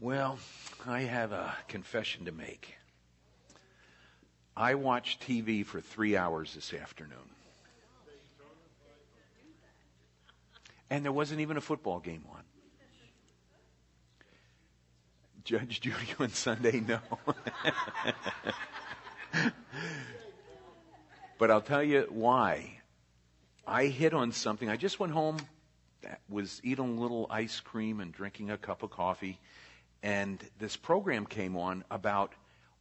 Well, 0.00 0.38
I 0.86 1.00
have 1.02 1.32
a 1.32 1.54
confession 1.68 2.24
to 2.24 2.32
make. 2.32 2.74
I 4.56 4.74
watched 4.74 5.20
TV 5.20 5.64
for 5.64 5.82
three 5.82 6.16
hours 6.16 6.54
this 6.54 6.72
afternoon. 6.72 7.18
And 10.88 11.04
there 11.04 11.12
wasn't 11.12 11.42
even 11.42 11.58
a 11.58 11.60
football 11.60 12.00
game 12.00 12.24
on. 12.32 12.40
Judge 15.44 15.82
Judy 15.82 16.14
on 16.18 16.30
Sunday, 16.30 16.80
no. 16.80 17.00
but 21.38 21.50
I'll 21.50 21.60
tell 21.60 21.82
you 21.82 22.06
why. 22.08 22.78
I 23.66 23.88
hit 23.88 24.14
on 24.14 24.32
something. 24.32 24.70
I 24.70 24.76
just 24.76 24.98
went 24.98 25.12
home, 25.12 25.36
was 26.30 26.62
eating 26.64 26.96
a 26.96 27.00
little 27.00 27.26
ice 27.28 27.60
cream 27.60 28.00
and 28.00 28.10
drinking 28.12 28.50
a 28.50 28.56
cup 28.56 28.82
of 28.82 28.88
coffee, 28.88 29.38
and 30.02 30.42
this 30.58 30.76
program 30.76 31.26
came 31.26 31.56
on 31.56 31.84
about 31.90 32.32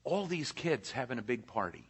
all 0.03 0.25
these 0.25 0.51
kids 0.51 0.91
having 0.91 1.19
a 1.19 1.21
big 1.21 1.45
party. 1.45 1.83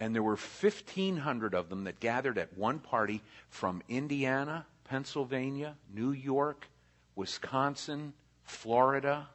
And 0.00 0.14
there 0.14 0.22
were 0.22 0.36
1,500 0.36 1.54
of 1.54 1.68
them 1.68 1.84
that 1.84 2.00
gathered 2.00 2.38
at 2.38 2.56
one 2.56 2.78
party 2.78 3.20
from 3.50 3.82
Indiana, 3.88 4.64
Pennsylvania, 4.84 5.74
New 5.92 6.12
York, 6.12 6.68
Wisconsin, 7.16 8.12
Florida. 8.44 9.28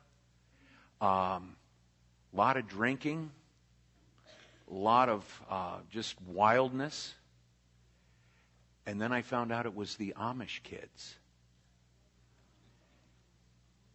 A 1.01 1.05
um, 1.05 1.55
lot 2.33 2.55
of 2.55 2.67
drinking, 2.67 3.29
a 4.71 4.73
lot 4.73 5.09
of 5.09 5.41
uh, 5.49 5.77
just 5.91 6.15
wildness. 6.21 7.13
And 8.85 9.01
then 9.01 9.11
I 9.11 9.21
found 9.21 9.51
out 9.51 9.65
it 9.65 9.75
was 9.75 9.95
the 9.95 10.13
Amish 10.17 10.63
kids. 10.63 11.15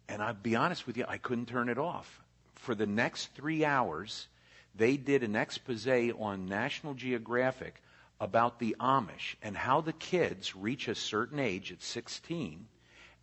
And 0.09 0.23
I'll 0.23 0.33
be 0.33 0.55
honest 0.55 0.87
with 0.87 0.97
you, 0.97 1.05
I 1.07 1.17
couldn't 1.17 1.45
turn 1.45 1.69
it 1.69 1.77
off. 1.77 2.21
For 2.55 2.75
the 2.75 2.87
next 2.87 3.27
three 3.35 3.63
hours, 3.63 4.27
they 4.75 4.97
did 4.97 5.23
an 5.23 5.35
expose 5.35 5.87
on 5.87 6.47
National 6.47 6.95
Geographic 6.95 7.81
about 8.19 8.59
the 8.59 8.75
Amish 8.79 9.35
and 9.41 9.55
how 9.55 9.81
the 9.81 9.93
kids 9.93 10.55
reach 10.55 10.87
a 10.87 10.95
certain 10.95 11.39
age 11.39 11.71
at 11.71 11.81
16 11.81 12.65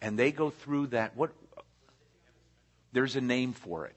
and 0.01 0.19
they 0.19 0.31
go 0.31 0.51
through 0.51 0.89
that. 0.89 1.17
What? 1.17 1.33
There's 2.93 3.17
a 3.17 3.21
name 3.21 3.53
for 3.53 3.87
it. 3.87 3.97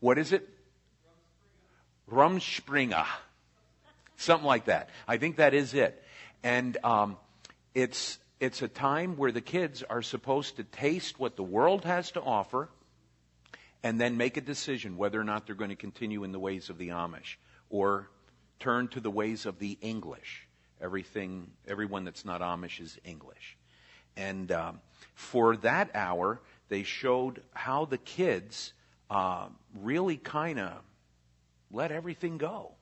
What 0.00 0.18
is 0.18 0.32
it? 0.32 0.48
Rumspringa. 2.10 3.06
Something 4.16 4.46
like 4.46 4.66
that. 4.66 4.88
I 5.06 5.18
think 5.18 5.36
that 5.36 5.54
is 5.54 5.74
it. 5.74 6.02
And 6.42 6.76
um, 6.82 7.16
it's 7.74 8.18
it's 8.44 8.60
a 8.60 8.68
time 8.68 9.16
where 9.16 9.32
the 9.32 9.40
kids 9.40 9.82
are 9.82 10.02
supposed 10.02 10.56
to 10.56 10.64
taste 10.64 11.18
what 11.18 11.34
the 11.34 11.42
world 11.42 11.86
has 11.86 12.10
to 12.10 12.20
offer 12.20 12.68
and 13.82 13.98
then 13.98 14.18
make 14.18 14.36
a 14.36 14.42
decision 14.42 14.98
whether 14.98 15.18
or 15.18 15.24
not 15.24 15.46
they're 15.46 15.54
going 15.54 15.70
to 15.70 15.76
continue 15.76 16.24
in 16.24 16.32
the 16.32 16.38
ways 16.38 16.68
of 16.68 16.76
the 16.76 16.88
Amish 16.88 17.36
or 17.70 18.10
turn 18.60 18.88
to 18.88 19.00
the 19.00 19.10
ways 19.10 19.46
of 19.46 19.58
the 19.58 19.78
English. 19.80 20.46
Everything, 20.78 21.52
everyone 21.66 22.04
that's 22.04 22.26
not 22.26 22.42
Amish 22.42 22.82
is 22.82 22.98
English. 23.02 23.56
And 24.14 24.52
um, 24.52 24.80
for 25.14 25.56
that 25.58 25.90
hour, 25.94 26.38
they 26.68 26.82
showed 26.82 27.42
how 27.54 27.86
the 27.86 27.98
kids 27.98 28.74
uh, 29.08 29.46
really 29.80 30.18
kind 30.18 30.60
of 30.60 30.72
let 31.72 31.92
everything 31.92 32.36
go. 32.36 32.72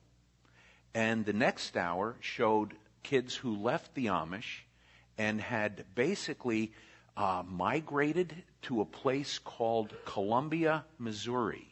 And 0.93 1.25
the 1.25 1.31
next 1.31 1.77
hour 1.77 2.17
showed 2.19 2.73
kids 3.01 3.33
who 3.33 3.55
left 3.55 3.95
the 3.95 4.07
Amish 4.07 4.62
and 5.17 5.39
had 5.39 5.85
basically 5.95 6.71
uh, 7.15 7.43
migrated 7.47 8.33
to 8.63 8.81
a 8.81 8.85
place 8.85 9.39
called 9.39 9.93
Columbia, 10.05 10.85
Missouri, 10.97 11.67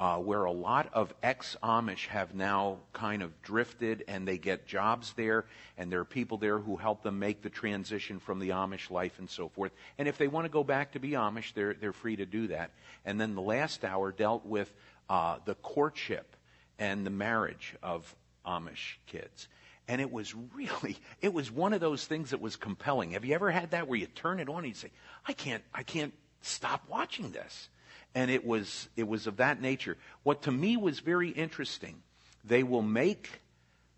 uh, 0.00 0.16
where 0.16 0.44
a 0.44 0.52
lot 0.52 0.88
of 0.92 1.14
ex 1.22 1.56
Amish 1.62 2.06
have 2.06 2.34
now 2.34 2.78
kind 2.92 3.22
of 3.22 3.42
drifted 3.42 4.04
and 4.08 4.26
they 4.26 4.38
get 4.38 4.66
jobs 4.66 5.12
there, 5.16 5.44
and 5.78 5.92
there 5.92 6.00
are 6.00 6.04
people 6.04 6.38
there 6.38 6.58
who 6.58 6.76
help 6.76 7.02
them 7.02 7.18
make 7.18 7.42
the 7.42 7.50
transition 7.50 8.18
from 8.18 8.38
the 8.38 8.50
Amish 8.50 8.90
life 8.90 9.18
and 9.18 9.28
so 9.28 9.48
forth. 9.48 9.72
And 9.98 10.08
if 10.08 10.18
they 10.18 10.28
want 10.28 10.46
to 10.46 10.50
go 10.50 10.64
back 10.64 10.92
to 10.92 10.98
be 10.98 11.10
Amish, 11.10 11.52
they're, 11.54 11.74
they're 11.74 11.92
free 11.92 12.16
to 12.16 12.26
do 12.26 12.48
that. 12.48 12.70
And 13.04 13.20
then 13.20 13.34
the 13.34 13.42
last 13.42 13.84
hour 13.84 14.12
dealt 14.12 14.44
with 14.44 14.72
uh, 15.08 15.38
the 15.44 15.54
courtship 15.56 16.36
and 16.78 17.06
the 17.06 17.10
marriage 17.10 17.74
of 17.82 18.14
Amish 18.46 18.96
kids. 19.06 19.48
And 19.86 20.00
it 20.00 20.10
was 20.10 20.34
really, 20.54 20.96
it 21.20 21.34
was 21.34 21.50
one 21.50 21.72
of 21.72 21.80
those 21.80 22.06
things 22.06 22.30
that 22.30 22.40
was 22.40 22.56
compelling. 22.56 23.10
Have 23.12 23.24
you 23.24 23.34
ever 23.34 23.50
had 23.50 23.72
that 23.72 23.86
where 23.86 23.98
you 23.98 24.06
turn 24.06 24.40
it 24.40 24.48
on 24.48 24.58
and 24.58 24.68
you 24.68 24.74
say, 24.74 24.90
I 25.26 25.32
can't, 25.32 25.62
I 25.74 25.82
can't 25.82 26.14
stop 26.40 26.82
watching 26.88 27.32
this? 27.32 27.68
And 28.14 28.30
it 28.30 28.46
was, 28.46 28.88
it 28.96 29.06
was 29.06 29.26
of 29.26 29.38
that 29.38 29.60
nature. 29.60 29.96
What 30.22 30.42
to 30.42 30.52
me 30.52 30.76
was 30.76 31.00
very 31.00 31.30
interesting, 31.30 32.02
they 32.44 32.62
will 32.62 32.82
make 32.82 33.42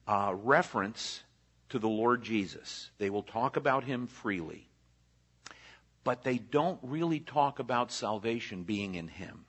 uh, 0.08 0.34
reference 0.34 1.22
to 1.68 1.78
the 1.78 1.88
Lord 1.88 2.22
Jesus. 2.22 2.90
They 2.98 3.10
will 3.10 3.22
talk 3.22 3.56
about 3.56 3.84
him 3.84 4.06
freely. 4.06 4.68
But 6.04 6.22
they 6.22 6.38
don't 6.38 6.78
really 6.82 7.20
talk 7.20 7.58
about 7.58 7.90
salvation 7.90 8.62
being 8.62 8.94
in 8.94 9.08
him. 9.08 9.44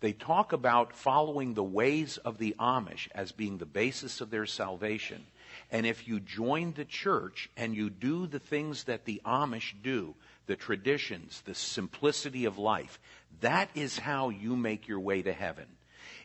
They 0.00 0.12
talk 0.12 0.52
about 0.52 0.94
following 0.94 1.54
the 1.54 1.64
ways 1.64 2.16
of 2.16 2.38
the 2.38 2.54
Amish 2.58 3.08
as 3.14 3.32
being 3.32 3.58
the 3.58 3.66
basis 3.66 4.20
of 4.20 4.30
their 4.30 4.46
salvation. 4.46 5.26
And 5.72 5.86
if 5.86 6.08
you 6.08 6.18
join 6.18 6.72
the 6.72 6.84
church 6.84 7.48
and 7.56 7.76
you 7.76 7.90
do 7.90 8.26
the 8.26 8.40
things 8.40 8.84
that 8.84 9.04
the 9.04 9.20
Amish 9.24 9.74
do, 9.82 10.14
the 10.46 10.56
traditions, 10.56 11.42
the 11.46 11.54
simplicity 11.54 12.44
of 12.44 12.58
life, 12.58 12.98
that 13.40 13.70
is 13.74 13.98
how 13.98 14.30
you 14.30 14.56
make 14.56 14.88
your 14.88 15.00
way 15.00 15.22
to 15.22 15.32
heaven. 15.32 15.66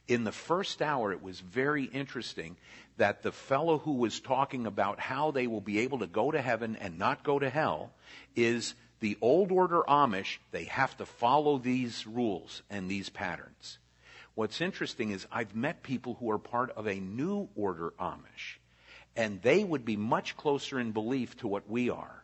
In 0.08 0.24
the 0.24 0.32
first 0.32 0.82
hour, 0.82 1.12
it 1.12 1.22
was 1.22 1.40
very 1.40 1.84
interesting 1.84 2.58
that 2.98 3.22
the 3.22 3.32
fellow 3.32 3.78
who 3.78 3.94
was 3.94 4.20
talking 4.20 4.66
about 4.66 5.00
how 5.00 5.32
they 5.32 5.48
will 5.48 5.62
be 5.62 5.80
able 5.80 6.00
to 6.00 6.08
go 6.08 6.32
to 6.32 6.42
heaven 6.42 6.76
and 6.80 6.98
not 6.98 7.24
go 7.24 7.38
to 7.38 7.50
hell 7.50 7.92
is 8.36 8.74
the 9.00 9.18
old 9.22 9.52
order 9.52 9.84
Amish. 9.88 10.38
They 10.52 10.66
have 10.66 10.96
to 10.98 11.06
follow 11.06 11.58
these 11.58 12.08
rules 12.08 12.64
and 12.70 12.90
these 12.90 13.10
patterns. 13.10 13.78
What's 14.34 14.62
interesting 14.62 15.12
is 15.12 15.28
I've 15.32 15.56
met 15.56 15.84
people 15.84 16.16
who 16.16 16.32
are 16.32 16.40
part 16.40 16.72
of 16.72 16.88
a 16.88 16.96
new 16.96 17.50
order 17.56 17.94
Amish 18.00 18.58
and 19.16 19.42
they 19.42 19.64
would 19.64 19.86
be 19.86 19.96
much 19.98 20.36
closer 20.38 20.80
in 20.80 20.92
belief 20.92 21.38
to 21.38 21.48
what 21.48 21.70
we 21.70 21.90
are. 21.90 22.24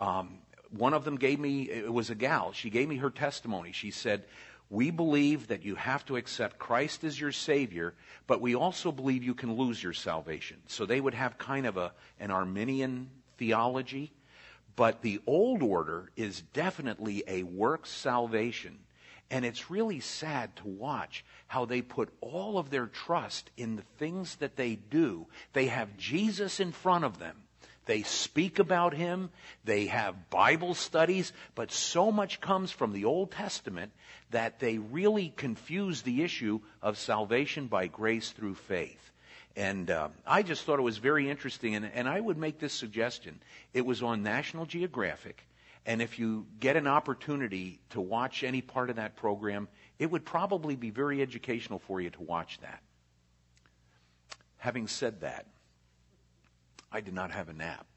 Um, 0.00 0.38
one 0.70 0.94
of 0.94 1.04
them 1.04 1.16
gave 1.16 1.38
me, 1.38 1.62
it 1.62 1.92
was 1.92 2.10
a 2.10 2.14
gal, 2.14 2.52
she 2.52 2.70
gave 2.70 2.88
me 2.88 2.96
her 2.96 3.10
testimony. 3.10 3.72
She 3.72 3.90
said, 3.90 4.24
We 4.70 4.90
believe 4.90 5.48
that 5.48 5.64
you 5.64 5.76
have 5.76 6.04
to 6.06 6.16
accept 6.16 6.58
Christ 6.58 7.04
as 7.04 7.20
your 7.20 7.32
Savior, 7.32 7.94
but 8.26 8.40
we 8.40 8.54
also 8.54 8.90
believe 8.90 9.22
you 9.22 9.34
can 9.34 9.54
lose 9.54 9.82
your 9.82 9.92
salvation. 9.92 10.56
So 10.66 10.84
they 10.84 11.00
would 11.00 11.14
have 11.14 11.38
kind 11.38 11.66
of 11.66 11.76
a, 11.76 11.92
an 12.18 12.30
Arminian 12.30 13.10
theology. 13.38 14.12
But 14.76 15.02
the 15.02 15.20
old 15.26 15.62
order 15.62 16.10
is 16.16 16.42
definitely 16.52 17.22
a 17.28 17.44
works 17.44 17.90
salvation. 17.90 18.78
And 19.34 19.44
it's 19.44 19.68
really 19.68 19.98
sad 19.98 20.54
to 20.58 20.68
watch 20.68 21.24
how 21.48 21.64
they 21.64 21.82
put 21.82 22.14
all 22.20 22.56
of 22.56 22.70
their 22.70 22.86
trust 22.86 23.50
in 23.56 23.74
the 23.74 23.82
things 23.98 24.36
that 24.36 24.54
they 24.54 24.76
do. 24.76 25.26
They 25.54 25.66
have 25.66 25.96
Jesus 25.96 26.60
in 26.60 26.70
front 26.70 27.04
of 27.04 27.18
them. 27.18 27.38
They 27.86 28.04
speak 28.04 28.60
about 28.60 28.94
him. 28.94 29.30
They 29.64 29.86
have 29.86 30.30
Bible 30.30 30.74
studies, 30.74 31.32
but 31.56 31.72
so 31.72 32.12
much 32.12 32.40
comes 32.40 32.70
from 32.70 32.92
the 32.92 33.06
Old 33.06 33.32
Testament 33.32 33.90
that 34.30 34.60
they 34.60 34.78
really 34.78 35.34
confuse 35.36 36.02
the 36.02 36.22
issue 36.22 36.60
of 36.80 36.96
salvation 36.96 37.66
by 37.66 37.88
grace 37.88 38.30
through 38.30 38.54
faith. 38.54 39.10
And 39.56 39.90
uh, 39.90 40.10
I 40.24 40.44
just 40.44 40.62
thought 40.62 40.78
it 40.78 40.82
was 40.82 40.98
very 40.98 41.28
interesting, 41.28 41.74
and, 41.74 41.90
and 41.92 42.08
I 42.08 42.20
would 42.20 42.38
make 42.38 42.60
this 42.60 42.72
suggestion. 42.72 43.40
It 43.72 43.84
was 43.84 44.00
on 44.00 44.22
National 44.22 44.64
Geographic. 44.64 45.44
And 45.86 46.00
if 46.00 46.18
you 46.18 46.46
get 46.60 46.76
an 46.76 46.86
opportunity 46.86 47.80
to 47.90 48.00
watch 48.00 48.42
any 48.42 48.62
part 48.62 48.90
of 48.90 48.96
that 48.96 49.16
program, 49.16 49.68
it 49.98 50.10
would 50.10 50.24
probably 50.24 50.76
be 50.76 50.90
very 50.90 51.20
educational 51.20 51.78
for 51.78 52.00
you 52.00 52.10
to 52.10 52.22
watch 52.22 52.58
that. 52.62 52.82
Having 54.56 54.88
said 54.88 55.20
that, 55.20 55.46
I 56.90 57.00
did 57.00 57.12
not 57.12 57.30
have 57.32 57.48
a 57.48 57.52
nap. 57.52 57.86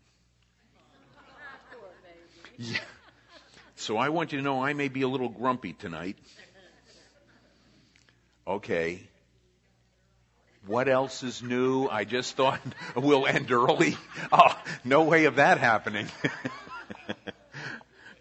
Yeah. 2.59 2.79
So 3.75 3.97
I 3.97 4.09
want 4.09 4.31
you 4.31 4.39
to 4.39 4.43
know 4.43 4.63
I 4.63 4.73
may 4.73 4.87
be 4.87 5.03
a 5.03 5.07
little 5.07 5.29
grumpy 5.29 5.73
tonight. 5.73 6.17
Okay. 8.47 9.03
What 10.65 10.89
else 10.89 11.21
is 11.21 11.43
new? 11.43 11.87
I 11.87 12.03
just 12.03 12.35
thought 12.35 12.59
we'll 12.95 13.27
end 13.27 13.51
early. 13.51 13.95
Oh, 14.31 14.59
no 14.83 15.03
way 15.03 15.25
of 15.25 15.35
that 15.35 15.59
happening. 15.59 16.07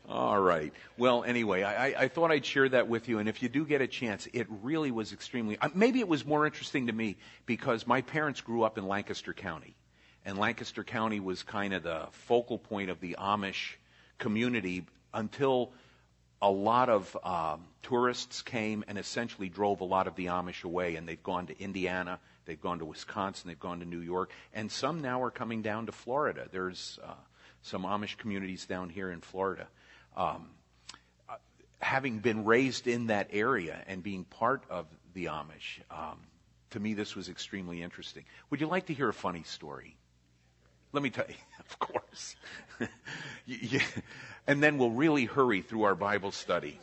All 0.08 0.40
right. 0.40 0.72
Well, 0.96 1.24
anyway, 1.24 1.64
I, 1.64 1.86
I, 2.04 2.08
thought 2.08 2.30
I'd 2.30 2.46
share 2.46 2.68
that 2.68 2.86
with 2.86 3.08
you. 3.08 3.18
And 3.18 3.28
if 3.28 3.42
you 3.42 3.48
do 3.48 3.66
get 3.66 3.80
a 3.80 3.88
chance, 3.88 4.28
it 4.32 4.46
really 4.62 4.92
was 4.92 5.12
extremely, 5.12 5.58
uh, 5.58 5.68
maybe 5.74 5.98
it 5.98 6.06
was 6.06 6.24
more 6.24 6.46
interesting 6.46 6.86
to 6.86 6.92
me 6.92 7.16
because 7.44 7.88
my 7.88 8.02
parents 8.02 8.40
grew 8.40 8.62
up 8.62 8.78
in 8.78 8.86
Lancaster 8.86 9.32
County. 9.32 9.74
And 10.24 10.38
Lancaster 10.38 10.84
County 10.84 11.18
was 11.18 11.42
kind 11.42 11.74
of 11.74 11.82
the 11.82 12.06
focal 12.12 12.56
point 12.58 12.88
of 12.88 13.00
the 13.00 13.16
Amish 13.18 13.74
community 14.18 14.84
until 15.12 15.72
a 16.40 16.50
lot 16.50 16.88
of 16.88 17.16
um, 17.24 17.64
tourists 17.82 18.42
came 18.42 18.84
and 18.86 18.98
essentially 18.98 19.48
drove 19.48 19.80
a 19.80 19.84
lot 19.84 20.06
of 20.06 20.14
the 20.14 20.26
Amish 20.26 20.62
away, 20.64 20.96
and 20.96 21.08
they've 21.08 21.22
gone 21.22 21.46
to 21.46 21.60
Indiana, 21.60 22.20
they've 22.44 22.60
gone 22.60 22.78
to 22.78 22.84
Wisconsin, 22.84 23.48
they've 23.48 23.58
gone 23.58 23.80
to 23.80 23.86
New 23.86 24.00
York, 24.00 24.30
and 24.52 24.70
some 24.70 25.00
now 25.00 25.22
are 25.22 25.30
coming 25.30 25.62
down 25.62 25.86
to 25.86 25.92
Florida. 25.92 26.46
There's 26.50 26.98
uh, 27.02 27.14
some 27.62 27.84
Amish 27.84 28.16
communities 28.18 28.66
down 28.66 28.90
here 28.90 29.10
in 29.10 29.20
Florida. 29.20 29.66
Um, 30.16 30.48
having 31.80 32.18
been 32.18 32.44
raised 32.44 32.86
in 32.86 33.08
that 33.08 33.28
area 33.32 33.82
and 33.86 34.02
being 34.02 34.24
part 34.24 34.64
of 34.70 34.86
the 35.14 35.26
Amish, 35.26 35.80
um, 35.90 36.18
to 36.70 36.80
me 36.80 36.94
this 36.94 37.14
was 37.14 37.28
extremely 37.28 37.82
interesting. 37.82 38.24
Would 38.50 38.60
you 38.60 38.66
like 38.66 38.86
to 38.86 38.94
hear 38.94 39.08
a 39.08 39.14
funny 39.14 39.42
story? 39.44 39.96
Let 40.92 41.02
me 41.02 41.10
tell 41.10 41.26
you, 41.28 41.34
of 41.60 41.78
course. 41.78 42.36
and 44.46 44.62
then 44.62 44.78
we'll 44.78 44.90
really 44.90 45.26
hurry 45.26 45.62
through 45.62 45.84
our 45.84 45.94
Bible 45.94 46.32
study. 46.32 46.80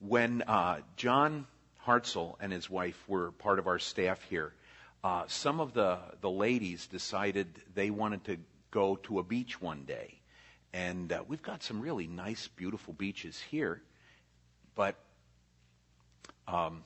When 0.00 0.42
uh, 0.42 0.80
John 0.96 1.46
Hartzell 1.86 2.36
and 2.40 2.52
his 2.52 2.68
wife 2.68 3.02
were 3.08 3.32
part 3.32 3.58
of 3.58 3.66
our 3.66 3.78
staff 3.78 4.22
here, 4.22 4.52
uh, 5.02 5.24
some 5.28 5.60
of 5.60 5.72
the, 5.72 5.98
the 6.20 6.30
ladies 6.30 6.86
decided 6.86 7.48
they 7.74 7.90
wanted 7.90 8.24
to 8.24 8.38
go 8.70 8.96
to 8.96 9.18
a 9.18 9.22
beach 9.22 9.60
one 9.60 9.84
day. 9.84 10.18
And 10.74 11.12
uh, 11.12 11.22
we've 11.28 11.40
got 11.40 11.62
some 11.62 11.80
really 11.80 12.08
nice, 12.08 12.48
beautiful 12.48 12.94
beaches 12.94 13.40
here. 13.40 13.80
But 14.74 14.96
um, 16.48 16.82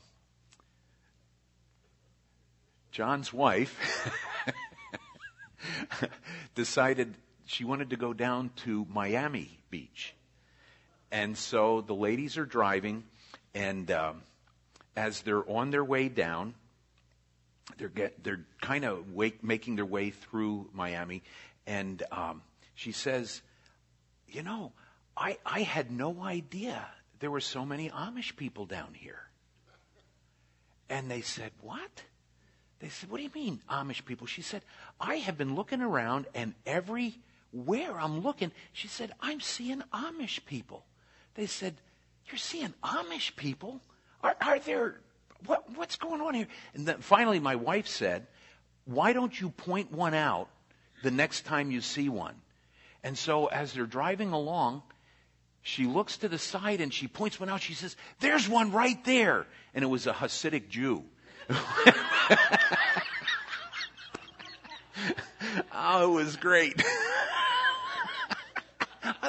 John's 2.93 3.33
wife 3.33 4.13
decided 6.55 7.15
she 7.47 7.65
wanted 7.65 7.89
to 7.89 7.97
go 7.97 8.13
down 8.13 8.51
to 8.57 8.87
Miami 8.91 9.59
Beach. 9.71 10.15
And 11.11 11.39
so 11.39 11.81
the 11.81 11.95
ladies 11.95 12.37
are 12.37 12.45
driving, 12.45 13.05
and 13.55 13.91
um, 13.91 14.21
as 14.97 15.23
they're 15.23 15.51
on 15.51 15.71
their 15.71 15.85
way 15.85 16.11
down, 16.11 16.53
they're 17.79 17.89
get, 17.89 18.23
they're 18.23 18.45
kind 18.61 18.85
of 18.85 19.07
making 19.43 19.77
their 19.77 19.87
way 19.87 20.11
through 20.11 20.69
Miami, 20.75 21.23
and 21.67 22.03
um, 22.13 22.43
she 22.75 22.93
says, 22.93 23.41
"You 24.29 24.43
know, 24.43 24.73
I 25.17 25.39
I 25.45 25.63
had 25.63 25.91
no 25.91 26.23
idea 26.23 26.87
there 27.19 27.31
were 27.31 27.41
so 27.41 27.65
many 27.65 27.91
Amish 27.91 28.37
people 28.37 28.67
down 28.67 28.95
here." 28.95 29.29
And 30.89 31.11
they 31.11 31.21
said, 31.23 31.53
"What?" 31.61 32.05
They 32.81 32.89
said, 32.89 33.11
What 33.11 33.17
do 33.19 33.25
you 33.25 33.31
mean, 33.35 33.61
Amish 33.69 34.05
people? 34.05 34.27
She 34.27 34.43
said, 34.43 34.63
I 35.01 35.17
have 35.17 35.37
been 35.37 35.55
looking 35.55 35.81
around 35.81 36.27
and 36.35 36.55
everywhere 36.65 37.99
I'm 37.99 38.21
looking, 38.21 38.53
she 38.73 38.89
said, 38.89 39.13
I'm 39.21 39.41
seeing 39.41 39.83
Amish 39.93 40.45
people. 40.47 40.85
They 41.35 41.47
said, 41.47 41.75
You're 42.27 42.39
seeing 42.39 42.75
Amish 42.83 43.35
people? 43.37 43.81
Are, 44.23 44.37
are 44.41 44.59
there, 44.61 45.01
what, 45.47 45.69
what's 45.77 45.97
going 45.97 46.21
on 46.21 46.35
here? 46.35 46.49
And 46.75 46.87
then 46.87 46.99
finally, 46.99 47.41
my 47.41 47.57
wife 47.57 47.89
said, 47.89 48.27
Why 48.85 49.13
don't 49.13 49.39
you 49.39 49.51
point 49.51 49.91
one 49.91 50.15
out 50.15 50.49
the 51.03 51.11
next 51.11 51.45
time 51.45 51.71
you 51.71 51.81
see 51.81 52.09
one? 52.09 52.35
And 53.03 53.17
so 53.17 53.47
as 53.47 53.73
they're 53.73 53.87
driving 53.87 54.33
along, 54.33 54.83
she 55.63 55.87
looks 55.87 56.19
to 56.19 56.29
the 56.29 56.39
side 56.39 56.81
and 56.81 56.93
she 56.93 57.09
points 57.09 57.39
one 57.39 57.49
out. 57.49 57.61
She 57.61 57.75
says, 57.75 57.97
There's 58.21 58.49
one 58.49 58.73
right 58.73 59.03
there. 59.05 59.47
And 59.75 59.85
it 59.85 59.89
was 59.89 60.07
a 60.07 60.13
Hasidic 60.13 60.69
Jew. 60.69 61.05
oh, 65.73 66.11
it 66.11 66.15
was 66.15 66.37
great. 66.37 66.83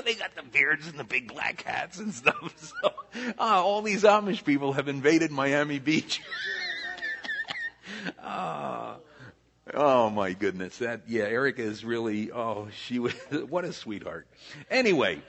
they 0.05 0.15
got 0.15 0.35
the 0.35 0.43
beards 0.43 0.87
and 0.87 0.99
the 0.99 1.03
big 1.03 1.31
black 1.31 1.63
hats 1.63 1.99
and 1.99 2.13
stuff. 2.13 2.35
So, 2.81 2.93
uh, 3.37 3.39
all 3.39 3.81
these 3.81 4.03
Amish 4.03 4.45
people 4.45 4.73
have 4.73 4.87
invaded 4.87 5.31
Miami 5.31 5.79
Beach. 5.79 6.21
uh, 8.23 8.95
oh 9.73 10.09
my 10.09 10.33
goodness, 10.33 10.77
that 10.79 11.01
yeah, 11.07 11.23
Erica 11.23 11.61
is 11.61 11.83
really 11.83 12.31
oh 12.31 12.67
she 12.85 12.99
was 12.99 13.13
what 13.49 13.65
a 13.65 13.73
sweetheart. 13.73 14.27
Anyway, 14.69 15.21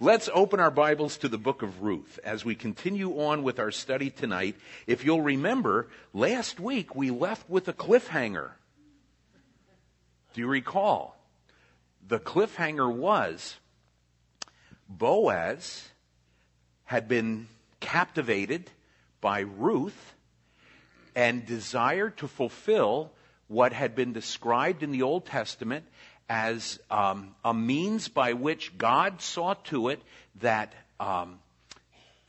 Let's 0.00 0.28
open 0.32 0.60
our 0.60 0.70
Bibles 0.70 1.16
to 1.18 1.28
the 1.28 1.38
book 1.38 1.62
of 1.62 1.82
Ruth 1.82 2.20
as 2.22 2.44
we 2.44 2.54
continue 2.54 3.20
on 3.20 3.42
with 3.42 3.58
our 3.58 3.72
study 3.72 4.10
tonight. 4.10 4.54
If 4.86 5.04
you'll 5.04 5.22
remember, 5.22 5.88
last 6.12 6.60
week 6.60 6.94
we 6.94 7.10
left 7.10 7.48
with 7.50 7.66
a 7.68 7.72
cliffhanger. 7.72 8.50
Do 10.34 10.40
you 10.40 10.46
recall? 10.46 11.16
The 12.06 12.20
cliffhanger 12.20 12.92
was 12.92 13.56
Boaz 14.88 15.88
had 16.84 17.08
been 17.08 17.48
captivated 17.80 18.70
by 19.20 19.40
Ruth 19.40 20.14
and 21.16 21.44
desired 21.44 22.16
to 22.18 22.28
fulfill 22.28 23.10
what 23.48 23.72
had 23.72 23.94
been 23.94 24.12
described 24.12 24.82
in 24.82 24.92
the 24.92 25.02
Old 25.02 25.26
Testament 25.26 25.84
as 26.28 26.78
um, 26.90 27.34
a 27.44 27.54
means 27.54 28.08
by 28.08 28.34
which 28.34 28.76
God 28.76 29.20
saw 29.22 29.54
to 29.64 29.88
it 29.88 30.02
that 30.40 30.74
um, 31.00 31.38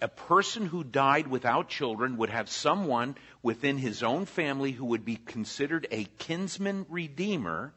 a 0.01 0.07
person 0.07 0.66
who 0.66 0.83
died 0.83 1.27
without 1.27 1.68
children 1.68 2.18
would 2.18 2.30
have 2.30 2.50
someone 2.50 3.16
within 3.44 3.77
his 3.77 4.01
own 4.01 4.25
family 4.25 4.71
who 4.71 4.86
would 4.86 5.04
be 5.04 5.18
considered 5.18 5.88
a 5.92 6.06
kinsman 6.18 6.86
redeemer 6.89 7.74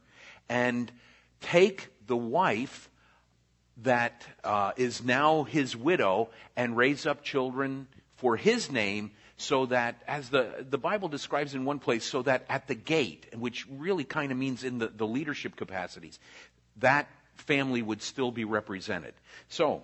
and 0.48 0.90
take 1.40 1.88
the 2.06 2.16
wife 2.16 2.88
that 3.78 4.24
uh, 4.44 4.72
is 4.76 5.02
now 5.02 5.42
his 5.42 5.76
widow 5.76 6.30
and 6.56 6.76
raise 6.76 7.06
up 7.06 7.24
children 7.24 7.88
for 8.16 8.36
his 8.36 8.70
name 8.70 9.10
so 9.36 9.66
that, 9.66 10.02
as 10.06 10.28
the, 10.28 10.64
the 10.68 10.78
Bible 10.78 11.08
describes 11.08 11.54
in 11.54 11.64
one 11.64 11.78
place, 11.78 12.04
so 12.04 12.22
that 12.22 12.44
at 12.48 12.68
the 12.68 12.74
gate, 12.74 13.26
which 13.36 13.66
really 13.70 14.04
kind 14.04 14.30
of 14.30 14.38
means 14.38 14.64
in 14.64 14.78
the, 14.78 14.88
the 14.88 15.06
leadership 15.06 15.56
capacities, 15.56 16.18
that 16.78 17.08
family 17.34 17.82
would 17.82 18.02
still 18.02 18.30
be 18.30 18.44
represented. 18.44 19.14
So, 19.48 19.82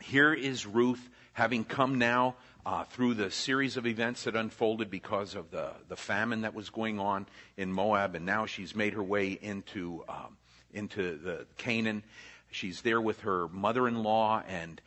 here 0.00 0.32
is 0.32 0.66
Ruth 0.66 1.08
having 1.32 1.64
come 1.64 1.98
now 1.98 2.36
uh, 2.64 2.84
through 2.84 3.14
the 3.14 3.30
series 3.30 3.76
of 3.76 3.86
events 3.86 4.24
that 4.24 4.34
unfolded 4.34 4.90
because 4.90 5.34
of 5.34 5.50
the, 5.50 5.70
the 5.88 5.96
famine 5.96 6.42
that 6.42 6.54
was 6.54 6.70
going 6.70 6.98
on 6.98 7.26
in 7.56 7.72
Moab, 7.72 8.14
and 8.14 8.26
now 8.26 8.46
she's 8.46 8.74
made 8.74 8.94
her 8.94 9.02
way 9.02 9.38
into, 9.40 10.04
um, 10.08 10.36
into 10.72 11.16
the 11.16 11.46
Canaan. 11.56 12.02
She's 12.50 12.82
there 12.82 13.00
with 13.00 13.20
her 13.20 13.48
mother 13.48 13.86
in 13.86 14.02
law, 14.02 14.42
and 14.48 14.80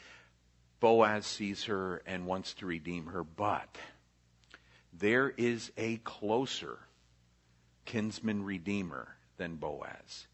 Boaz 0.79 1.25
sees 1.25 1.65
her 1.65 2.01
and 2.05 2.25
wants 2.25 2.53
to 2.55 2.65
redeem 2.65 3.07
her, 3.07 3.23
but 3.23 3.77
there 4.93 5.29
is 5.29 5.71
a 5.77 5.97
closer 5.97 6.79
kinsman 7.85 8.43
redeemer 8.43 9.15
than 9.37 9.55
Boaz. 9.55 10.27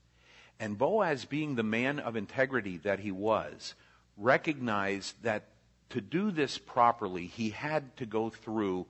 And 0.60 0.78
Boaz, 0.78 1.26
being 1.26 1.56
the 1.56 1.64
man 1.64 2.00
of 2.00 2.16
integrity 2.16 2.78
that 2.78 3.00
he 3.00 3.12
was, 3.12 3.74
recognized 4.18 5.22
that 5.24 5.50
to 5.90 6.02
do 6.02 6.32
this 6.32 6.58
properly, 6.58 7.28
he 7.28 7.50
had 7.50 7.96
to 7.98 8.06
go 8.06 8.30
through 8.30 8.86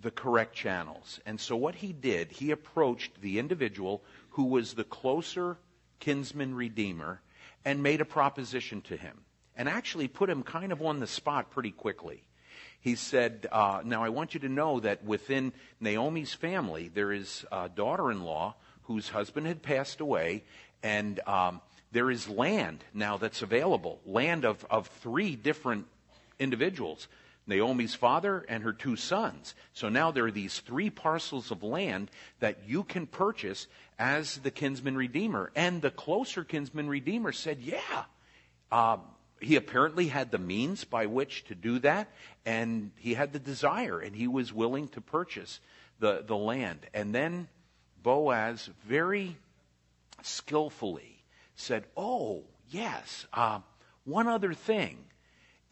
the 0.00 0.10
correct 0.10 0.54
channels. 0.54 1.20
And 1.26 1.40
so 1.40 1.56
what 1.56 1.76
he 1.76 1.92
did, 1.92 2.32
he 2.32 2.50
approached 2.50 3.20
the 3.20 3.38
individual 3.38 4.02
who 4.30 4.44
was 4.44 4.74
the 4.74 4.84
closer 4.84 5.58
kinsman 5.98 6.54
redeemer 6.54 7.20
and 7.64 7.82
made 7.82 8.00
a 8.00 8.06
proposition 8.06 8.80
to 8.82 8.96
him 8.96 9.24
and 9.60 9.68
actually 9.68 10.08
put 10.08 10.30
him 10.30 10.42
kind 10.42 10.72
of 10.72 10.80
on 10.80 11.00
the 11.00 11.06
spot 11.06 11.50
pretty 11.50 11.70
quickly. 11.70 12.22
He 12.80 12.94
said, 12.94 13.46
uh, 13.52 13.82
Now 13.84 14.02
I 14.02 14.08
want 14.08 14.32
you 14.32 14.40
to 14.40 14.48
know 14.48 14.80
that 14.80 15.04
within 15.04 15.52
Naomi's 15.80 16.32
family, 16.32 16.88
there 16.88 17.12
is 17.12 17.44
a 17.52 17.68
daughter 17.68 18.10
in 18.10 18.22
law 18.22 18.54
whose 18.84 19.10
husband 19.10 19.46
had 19.46 19.60
passed 19.62 20.00
away, 20.00 20.44
and 20.82 21.20
um, 21.28 21.60
there 21.92 22.10
is 22.10 22.26
land 22.26 22.82
now 22.94 23.18
that's 23.18 23.42
available 23.42 24.00
land 24.06 24.46
of, 24.46 24.64
of 24.70 24.86
three 24.86 25.36
different 25.36 25.84
individuals. 26.38 27.06
Naomi's 27.46 27.94
father 27.94 28.46
and 28.48 28.62
her 28.62 28.72
two 28.72 28.96
sons. 28.96 29.54
So 29.74 29.90
now 29.90 30.10
there 30.10 30.24
are 30.24 30.30
these 30.30 30.60
three 30.60 30.88
parcels 30.88 31.50
of 31.50 31.62
land 31.62 32.10
that 32.38 32.60
you 32.66 32.82
can 32.82 33.06
purchase 33.06 33.66
as 33.98 34.38
the 34.38 34.50
kinsman 34.50 34.96
redeemer. 34.96 35.52
And 35.54 35.82
the 35.82 35.90
closer 35.90 36.44
kinsman 36.44 36.88
redeemer 36.88 37.32
said, 37.32 37.60
Yeah, 37.60 38.04
uh, 38.72 38.96
he 39.40 39.56
apparently 39.56 40.08
had 40.08 40.30
the 40.30 40.38
means 40.38 40.84
by 40.84 41.06
which 41.06 41.44
to 41.44 41.54
do 41.54 41.78
that, 41.80 42.08
and 42.44 42.90
he 42.96 43.14
had 43.14 43.32
the 43.32 43.38
desire, 43.38 43.98
and 43.98 44.14
he 44.14 44.28
was 44.28 44.52
willing 44.52 44.88
to 44.88 45.00
purchase 45.00 45.60
the, 45.98 46.22
the 46.26 46.36
land. 46.36 46.80
And 46.92 47.14
then 47.14 47.48
Boaz 48.02 48.68
very 48.86 49.36
skillfully 50.22 51.22
said, 51.54 51.84
Oh, 51.96 52.44
yes, 52.70 53.26
uh, 53.32 53.60
one 54.04 54.28
other 54.28 54.54
thing. 54.54 54.98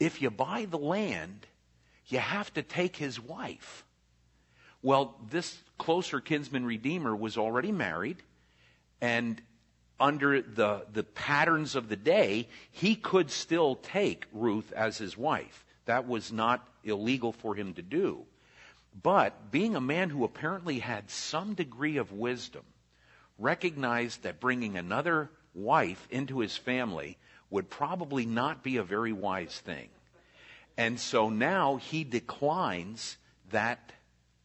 If 0.00 0.22
you 0.22 0.30
buy 0.30 0.66
the 0.66 0.78
land, 0.78 1.46
you 2.06 2.18
have 2.18 2.52
to 2.54 2.62
take 2.62 2.96
his 2.96 3.20
wife. 3.20 3.84
Well, 4.80 5.16
this 5.28 5.58
closer 5.76 6.20
kinsman 6.20 6.64
redeemer 6.64 7.14
was 7.14 7.36
already 7.36 7.72
married, 7.72 8.22
and 9.00 9.40
under 10.00 10.40
the, 10.40 10.86
the 10.92 11.02
patterns 11.02 11.74
of 11.74 11.88
the 11.88 11.96
day, 11.96 12.48
he 12.70 12.94
could 12.94 13.30
still 13.30 13.76
take 13.76 14.26
Ruth 14.32 14.72
as 14.72 14.98
his 14.98 15.16
wife. 15.16 15.64
That 15.86 16.06
was 16.06 16.32
not 16.32 16.66
illegal 16.84 17.32
for 17.32 17.54
him 17.54 17.74
to 17.74 17.82
do. 17.82 18.24
But 19.02 19.50
being 19.50 19.76
a 19.76 19.80
man 19.80 20.10
who 20.10 20.24
apparently 20.24 20.78
had 20.78 21.10
some 21.10 21.54
degree 21.54 21.96
of 21.96 22.12
wisdom, 22.12 22.64
recognized 23.38 24.22
that 24.22 24.40
bringing 24.40 24.76
another 24.76 25.30
wife 25.54 26.06
into 26.10 26.40
his 26.40 26.56
family 26.56 27.16
would 27.50 27.70
probably 27.70 28.26
not 28.26 28.62
be 28.62 28.76
a 28.76 28.82
very 28.82 29.12
wise 29.12 29.56
thing. 29.58 29.88
And 30.76 30.98
so 30.98 31.28
now 31.28 31.76
he 31.76 32.04
declines 32.04 33.16
that 33.50 33.92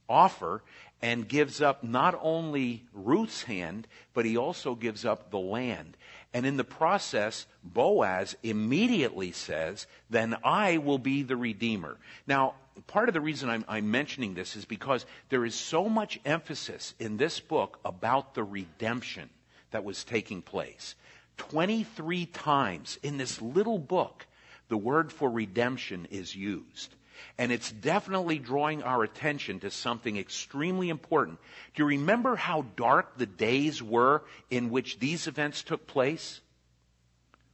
offer 0.08 0.64
and 1.04 1.28
gives 1.28 1.62
up 1.62 1.84
not 1.84 2.18
only 2.22 2.86
Ruth's 2.94 3.44
hand, 3.44 3.88
but 4.14 4.24
he 4.24 4.38
also 4.38 4.74
gives 4.74 5.04
up 5.04 5.30
the 5.30 5.38
land. 5.38 5.98
And 6.34 6.46
in 6.46 6.56
the 6.56 6.64
process, 6.64 7.46
Boaz 7.62 8.38
immediately 8.42 9.34
says, 9.34 9.86
Then 10.10 10.38
I 10.46 10.78
will 10.78 10.98
be 10.98 11.22
the 11.22 11.36
Redeemer. 11.36 11.98
Now, 12.26 12.54
part 12.88 13.10
of 13.10 13.14
the 13.14 13.20
reason 13.20 13.50
I'm, 13.50 13.66
I'm, 13.68 13.92
mentioning 13.92 14.34
this 14.34 14.56
is 14.56 14.64
because 14.64 15.06
there 15.28 15.44
is 15.44 15.56
so 15.56 15.90
much 15.90 16.22
emphasis 16.24 16.96
in 17.00 17.18
this 17.18 17.42
book 17.42 17.80
about 17.84 18.34
the 18.34 18.44
redemption 18.44 19.30
that 19.72 19.84
was 19.84 20.06
taking 20.06 20.42
place. 20.42 20.96
23 21.36 22.28
times 22.28 22.98
in 23.04 23.18
this 23.18 23.42
little 23.42 23.78
book, 23.78 24.26
the 24.70 24.78
word 24.78 25.12
for 25.12 25.30
redemption 25.30 26.08
is 26.10 26.34
used. 26.34 26.96
And 27.38 27.52
it's 27.52 27.72
definitely 27.72 28.40
drawing 28.40 28.84
our 28.84 29.04
attention 29.04 29.60
to 29.62 29.72
something 29.72 30.18
extremely 30.18 30.90
important. 30.90 31.40
Do 31.74 31.84
you 31.84 31.88
remember 31.88 32.36
how 32.36 32.66
dark 32.76 33.18
the 33.18 33.26
days 33.26 33.82
were 33.82 34.24
in 34.50 34.70
which 34.70 35.00
these 35.00 35.28
events 35.28 35.64
took 35.64 35.88
place? 35.88 36.42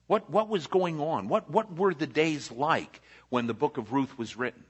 What, 0.08 0.30
what 0.30 0.50
was 0.50 0.68
going 0.68 1.00
on? 1.00 1.28
What, 1.28 1.50
what 1.50 1.76
were 1.76 1.94
the 1.94 2.08
days 2.08 2.52
like 2.52 3.02
when 3.30 3.48
the 3.48 3.54
book 3.54 3.78
of 3.78 3.94
Ruth 3.94 4.18
was 4.18 4.36
written? 4.36 4.64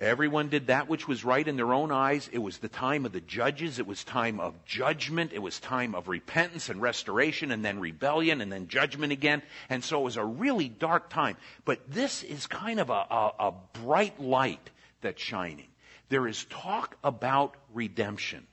Everyone 0.00 0.48
did 0.48 0.66
that 0.66 0.88
which 0.88 1.06
was 1.06 1.24
right 1.24 1.46
in 1.46 1.56
their 1.56 1.72
own 1.72 1.92
eyes. 1.92 2.28
It 2.32 2.38
was 2.38 2.58
the 2.58 2.68
time 2.68 3.06
of 3.06 3.12
the 3.12 3.20
judges. 3.20 3.78
It 3.78 3.86
was 3.86 4.02
time 4.02 4.40
of 4.40 4.64
judgment. 4.64 5.32
It 5.32 5.38
was 5.38 5.60
time 5.60 5.94
of 5.94 6.08
repentance 6.08 6.68
and 6.68 6.82
restoration 6.82 7.52
and 7.52 7.64
then 7.64 7.78
rebellion 7.78 8.40
and 8.40 8.50
then 8.50 8.66
judgment 8.66 9.12
again. 9.12 9.42
And 9.70 9.84
so 9.84 10.00
it 10.00 10.04
was 10.04 10.16
a 10.16 10.24
really 10.24 10.68
dark 10.68 11.10
time. 11.10 11.36
But 11.64 11.80
this 11.88 12.24
is 12.24 12.48
kind 12.48 12.80
of 12.80 12.90
a, 12.90 12.92
a, 12.92 13.32
a 13.38 13.54
bright 13.84 14.20
light 14.20 14.70
that's 15.00 15.22
shining. 15.22 15.68
There 16.08 16.26
is 16.26 16.44
talk 16.46 16.96
about 17.04 17.54
redemption. 17.72 18.46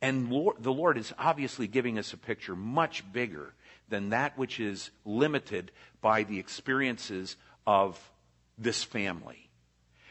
And 0.00 0.30
Lord, 0.30 0.56
the 0.60 0.72
Lord 0.72 0.96
is 0.96 1.12
obviously 1.18 1.66
giving 1.66 1.98
us 1.98 2.14
a 2.14 2.16
picture 2.16 2.56
much 2.56 3.04
bigger 3.12 3.52
than 3.90 4.10
that 4.10 4.38
which 4.38 4.58
is 4.58 4.90
limited 5.04 5.70
by 6.00 6.22
the 6.22 6.38
experiences 6.38 7.36
of 7.66 7.98
this 8.56 8.82
family. 8.84 9.47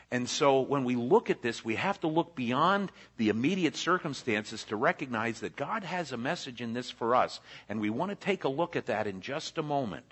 And 0.10 0.30
so 0.30 0.62
when 0.62 0.86
we 0.86 0.96
look 0.96 1.30
at 1.30 1.42
this, 1.42 1.66
we 1.66 1.76
have 1.76 2.00
to 2.02 2.08
look 2.08 2.34
beyond 2.34 2.92
the 3.18 3.28
immediate 3.30 3.76
circumstances 3.76 4.64
to 4.66 4.78
recognize 4.78 5.42
that 5.42 5.58
God 5.58 5.84
has 5.84 6.12
a 6.12 6.18
message 6.18 6.62
in 6.62 6.74
this 6.74 6.90
for 6.90 7.14
us. 7.14 7.42
And 7.68 7.82
we 7.82 7.90
want 7.90 8.12
to 8.12 8.16
take 8.16 8.46
a 8.46 8.50
look 8.50 8.78
at 8.78 8.86
that 8.86 9.08
in 9.08 9.20
just 9.20 9.58
a 9.58 9.64
moment. 9.64 10.06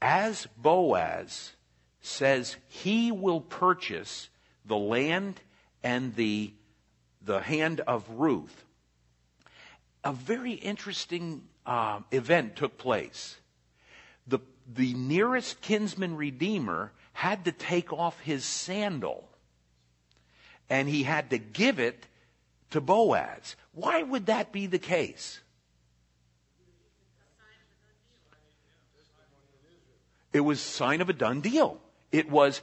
As 0.00 0.46
Boaz 0.56 1.52
says 2.00 2.56
he 2.68 3.10
will 3.10 3.40
purchase 3.40 4.28
the 4.64 4.76
land 4.76 5.40
and 5.82 6.14
the, 6.14 6.52
the 7.22 7.40
hand 7.40 7.80
of 7.80 8.08
Ruth, 8.10 8.64
a 10.04 10.12
very 10.12 10.52
interesting 10.52 11.42
uh, 11.66 12.00
event 12.12 12.56
took 12.56 12.78
place. 12.78 13.36
The, 14.26 14.38
the 14.72 14.94
nearest 14.94 15.60
kinsman 15.60 16.16
redeemer 16.16 16.92
had 17.20 17.44
to 17.44 17.52
take 17.52 17.92
off 17.92 18.18
his 18.20 18.46
sandal 18.46 19.28
and 20.70 20.88
he 20.88 21.02
had 21.02 21.28
to 21.28 21.36
give 21.36 21.78
it 21.78 22.06
to 22.70 22.80
Boaz. 22.80 23.56
Why 23.74 24.02
would 24.02 24.24
that 24.24 24.52
be 24.52 24.66
the 24.66 24.78
case? 24.78 25.38
It 30.32 30.40
was 30.40 30.60
sign 30.60 31.02
of 31.02 31.10
a 31.10 31.12
done 31.12 31.42
deal. 31.42 31.78
It 32.10 32.30
was 32.30 32.62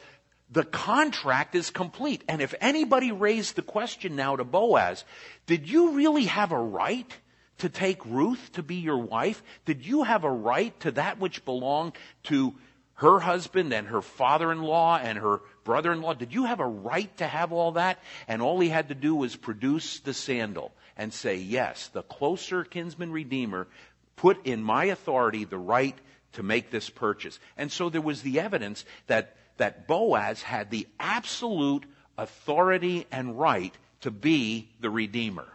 the 0.50 0.64
contract 0.64 1.54
is 1.54 1.70
complete. 1.70 2.24
And 2.28 2.42
if 2.42 2.56
anybody 2.60 3.12
raised 3.12 3.58
the 3.58 3.62
question 3.62 4.16
now 4.16 4.38
to 4.38 4.44
Boaz, 4.44 5.04
did 5.46 5.70
you 5.70 5.92
really 5.92 6.26
have 6.26 6.52
a 6.52 6.60
right 6.60 7.16
to 7.60 7.70
take 7.70 8.04
Ruth 8.08 8.50
to 8.54 8.64
be 8.64 8.78
your 8.78 8.98
wife? 8.98 9.44
Did 9.66 9.86
you 9.86 10.02
have 10.02 10.24
a 10.24 10.32
right 10.32 10.78
to 10.80 10.90
that 10.94 11.20
which 11.20 11.46
belonged 11.46 11.94
to 12.24 12.56
her 12.98 13.20
husband 13.20 13.74
and 13.74 13.88
her 13.88 14.01
father-in-law 14.01 14.98
and 14.98 15.18
her 15.18 15.42
brother-in-law. 15.63 16.16
Did 16.16 16.34
you 16.34 16.46
have 16.46 16.60
a 16.60 16.68
right 16.68 17.16
to 17.18 17.27
have 17.27 17.51
all 17.51 17.74
that? 17.74 18.00
And 18.27 18.42
all 18.42 18.60
he 18.60 18.70
had 18.70 18.89
to 18.89 18.96
do 18.96 19.16
was 19.16 19.36
produce 19.36 20.00
the 20.00 20.13
sandal 20.13 20.72
and 20.98 21.13
say, 21.13 21.36
yes, 21.36 21.89
the 21.94 22.01
closer 22.01 22.63
kinsman 22.63 23.12
redeemer 23.12 23.68
put 24.16 24.46
in 24.48 24.63
my 24.63 24.86
authority 24.86 25.46
the 25.46 25.60
right 25.60 25.96
to 26.34 26.44
make 26.44 26.72
this 26.72 26.89
purchase. 26.89 27.39
And 27.56 27.72
so 27.72 27.89
there 27.89 28.01
was 28.01 28.24
the 28.24 28.39
evidence 28.39 28.84
that, 29.06 29.36
that 29.58 29.88
Boaz 29.88 30.42
had 30.42 30.72
the 30.72 30.88
absolute 31.00 31.86
authority 32.18 33.06
and 33.12 33.39
right 33.39 33.75
to 34.01 34.12
be 34.12 34.70
the 34.80 34.89
redeemer. 34.89 35.48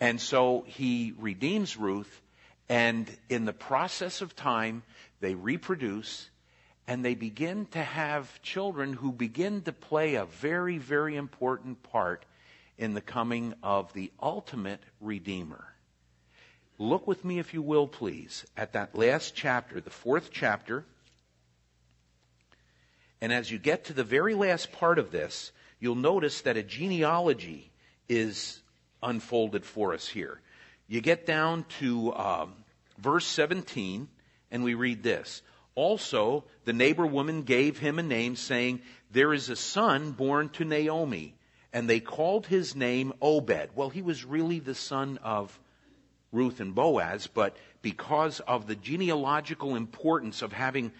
And 0.00 0.20
so 0.20 0.64
he 0.66 1.14
redeems 1.16 1.76
Ruth, 1.76 2.20
and 2.68 3.08
in 3.28 3.44
the 3.44 3.52
process 3.52 4.20
of 4.20 4.34
time, 4.34 4.82
they 5.24 5.34
reproduce, 5.34 6.28
and 6.86 7.02
they 7.02 7.14
begin 7.14 7.64
to 7.64 7.82
have 7.82 8.42
children 8.42 8.92
who 8.92 9.10
begin 9.10 9.62
to 9.62 9.72
play 9.72 10.16
a 10.16 10.26
very, 10.26 10.76
very 10.76 11.16
important 11.16 11.82
part 11.82 12.26
in 12.76 12.92
the 12.92 13.00
coming 13.00 13.54
of 13.62 13.90
the 13.94 14.12
ultimate 14.20 14.82
Redeemer. 15.00 15.64
Look 16.78 17.06
with 17.06 17.24
me, 17.24 17.38
if 17.38 17.54
you 17.54 17.62
will, 17.62 17.88
please, 17.88 18.44
at 18.54 18.74
that 18.74 18.94
last 18.94 19.34
chapter, 19.34 19.80
the 19.80 19.88
fourth 19.88 20.28
chapter. 20.30 20.84
And 23.22 23.32
as 23.32 23.50
you 23.50 23.58
get 23.58 23.84
to 23.86 23.94
the 23.94 24.04
very 24.04 24.34
last 24.34 24.72
part 24.72 24.98
of 24.98 25.10
this, 25.10 25.52
you'll 25.80 25.94
notice 25.94 26.42
that 26.42 26.58
a 26.58 26.62
genealogy 26.62 27.70
is 28.10 28.60
unfolded 29.02 29.64
for 29.64 29.94
us 29.94 30.06
here. 30.06 30.42
You 30.86 31.00
get 31.00 31.24
down 31.24 31.64
to 31.78 32.12
um, 32.12 32.52
verse 32.98 33.26
17, 33.26 34.08
and 34.50 34.64
we 34.64 34.74
read 34.74 35.02
this. 35.02 35.42
Also, 35.74 36.44
the 36.64 36.72
neighbor 36.72 37.06
woman 37.06 37.42
gave 37.42 37.78
him 37.78 37.98
a 37.98 38.02
name 38.02 38.36
saying, 38.36 38.80
there 39.10 39.32
is 39.32 39.48
a 39.48 39.56
son 39.56 40.12
born 40.12 40.48
to 40.50 40.64
Naomi. 40.64 41.34
And 41.72 41.90
they 41.90 42.00
called 42.00 42.46
his 42.46 42.76
name 42.76 43.12
Obed. 43.20 43.70
Well, 43.74 43.90
he 43.90 44.02
was 44.02 44.24
really 44.24 44.60
the 44.60 44.76
son 44.76 45.18
of 45.24 45.58
Ruth 46.30 46.60
and 46.60 46.74
Boaz, 46.74 47.26
but 47.26 47.56
because 47.82 48.40
of 48.40 48.66
the 48.66 48.76
genealogical 48.76 49.74
importance 49.74 50.42
of 50.42 50.52
having 50.52 50.92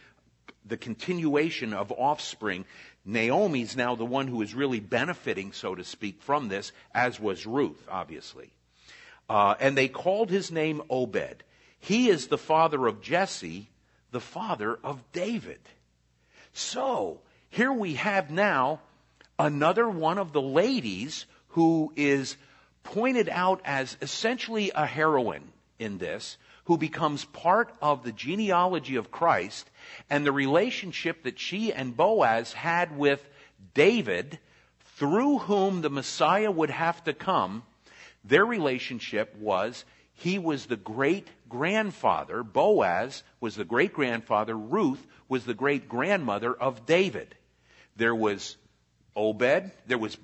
the 0.64 0.76
continuation 0.76 1.72
of 1.72 1.92
offspring, 1.92 2.64
Naomi's 3.04 3.76
now 3.76 3.94
the 3.94 4.04
one 4.04 4.26
who 4.26 4.42
is 4.42 4.54
really 4.54 4.80
benefiting, 4.80 5.52
so 5.52 5.74
to 5.74 5.84
speak, 5.84 6.22
from 6.22 6.48
this, 6.48 6.72
as 6.94 7.20
was 7.20 7.46
Ruth, 7.46 7.86
obviously. 7.90 8.52
Uh, 9.28 9.54
and 9.60 9.76
they 9.76 9.88
called 9.88 10.30
his 10.30 10.50
name 10.50 10.82
Obed. 10.90 11.42
He 11.84 12.08
is 12.08 12.28
the 12.28 12.38
father 12.38 12.86
of 12.86 13.02
Jesse, 13.02 13.68
the 14.10 14.20
father 14.20 14.78
of 14.82 15.02
David. 15.12 15.60
So, 16.54 17.20
here 17.50 17.74
we 17.74 17.94
have 17.94 18.30
now 18.30 18.80
another 19.38 19.86
one 19.86 20.16
of 20.16 20.32
the 20.32 20.40
ladies 20.40 21.26
who 21.48 21.92
is 21.94 22.38
pointed 22.84 23.28
out 23.28 23.60
as 23.66 23.98
essentially 24.00 24.70
a 24.74 24.86
heroine 24.86 25.52
in 25.78 25.98
this, 25.98 26.38
who 26.64 26.78
becomes 26.78 27.26
part 27.26 27.70
of 27.82 28.02
the 28.02 28.12
genealogy 28.12 28.96
of 28.96 29.10
Christ 29.10 29.68
and 30.08 30.24
the 30.24 30.32
relationship 30.32 31.24
that 31.24 31.38
she 31.38 31.70
and 31.70 31.94
Boaz 31.94 32.54
had 32.54 32.96
with 32.96 33.22
David, 33.74 34.38
through 34.96 35.36
whom 35.40 35.82
the 35.82 35.90
Messiah 35.90 36.50
would 36.50 36.70
have 36.70 37.04
to 37.04 37.12
come. 37.12 37.62
Their 38.24 38.46
relationship 38.46 39.36
was 39.36 39.84
he 40.14 40.38
was 40.38 40.66
the 40.66 40.76
great 40.76 41.28
grandfather. 41.48 42.42
Boaz 42.42 43.22
was 43.40 43.56
the 43.56 43.64
great 43.64 43.92
grandfather. 43.92 44.56
Ruth 44.56 45.04
was 45.28 45.44
the 45.44 45.54
great 45.54 45.88
grandmother 45.88 46.52
of 46.54 46.86
David. 46.86 47.34
There 47.96 48.14
was 48.14 48.56
Obed, 49.16 49.70
there 49.86 49.98
was 49.98 50.16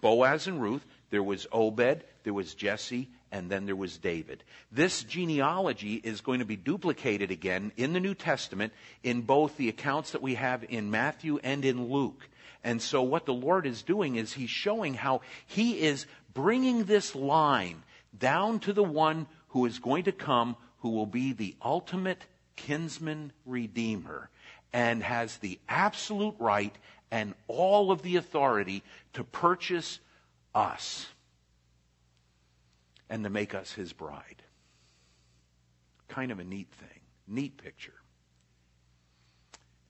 Boaz 0.00 0.46
and 0.46 0.60
Ruth, 0.60 0.84
there 1.10 1.22
was 1.22 1.46
Obed, 1.52 2.04
there 2.24 2.34
was 2.34 2.54
Jesse, 2.54 3.08
and 3.30 3.50
then 3.50 3.66
there 3.66 3.76
was 3.76 3.98
David. 3.98 4.44
This 4.70 5.02
genealogy 5.02 5.94
is 5.94 6.20
going 6.20 6.38
to 6.38 6.44
be 6.44 6.56
duplicated 6.56 7.30
again 7.30 7.72
in 7.76 7.92
the 7.92 8.00
New 8.00 8.14
Testament 8.14 8.72
in 9.02 9.22
both 9.22 9.56
the 9.56 9.68
accounts 9.68 10.12
that 10.12 10.22
we 10.22 10.34
have 10.34 10.64
in 10.68 10.90
Matthew 10.90 11.38
and 11.42 11.64
in 11.64 11.88
Luke. 11.90 12.28
And 12.62 12.80
so 12.80 13.02
what 13.02 13.26
the 13.26 13.34
Lord 13.34 13.66
is 13.66 13.82
doing 13.82 14.16
is 14.16 14.32
He's 14.32 14.50
showing 14.50 14.94
how 14.94 15.20
He 15.46 15.80
is 15.80 16.06
bringing 16.32 16.84
this 16.84 17.14
line 17.14 17.82
down 18.18 18.60
to 18.60 18.72
the 18.72 18.84
one 18.84 19.26
who 19.48 19.66
is 19.66 19.78
going 19.78 20.04
to 20.04 20.12
come, 20.12 20.56
who 20.78 20.90
will 20.90 21.06
be 21.06 21.32
the 21.32 21.54
ultimate 21.62 22.24
kinsman 22.56 23.32
redeemer 23.44 24.30
and 24.72 25.02
has 25.02 25.36
the 25.38 25.58
absolute 25.68 26.34
right 26.38 26.74
and 27.10 27.34
all 27.46 27.90
of 27.90 28.02
the 28.02 28.16
authority 28.16 28.82
to 29.12 29.22
purchase 29.22 30.00
us 30.54 31.06
and 33.08 33.22
to 33.24 33.30
make 33.30 33.54
us 33.54 33.72
his 33.72 33.92
bride. 33.92 34.42
Kind 36.08 36.32
of 36.32 36.38
a 36.38 36.44
neat 36.44 36.68
thing, 36.72 37.00
neat 37.28 37.56
picture. 37.56 37.94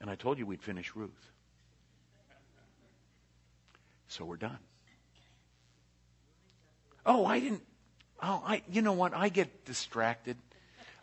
And 0.00 0.10
I 0.10 0.16
told 0.16 0.38
you 0.38 0.46
we'd 0.46 0.62
finish 0.62 0.94
Ruth. 0.94 1.30
So 4.08 4.24
we're 4.24 4.36
done. 4.36 4.58
Oh, 7.06 7.24
I 7.26 7.40
didn't. 7.40 7.62
Oh, 8.22 8.42
I. 8.46 8.62
You 8.70 8.82
know 8.82 8.92
what? 8.92 9.14
I 9.14 9.28
get 9.28 9.64
distracted. 9.64 10.36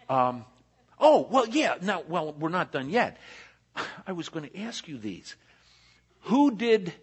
Um, 0.10 0.46
oh, 1.00 1.28
well, 1.30 1.48
yeah. 1.48 1.76
Now, 1.82 2.04
well, 2.08 2.34
we're 2.34 2.50
not 2.50 2.72
done 2.72 2.90
yet. 2.90 3.18
I 4.08 4.12
was 4.14 4.30
going 4.30 4.50
to 4.50 4.60
ask 4.60 4.88
you 4.88 4.98
these. 4.98 5.36
Who 6.22 6.52
did? 6.52 6.94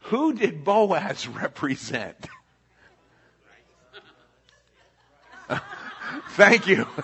Who 0.00 0.32
did 0.32 0.64
Boaz 0.64 1.28
represent? 1.28 2.28
Thank 6.30 6.66
you. 6.66 6.86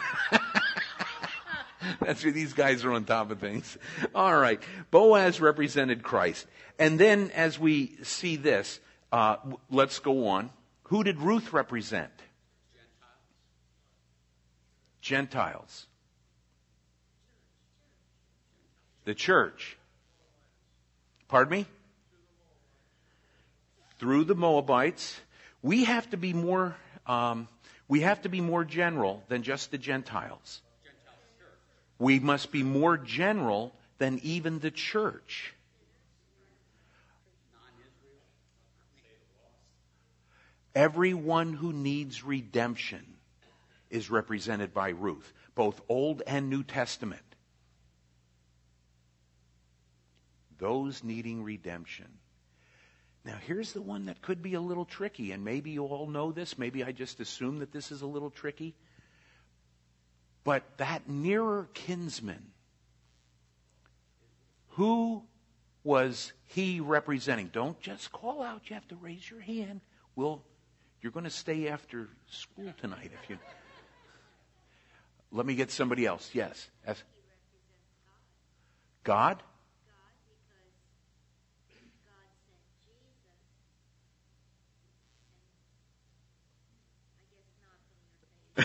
That's 2.01 2.23
where 2.25 2.33
these 2.33 2.53
guys 2.53 2.85
are 2.85 2.93
on 2.93 3.05
top 3.05 3.31
of 3.31 3.39
things. 3.41 3.77
All 4.15 4.37
right. 4.37 4.63
Boaz 4.91 5.41
represented 5.41 6.03
Christ. 6.03 6.47
And 6.79 6.99
then 6.99 7.31
as 7.33 7.59
we 7.59 7.97
see 8.03 8.37
this, 8.37 8.81
uh, 9.15 9.37
let's 9.71 10.01
go 10.01 10.27
on. 10.27 10.51
Who 10.89 11.05
did 11.05 11.21
Ruth 11.21 11.53
represent? 11.53 12.11
Gentiles. 15.01 15.87
The 19.05 19.15
church. 19.15 19.77
Pardon 21.29 21.59
me? 21.61 21.67
Through 24.01 24.25
the 24.25 24.35
Moabites. 24.35 25.21
We 25.63 25.85
have 25.85 26.11
to 26.11 26.17
be 26.17 26.33
more, 26.33 26.75
um, 27.07 27.47
we 27.87 28.01
have 28.01 28.23
to 28.23 28.29
be 28.29 28.41
more 28.41 28.65
general 28.65 29.23
than 29.29 29.45
just 29.45 29.71
the 29.71 29.79
Gentiles. 29.79 30.61
We 32.01 32.19
must 32.19 32.51
be 32.51 32.65
more 32.65 32.97
general 32.97 33.73
than 33.99 34.19
even 34.25 34.59
the 34.59 34.73
church. 34.73 35.55
Everyone 40.75 41.53
who 41.53 41.73
needs 41.73 42.25
redemption 42.25 43.05
is 43.91 44.11
represented 44.11 44.75
by 44.75 44.89
Ruth, 44.91 45.33
both 45.55 45.81
Old 45.89 46.23
and 46.27 46.51
New 46.51 46.65
Testament. 46.65 47.23
Those 50.59 51.05
needing 51.05 51.43
redemption. 51.45 52.09
Now, 53.25 53.39
here's 53.47 53.73
the 53.73 53.83
one 53.83 54.07
that 54.07 54.21
could 54.21 54.43
be 54.43 54.55
a 54.55 54.61
little 54.61 54.85
tricky, 54.85 55.33
and 55.33 55.45
maybe 55.45 55.71
you 55.71 55.85
all 55.85 56.07
know 56.07 56.33
this. 56.33 56.59
Maybe 56.59 56.85
I 56.85 56.93
just 56.93 57.21
assume 57.21 57.61
that 57.61 57.73
this 57.73 57.91
is 57.91 58.03
a 58.03 58.07
little 58.07 58.31
tricky. 58.31 58.75
But 60.43 60.63
that 60.77 61.09
nearer 61.09 61.69
kinsman, 61.73 62.51
who 64.71 65.23
was 65.85 66.33
he 66.45 66.81
representing? 66.81 67.49
Don't 67.53 67.81
just 67.81 68.13
call 68.13 68.43
out. 68.43 68.69
You 68.69 68.75
have 68.75 68.89
to 68.89 68.97
raise 68.97 69.31
your 69.31 69.41
hand. 69.41 69.81
We'll, 70.17 70.43
you're 71.05 71.13
going 71.13 71.25
to 71.25 71.31
stay 71.31 71.69
after 71.69 72.09
school 72.31 72.73
tonight 72.81 73.11
if 73.23 73.29
you. 73.29 73.37
Let 75.31 75.45
me 75.45 75.55
get 75.55 75.71
somebody 75.71 76.07
else. 76.07 76.31
Yes. 76.33 76.71
God? 79.03 79.43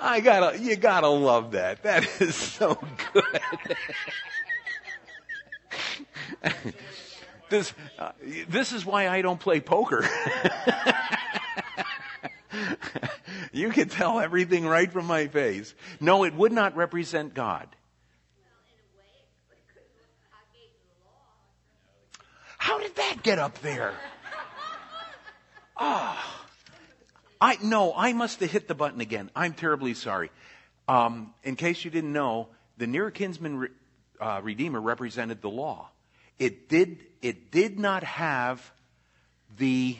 I 0.00 0.18
gotta, 0.20 0.58
you 0.58 0.74
gotta 0.74 1.06
love 1.06 1.52
that. 1.52 1.84
That 1.84 2.08
is 2.20 2.34
so 2.34 2.76
good. 3.12 3.24
this, 7.50 7.72
uh, 7.98 8.12
this 8.48 8.72
is 8.72 8.84
why 8.84 9.08
I 9.08 9.22
don't 9.22 9.40
play 9.40 9.60
poker. 9.60 10.04
you 13.52 13.70
can 13.70 13.88
tell 13.88 14.20
everything 14.20 14.66
right 14.66 14.90
from 14.90 15.06
my 15.06 15.28
face. 15.28 15.74
No, 16.00 16.24
it 16.24 16.34
would 16.34 16.52
not 16.52 16.76
represent 16.76 17.34
God. 17.34 17.68
How 22.58 22.78
did 22.78 22.94
that 22.96 23.22
get 23.22 23.38
up 23.38 23.58
there? 23.58 23.92
Ah. 25.76 26.24
Oh. 26.24 26.32
I 27.42 27.58
no, 27.60 27.92
I 27.96 28.12
must 28.12 28.38
have 28.38 28.52
hit 28.52 28.68
the 28.68 28.74
button 28.74 29.00
again. 29.00 29.28
I'm 29.34 29.52
terribly 29.52 29.94
sorry. 29.94 30.30
Um, 30.86 31.34
in 31.42 31.56
case 31.56 31.84
you 31.84 31.90
didn't 31.90 32.12
know, 32.12 32.46
the 32.78 32.86
near 32.86 33.10
kinsman 33.10 33.58
re, 33.58 33.68
uh, 34.20 34.40
redeemer 34.44 34.80
represented 34.80 35.42
the 35.42 35.50
law. 35.50 35.88
It 36.42 36.68
did 36.68 36.98
it 37.22 37.52
did 37.52 37.78
not 37.78 38.02
have 38.02 38.72
the 39.58 39.96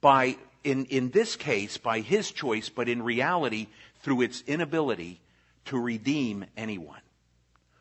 by 0.00 0.36
in 0.64 0.86
in 0.86 1.10
this 1.10 1.36
case 1.36 1.76
by 1.78 2.00
his 2.00 2.32
choice, 2.32 2.68
but 2.68 2.88
in 2.88 3.02
reality 3.02 3.68
through 4.02 4.22
its 4.22 4.42
inability 4.48 5.20
to 5.66 5.78
redeem 5.78 6.44
anyone. 6.56 6.98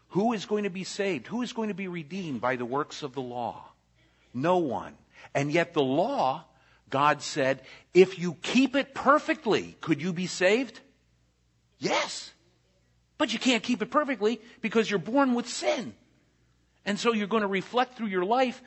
Who 0.10 0.34
is 0.34 0.46
going 0.46 0.66
to 0.66 0.70
be 0.70 0.84
saved? 0.84 1.26
Who 1.26 1.42
is 1.42 1.52
going 1.52 1.70
to 1.70 1.74
be 1.74 1.88
redeemed 1.88 2.42
by 2.42 2.58
the 2.58 2.66
works 2.66 3.02
of 3.02 3.16
the 3.16 3.24
law? 3.24 3.66
No 4.36 4.58
one. 4.60 4.94
And 5.34 5.52
yet 5.52 5.74
the 5.74 5.82
law 5.82 6.46
God 6.92 7.24
said, 7.24 7.64
if 7.92 8.20
you 8.20 8.36
keep 8.44 8.76
it 8.76 8.94
perfectly, 8.94 9.76
could 9.82 10.00
you 10.00 10.14
be 10.14 10.28
saved? 10.28 10.80
Yes. 11.80 12.32
But 13.18 13.34
you 13.34 13.40
can't 13.40 13.64
keep 13.64 13.82
it 13.82 13.90
perfectly 13.90 14.40
because 14.62 14.92
you're 14.92 15.00
born 15.00 15.34
with 15.34 15.50
sin. 15.50 15.96
And 16.86 17.00
so 17.00 17.14
you're 17.14 17.28
going 17.28 17.42
to 17.42 17.48
reflect 17.48 17.98
through 17.98 18.08
your 18.08 18.26
life 18.26 18.62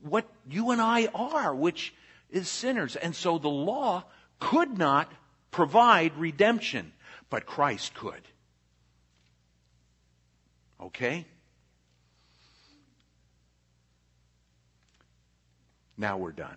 what 0.00 0.26
you 0.48 0.70
and 0.70 0.80
I 0.80 1.06
are, 1.14 1.54
which 1.54 1.94
is 2.30 2.48
sinners. 2.48 2.96
And 2.96 3.14
so 3.14 3.38
the 3.38 3.48
law 3.48 4.04
could 4.40 4.78
not 4.78 5.10
provide 5.50 6.16
redemption, 6.16 6.92
but 7.30 7.46
Christ 7.46 7.94
could. 7.94 8.22
Okay? 10.80 11.26
Now 15.96 16.16
we're 16.16 16.32
done. 16.32 16.56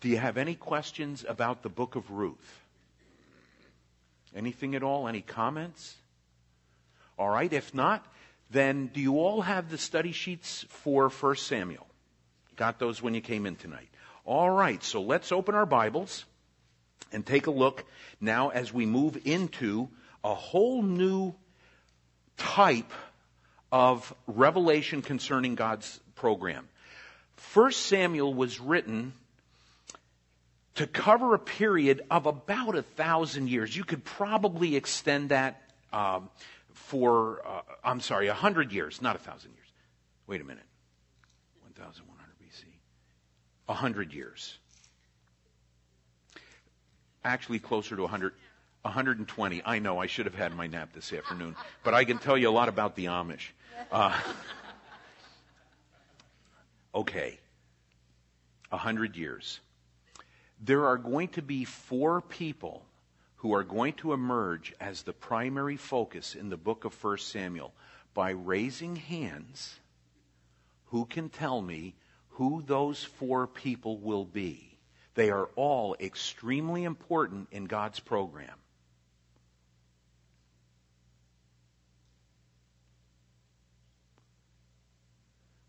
Do 0.00 0.08
you 0.08 0.18
have 0.18 0.36
any 0.36 0.54
questions 0.54 1.24
about 1.26 1.62
the 1.62 1.70
book 1.70 1.94
of 1.96 2.10
Ruth? 2.10 2.60
Anything 4.36 4.74
at 4.74 4.82
all? 4.82 5.08
Any 5.08 5.22
comments? 5.22 5.96
All 7.16 7.30
right, 7.30 7.50
if 7.50 7.72
not, 7.72 8.04
then 8.54 8.86
do 8.86 9.00
you 9.00 9.18
all 9.18 9.42
have 9.42 9.68
the 9.68 9.76
study 9.76 10.12
sheets 10.12 10.64
for 10.68 11.08
1 11.08 11.36
Samuel? 11.36 11.86
Got 12.56 12.78
those 12.78 13.02
when 13.02 13.12
you 13.12 13.20
came 13.20 13.46
in 13.46 13.56
tonight. 13.56 13.88
All 14.24 14.48
right, 14.48 14.82
so 14.82 15.02
let's 15.02 15.32
open 15.32 15.56
our 15.56 15.66
Bibles 15.66 16.24
and 17.12 17.26
take 17.26 17.48
a 17.48 17.50
look 17.50 17.84
now 18.20 18.50
as 18.50 18.72
we 18.72 18.86
move 18.86 19.18
into 19.26 19.88
a 20.22 20.34
whole 20.34 20.82
new 20.82 21.34
type 22.36 22.92
of 23.72 24.14
revelation 24.28 25.02
concerning 25.02 25.56
God's 25.56 26.00
program. 26.14 26.68
1 27.54 27.72
Samuel 27.72 28.32
was 28.32 28.60
written 28.60 29.14
to 30.76 30.86
cover 30.86 31.34
a 31.34 31.40
period 31.40 32.02
of 32.08 32.26
about 32.26 32.76
a 32.76 32.82
thousand 32.82 33.50
years. 33.50 33.76
You 33.76 33.82
could 33.82 34.04
probably 34.04 34.76
extend 34.76 35.30
that 35.30 35.60
um, 35.92 36.30
for, 36.74 37.40
uh, 37.46 37.62
I'm 37.82 38.00
sorry, 38.00 38.28
a 38.28 38.34
hundred 38.34 38.72
years, 38.72 39.00
not 39.00 39.16
a 39.16 39.18
thousand 39.18 39.52
years. 39.52 39.66
Wait 40.26 40.40
a 40.40 40.44
minute. 40.44 40.64
1100 41.76 42.34
BC. 42.38 42.64
A 43.68 43.74
hundred 43.74 44.12
years. 44.12 44.58
Actually, 47.24 47.58
closer 47.58 47.96
to 47.96 48.02
100. 48.02 48.34
120. 48.82 49.62
I 49.64 49.78
know 49.78 49.98
I 49.98 50.06
should 50.06 50.26
have 50.26 50.34
had 50.34 50.54
my 50.54 50.66
nap 50.66 50.92
this 50.92 51.10
afternoon, 51.10 51.56
but 51.82 51.94
I 51.94 52.04
can 52.04 52.18
tell 52.18 52.36
you 52.36 52.50
a 52.50 52.52
lot 52.52 52.68
about 52.68 52.96
the 52.96 53.06
Amish. 53.06 53.48
Uh, 53.90 54.14
okay. 56.94 57.38
A 58.70 58.76
hundred 58.76 59.16
years 59.16 59.60
there 60.64 60.86
are 60.86 60.96
going 60.96 61.28
to 61.28 61.42
be 61.42 61.64
four 61.64 62.20
people 62.20 62.84
who 63.44 63.52
are 63.52 63.62
going 63.62 63.92
to 63.92 64.14
emerge 64.14 64.72
as 64.80 65.02
the 65.02 65.12
primary 65.12 65.76
focus 65.76 66.34
in 66.34 66.48
the 66.48 66.56
book 66.56 66.86
of 66.86 67.04
1 67.04 67.18
Samuel 67.18 67.74
by 68.14 68.30
raising 68.30 68.96
hands 68.96 69.78
who 70.86 71.04
can 71.04 71.28
tell 71.28 71.60
me 71.60 71.94
who 72.30 72.62
those 72.66 73.04
four 73.04 73.46
people 73.46 73.98
will 73.98 74.24
be. 74.24 74.78
They 75.14 75.28
are 75.28 75.50
all 75.56 75.94
extremely 76.00 76.84
important 76.84 77.48
in 77.50 77.66
God's 77.66 78.00
program. 78.00 78.56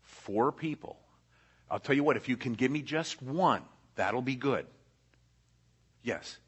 Four 0.00 0.50
people. 0.50 0.98
I'll 1.70 1.78
tell 1.78 1.94
you 1.94 2.04
what, 2.04 2.16
if 2.16 2.26
you 2.26 2.38
can 2.38 2.54
give 2.54 2.70
me 2.70 2.80
just 2.80 3.20
one, 3.20 3.60
that'll 3.96 4.22
be 4.22 4.34
good. 4.34 4.64
Yes. 6.02 6.38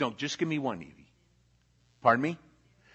Don't 0.00 0.16
just 0.16 0.38
give 0.38 0.48
me 0.48 0.58
one, 0.58 0.80
Evie. 0.80 1.12
Pardon 2.00 2.22
me? 2.22 2.38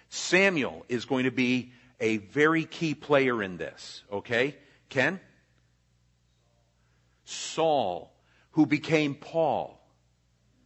Samuel 0.10 0.84
is 0.89 1.06
going 1.06 1.26
to 1.26 1.32
be 1.32 1.72
a 2.00 2.18
very 2.18 2.65
key 2.65 2.96
player 2.96 3.44
in 3.44 3.58
this, 3.58 4.02
okay? 4.12 4.56
Ken? 4.89 5.20
Saul, 7.24 8.12
who 8.54 8.65
became 8.65 9.13
Paul. 9.13 9.80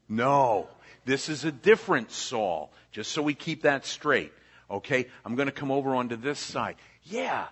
No, 0.08 0.70
this 1.04 1.28
is 1.28 1.44
a 1.44 1.52
different 1.52 2.10
Saul, 2.10 2.72
just 2.94 3.12
so 3.12 3.22
we 3.22 3.34
keep 3.34 3.64
that 3.64 3.86
straight, 3.86 4.32
okay? 4.72 5.08
I'm 5.26 5.36
going 5.36 5.48
to 5.48 5.52
come 5.52 5.72
over 5.72 5.94
onto 5.94 6.16
this 6.16 6.40
side. 6.40 6.78
Yeah. 7.04 7.48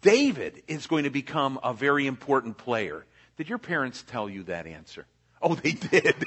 David 0.00 0.64
is 0.66 0.88
going 0.88 1.04
to 1.04 1.10
become 1.10 1.60
a 1.62 1.72
very 1.72 2.08
important 2.08 2.58
player. 2.58 3.06
Did 3.36 3.48
your 3.48 3.58
parents 3.58 4.02
tell 4.02 4.28
you 4.28 4.42
that 4.44 4.66
answer? 4.66 5.06
Oh, 5.40 5.54
they 5.54 5.72
did. 5.72 6.16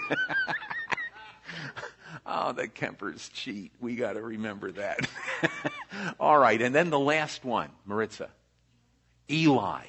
Oh, 2.25 2.53
the 2.53 2.67
Kempers 2.67 3.31
cheat. 3.33 3.71
We 3.79 3.95
got 3.95 4.13
to 4.13 4.21
remember 4.21 4.71
that. 4.73 5.07
All 6.19 6.37
right. 6.37 6.59
And 6.59 6.73
then 6.73 6.89
the 6.89 6.99
last 6.99 7.45
one, 7.45 7.69
Maritza. 7.85 8.29
Eli. 9.29 9.83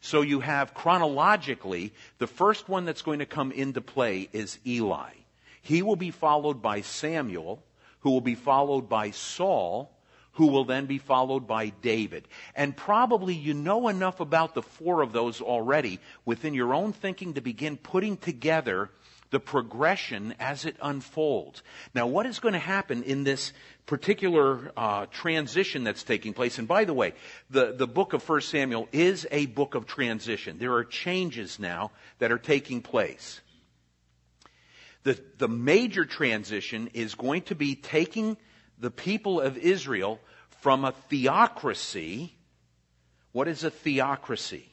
So 0.00 0.22
you 0.22 0.40
have 0.40 0.72
chronologically, 0.72 1.92
the 2.18 2.26
first 2.26 2.68
one 2.68 2.84
that's 2.84 3.02
going 3.02 3.18
to 3.18 3.26
come 3.26 3.52
into 3.52 3.80
play 3.80 4.28
is 4.32 4.58
Eli. 4.66 5.10
He 5.62 5.82
will 5.82 5.96
be 5.96 6.10
followed 6.10 6.62
by 6.62 6.80
Samuel, 6.80 7.62
who 8.00 8.10
will 8.10 8.20
be 8.20 8.34
followed 8.34 8.88
by 8.88 9.10
Saul, 9.10 9.90
who 10.32 10.46
will 10.46 10.64
then 10.64 10.86
be 10.86 10.98
followed 10.98 11.46
by 11.46 11.68
David. 11.68 12.26
And 12.54 12.76
probably 12.76 13.34
you 13.34 13.52
know 13.52 13.88
enough 13.88 14.20
about 14.20 14.54
the 14.54 14.62
four 14.62 15.02
of 15.02 15.12
those 15.12 15.40
already 15.40 15.98
within 16.24 16.54
your 16.54 16.72
own 16.72 16.92
thinking 16.92 17.34
to 17.34 17.40
begin 17.40 17.76
putting 17.76 18.16
together 18.16 18.90
the 19.30 19.40
progression 19.40 20.34
as 20.38 20.64
it 20.64 20.76
unfolds. 20.82 21.62
Now, 21.94 22.06
what 22.06 22.26
is 22.26 22.38
going 22.40 22.54
to 22.54 22.58
happen 22.58 23.02
in 23.04 23.24
this 23.24 23.52
particular 23.86 24.72
uh, 24.76 25.06
transition 25.06 25.84
that's 25.84 26.02
taking 26.02 26.34
place? 26.34 26.58
And 26.58 26.66
by 26.66 26.84
the 26.84 26.94
way, 26.94 27.14
the, 27.48 27.72
the 27.72 27.86
book 27.86 28.12
of 28.12 28.28
1 28.28 28.40
Samuel 28.42 28.88
is 28.92 29.26
a 29.30 29.46
book 29.46 29.74
of 29.74 29.86
transition. 29.86 30.58
There 30.58 30.74
are 30.74 30.84
changes 30.84 31.58
now 31.58 31.92
that 32.18 32.32
are 32.32 32.38
taking 32.38 32.82
place. 32.82 33.40
The, 35.02 35.18
the 35.38 35.48
major 35.48 36.04
transition 36.04 36.90
is 36.92 37.14
going 37.14 37.42
to 37.42 37.54
be 37.54 37.74
taking 37.74 38.36
the 38.78 38.90
people 38.90 39.40
of 39.40 39.56
Israel 39.56 40.20
from 40.60 40.84
a 40.84 40.92
theocracy. 41.08 42.34
What 43.32 43.48
is 43.48 43.64
a 43.64 43.70
theocracy? 43.70 44.68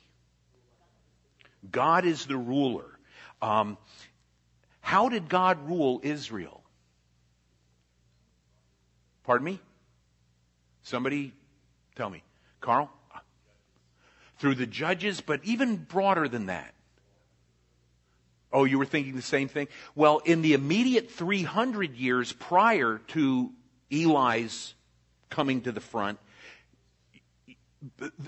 God 1.70 2.06
is 2.06 2.26
the 2.26 2.38
ruler. 2.38 2.86
Um, 3.42 3.78
how 4.88 5.10
did 5.10 5.28
God 5.28 5.68
rule 5.68 6.00
Israel? 6.02 6.64
Pardon 9.26 9.44
me? 9.44 9.60
Somebody 10.82 11.34
tell 11.98 12.10
me. 12.10 12.24
Carl? 12.62 12.90
Through 14.40 14.56
the 14.56 14.66
judges, 14.66 15.20
but 15.20 15.42
even 15.44 15.76
broader 15.76 16.30
than 16.30 16.46
that. 16.46 16.74
Oh, 18.54 18.64
you 18.64 18.78
were 18.78 18.86
thinking 18.86 19.18
the 19.18 19.22
same 19.22 19.50
thing? 19.50 19.68
Well, 19.94 20.20
in 20.20 20.42
the 20.42 20.54
immediate 20.54 21.12
300 21.12 21.98
years 21.98 22.32
prior 22.32 23.02
to 23.08 23.52
Eli's 23.92 24.74
coming 25.30 25.64
to 25.64 25.74
the 25.74 25.82
front, 25.82 26.18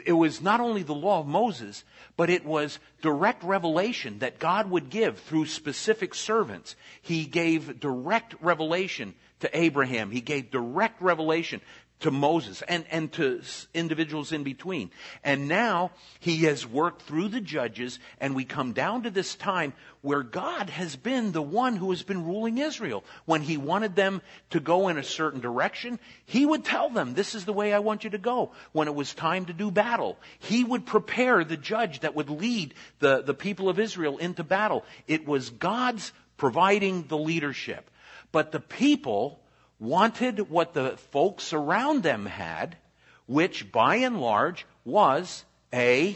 it 0.06 0.13
was 0.13 0.41
not 0.41 0.60
only 0.60 0.84
the 0.84 0.93
law 0.93 1.19
of 1.19 1.28
Moses, 1.28 1.84
but 2.17 2.30
it 2.30 2.45
was 2.45 2.80
direct 3.02 3.43
revelation 3.43 4.19
that 4.19 4.39
God 4.39 4.69
would 4.69 4.89
give 4.89 5.19
through 5.19 5.45
specific 5.45 6.13
servants. 6.13 6.76
He 7.02 7.26
gave 7.26 7.80
direct 7.80 8.36
revelation 8.41 9.15
to 9.39 9.58
Abraham. 9.58 10.12
He 10.12 10.22
gave 10.22 10.52
direct 10.52 11.02
revelation 11.02 11.62
to 11.99 12.12
Moses 12.12 12.62
and, 12.67 12.85
and 12.91 13.12
to 13.13 13.41
individuals 13.73 14.31
in 14.31 14.43
between. 14.43 14.91
And 15.23 15.47
now 15.47 15.91
he 16.19 16.43
has 16.43 16.65
worked 16.65 17.01
through 17.01 17.29
the 17.29 17.41
judges 17.41 17.99
and 18.19 18.35
we 18.35 18.45
come 18.45 18.73
down 18.73 19.03
to 19.03 19.09
this 19.09 19.35
time 19.35 19.73
where 20.01 20.23
God 20.23 20.69
has 20.69 20.95
been 20.95 21.33
the 21.33 21.41
one 21.41 21.75
who 21.75 21.89
has 21.89 22.03
been 22.03 22.25
ruling 22.25 22.57
Israel. 22.57 23.03
When 23.25 23.41
he 23.41 23.57
wanted 23.57 23.95
them 23.95 24.21
to 24.51 24.62
go 24.62 24.88
in 24.88 24.97
a 24.97 25.03
certain 25.03 25.41
direction, 25.41 25.99
he 26.25 26.45
would 26.45 26.63
tell 26.63 26.89
them, 26.89 27.13
this 27.13 27.35
is 27.35 27.43
the 27.43 27.53
way 27.53 27.73
I 27.73 27.79
want 27.79 28.05
you 28.05 28.09
to 28.12 28.17
go. 28.17 28.51
When 28.71 28.88
it 28.88 28.95
was 28.95 29.13
time 29.13 29.45
to 29.47 29.53
do 29.53 29.71
battle, 29.71 30.17
he 30.39 30.63
would 30.63 30.85
prepare 30.85 31.43
the 31.43 31.57
judge 31.57 31.99
that 31.99 32.15
would 32.15 32.29
lead 32.29 32.73
the, 32.99 33.21
the 33.21 33.33
people 33.33 33.67
of 33.67 33.79
Israel 33.79 34.17
into 34.17 34.43
battle. 34.43 34.85
It 35.07 35.27
was 35.27 35.49
God's 35.49 36.13
providing 36.38 37.07
the 37.07 37.17
leadership. 37.17 37.89
But 38.31 38.51
the 38.51 38.62
people 38.62 39.41
wanted 39.79 40.49
what 40.49 40.73
the 40.73 40.97
folks 41.11 41.53
around 41.53 42.03
them 42.03 42.25
had, 42.25 42.77
which 43.25 43.71
by 43.71 43.95
and 43.97 44.19
large 44.19 44.65
was 44.83 45.45
a 45.73 46.15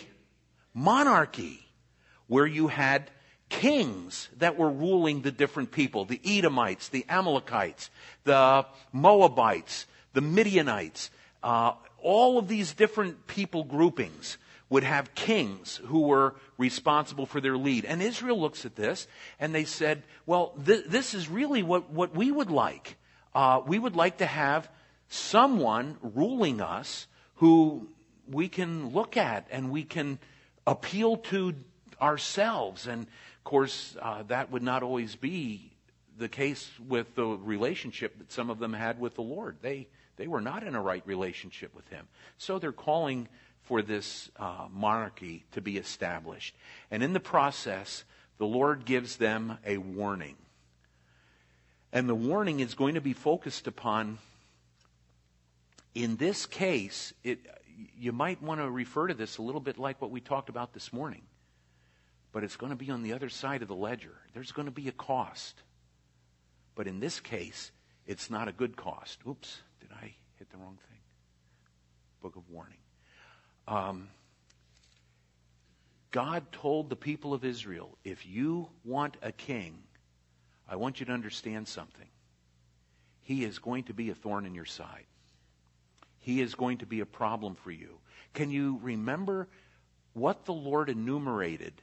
monarchy, 0.73 1.65
where 2.27 2.45
you 2.45 2.67
had 2.67 3.09
kings 3.49 4.29
that 4.37 4.57
were 4.57 4.69
ruling 4.69 5.21
the 5.21 5.31
different 5.31 5.71
people 5.71 6.05
the 6.05 6.19
Edomites, 6.25 6.89
the 6.89 7.05
Amalekites, 7.07 7.89
the 8.23 8.65
Moabites, 8.91 9.85
the 10.13 10.21
Midianites, 10.21 11.11
uh, 11.43 11.73
all 12.01 12.37
of 12.37 12.47
these 12.47 12.73
different 12.73 13.27
people 13.27 13.63
groupings 13.63 14.37
would 14.69 14.83
have 14.83 15.13
kings 15.13 15.79
who 15.85 16.01
were 16.01 16.35
responsible 16.57 17.25
for 17.25 17.39
their 17.39 17.57
lead. 17.57 17.85
And 17.85 18.01
Israel 18.01 18.39
looks 18.39 18.65
at 18.65 18.75
this 18.75 19.07
and 19.39 19.53
they 19.53 19.65
said, 19.65 20.03
well, 20.25 20.53
th- 20.65 20.85
this 20.87 21.13
is 21.13 21.29
really 21.29 21.61
what, 21.61 21.91
what 21.91 22.15
we 22.15 22.31
would 22.31 22.49
like 22.49 22.97
uh, 23.35 23.61
we 23.65 23.79
would 23.79 23.95
like 23.95 24.17
to 24.17 24.25
have 24.25 24.69
someone 25.09 25.97
ruling 26.01 26.61
us 26.61 27.07
who 27.35 27.87
we 28.27 28.47
can 28.47 28.89
look 28.89 29.17
at 29.17 29.47
and 29.51 29.71
we 29.71 29.83
can 29.83 30.19
appeal 30.65 31.17
to 31.17 31.53
ourselves. 32.01 32.87
And 32.87 33.03
of 33.03 33.43
course, 33.43 33.95
uh, 34.01 34.23
that 34.23 34.51
would 34.51 34.63
not 34.63 34.83
always 34.83 35.15
be 35.15 35.71
the 36.17 36.29
case 36.29 36.69
with 36.87 37.15
the 37.15 37.25
relationship 37.25 38.17
that 38.19 38.31
some 38.31 38.49
of 38.49 38.59
them 38.59 38.73
had 38.73 38.99
with 38.99 39.15
the 39.15 39.21
Lord. 39.21 39.57
They, 39.61 39.87
they 40.17 40.27
were 40.27 40.41
not 40.41 40.63
in 40.63 40.75
a 40.75 40.81
right 40.81 41.03
relationship 41.05 41.75
with 41.75 41.87
Him. 41.89 42.07
So 42.37 42.59
they're 42.59 42.71
calling 42.71 43.27
for 43.63 43.81
this 43.81 44.29
uh, 44.37 44.67
monarchy 44.71 45.45
to 45.53 45.61
be 45.61 45.77
established. 45.77 46.55
And 46.91 47.01
in 47.01 47.13
the 47.13 47.19
process, 47.19 48.03
the 48.37 48.45
Lord 48.45 48.85
gives 48.85 49.17
them 49.17 49.57
a 49.65 49.77
warning. 49.77 50.35
And 51.93 52.09
the 52.09 52.15
warning 52.15 52.59
is 52.59 52.73
going 52.73 52.95
to 52.95 53.01
be 53.01 53.13
focused 53.13 53.67
upon, 53.67 54.17
in 55.93 56.15
this 56.15 56.47
case, 56.47 57.13
it, 57.23 57.39
you 57.95 58.11
might 58.11 58.41
want 58.41 58.59
to 58.59 58.69
refer 58.69 59.07
to 59.07 59.13
this 59.13 59.37
a 59.37 59.43
little 59.43 59.61
bit 59.61 59.77
like 59.77 60.01
what 60.01 60.09
we 60.09 60.19
talked 60.19 60.49
about 60.49 60.73
this 60.73 60.91
morning. 60.91 61.21
But 62.31 62.43
it's 62.43 62.55
going 62.55 62.71
to 62.71 62.75
be 62.75 62.89
on 62.89 63.03
the 63.03 63.13
other 63.13 63.29
side 63.29 63.61
of 63.61 63.67
the 63.67 63.75
ledger. 63.75 64.15
There's 64.33 64.51
going 64.51 64.65
to 64.65 64.71
be 64.71 64.87
a 64.87 64.91
cost. 64.91 65.61
But 66.73 66.87
in 66.87 66.99
this 66.99 67.19
case, 67.19 67.71
it's 68.07 68.27
not 68.27 68.47
a 68.47 68.51
good 68.51 68.75
cost. 68.75 69.19
Oops, 69.27 69.61
did 69.79 69.91
I 69.91 70.15
hit 70.39 70.49
the 70.49 70.57
wrong 70.57 70.79
thing? 70.89 70.99
Book 72.23 72.35
of 72.35 72.49
warning. 72.49 72.79
Um, 73.67 74.09
God 76.09 76.51
told 76.51 76.89
the 76.89 76.95
people 76.95 77.35
of 77.35 77.45
Israel, 77.45 77.99
if 78.03 78.25
you 78.25 78.69
want 78.83 79.15
a 79.21 79.31
king, 79.31 79.77
I 80.73 80.75
want 80.75 80.99
you 80.99 81.05
to 81.05 81.11
understand 81.11 81.67
something. 81.67 82.07
He 83.21 83.43
is 83.43 83.59
going 83.59 83.83
to 83.83 83.93
be 83.93 84.09
a 84.09 84.15
thorn 84.15 84.47
in 84.47 84.55
your 84.55 84.65
side. 84.65 85.05
He 86.17 86.41
is 86.41 86.55
going 86.55 86.79
to 86.79 86.87
be 86.87 86.99
a 86.99 87.05
problem 87.05 87.53
for 87.53 87.69
you. 87.69 87.99
Can 88.33 88.49
you 88.49 88.79
remember 88.81 89.47
what 90.13 90.45
the 90.45 90.53
Lord 90.53 90.89
enumerated 90.89 91.73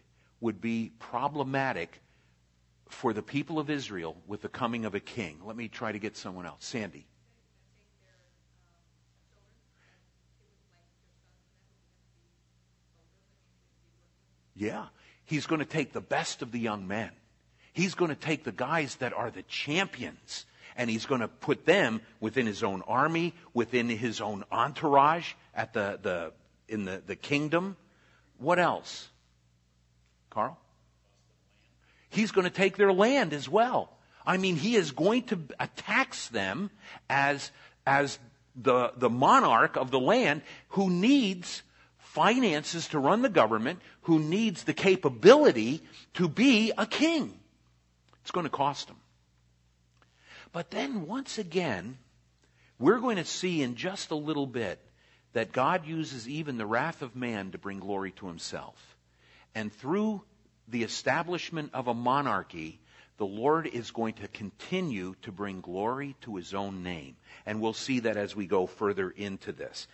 would 0.41 0.61
be 0.61 0.91
problematic 0.99 2.03
for 2.89 3.13
the 3.13 3.23
people 3.23 3.61
of 3.61 3.71
Israel 3.71 4.17
with 4.27 4.43
the 4.43 4.49
coming 4.49 4.85
of 4.85 4.97
a 4.97 5.01
king? 5.01 5.39
Let 5.45 5.55
me 5.55 5.69
try 5.69 5.93
to 5.93 6.01
get 6.01 6.17
someone 6.17 6.45
else. 6.45 6.65
Sandy. 6.65 7.07
Yeah. 14.57 14.87
He's 15.27 15.47
going 15.47 15.61
to 15.61 15.65
take 15.65 15.93
the 15.93 16.01
best 16.01 16.43
of 16.43 16.51
the 16.51 16.59
young 16.59 16.89
men. 16.89 17.13
He's 17.73 17.95
going 17.95 18.11
to 18.11 18.17
take 18.17 18.45
the 18.45 18.53
guys 18.53 18.97
that 18.97 19.13
are 19.13 19.31
the 19.31 19.43
champions 19.45 20.47
and 20.77 20.89
he's 20.89 21.07
going 21.07 21.21
to 21.21 21.29
put 21.29 21.67
them 21.67 22.01
within 22.21 22.47
his 22.47 22.63
own 22.63 22.83
army, 22.87 23.35
within 23.53 23.89
his 23.89 24.21
own 24.21 24.45
entourage 24.51 25.33
at 25.55 25.73
the, 25.73 25.99
the 26.01 26.33
in 26.69 26.85
the, 26.85 27.03
the 27.07 27.17
kingdom. 27.17 27.77
What 28.39 28.59
else? 28.59 29.09
Carl? 30.31 30.59
He's 32.09 32.33
going 32.33 32.45
to 32.45 32.51
take 32.51 32.77
their 32.77 32.93
land 32.93 33.33
as 33.33 33.49
well. 33.49 33.91
I 34.27 34.37
mean, 34.37 34.57
he 34.57 34.77
is 34.77 34.93
going 34.93 35.25
to 35.25 35.39
tax 35.77 36.29
them 36.29 36.71
as, 37.09 37.51
as 37.87 38.19
the, 38.55 38.93
the 38.97 39.11
monarch 39.11 39.77
of 39.77 39.91
the 39.91 40.01
land 40.01 40.43
who 40.69 40.91
needs 40.91 41.63
finances 41.99 42.89
to 42.89 42.99
run 42.99 43.23
the 43.23 43.29
government, 43.29 43.81
who 44.03 44.19
needs 44.19 44.65
the 44.65 44.75
capability 44.75 45.83
to 46.15 46.29
be 46.29 46.73
a 46.77 46.87
king. 46.87 47.40
It's 48.23 48.31
going 48.31 48.45
to 48.45 48.51
cost 48.51 48.89
them. 48.89 48.99
But 50.53 50.71
then 50.71 51.07
once 51.07 51.39
again, 51.39 51.99
we're 52.79 52.99
going 52.99 53.17
to 53.17 53.25
see 53.25 53.63
in 53.63 53.77
just 53.77 54.11
a 54.11 54.17
little 54.17 54.47
bit 54.47 54.81
that 55.33 55.53
God 55.53 55.87
uses 55.87 56.29
even 56.29 56.59
the 56.59 56.67
wrath 56.67 57.03
of 57.03 57.15
man 57.15 57.53
to 57.53 57.59
bring 57.59 57.79
glory 57.79 58.11
to 58.13 58.27
himself. 58.27 58.97
And 59.55 59.73
through 59.73 60.23
the 60.69 60.83
establishment 60.83 61.71
of 61.75 61.89
a 61.89 61.95
monarchy, 61.95 62.81
the 63.19 63.27
Lord 63.27 63.67
is 63.67 63.91
going 63.91 64.15
to 64.15 64.29
continue 64.29 65.15
to 65.23 65.31
bring 65.31 65.61
glory 65.61 66.17
to 66.23 66.37
his 66.37 66.55
own 66.55 66.83
name. 66.83 67.17
And 67.45 67.61
we'll 67.61 67.75
see 67.75 68.01
that 68.01 68.17
as 68.17 68.35
we 68.35 68.47
go 68.47 68.67
further 68.67 69.11
into 69.11 69.53
this. 69.53 69.87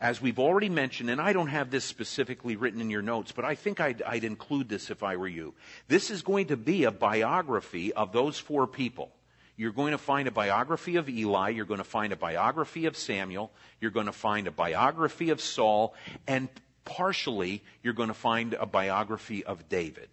As 0.00 0.20
we've 0.20 0.38
already 0.38 0.68
mentioned, 0.68 1.10
and 1.10 1.20
I 1.20 1.32
don't 1.32 1.48
have 1.48 1.70
this 1.70 1.84
specifically 1.84 2.54
written 2.54 2.80
in 2.80 2.88
your 2.88 3.02
notes, 3.02 3.32
but 3.32 3.44
I 3.44 3.56
think 3.56 3.80
I'd, 3.80 4.00
I'd 4.02 4.22
include 4.22 4.68
this 4.68 4.90
if 4.90 5.02
I 5.02 5.16
were 5.16 5.26
you. 5.26 5.54
This 5.88 6.10
is 6.10 6.22
going 6.22 6.46
to 6.48 6.56
be 6.56 6.84
a 6.84 6.92
biography 6.92 7.92
of 7.92 8.12
those 8.12 8.38
four 8.38 8.68
people. 8.68 9.10
You're 9.56 9.72
going 9.72 9.90
to 9.90 9.98
find 9.98 10.28
a 10.28 10.30
biography 10.30 10.96
of 10.96 11.08
Eli. 11.08 11.48
You're 11.48 11.64
going 11.64 11.78
to 11.78 11.84
find 11.84 12.12
a 12.12 12.16
biography 12.16 12.86
of 12.86 12.96
Samuel. 12.96 13.50
You're 13.80 13.90
going 13.90 14.06
to 14.06 14.12
find 14.12 14.46
a 14.46 14.52
biography 14.52 15.30
of 15.30 15.40
Saul. 15.40 15.96
And 16.28 16.48
partially, 16.84 17.64
you're 17.82 17.92
going 17.92 18.08
to 18.08 18.14
find 18.14 18.54
a 18.54 18.66
biography 18.66 19.44
of 19.44 19.68
David. 19.68 20.10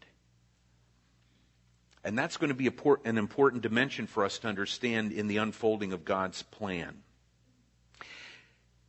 And 2.03 2.17
that's 2.17 2.37
going 2.37 2.49
to 2.49 2.55
be 2.55 2.71
an 3.05 3.19
important 3.19 3.61
dimension 3.61 4.07
for 4.07 4.25
us 4.25 4.39
to 4.39 4.47
understand 4.47 5.11
in 5.11 5.27
the 5.27 5.37
unfolding 5.37 5.93
of 5.93 6.05
God's 6.05 6.41
plan. 6.41 7.03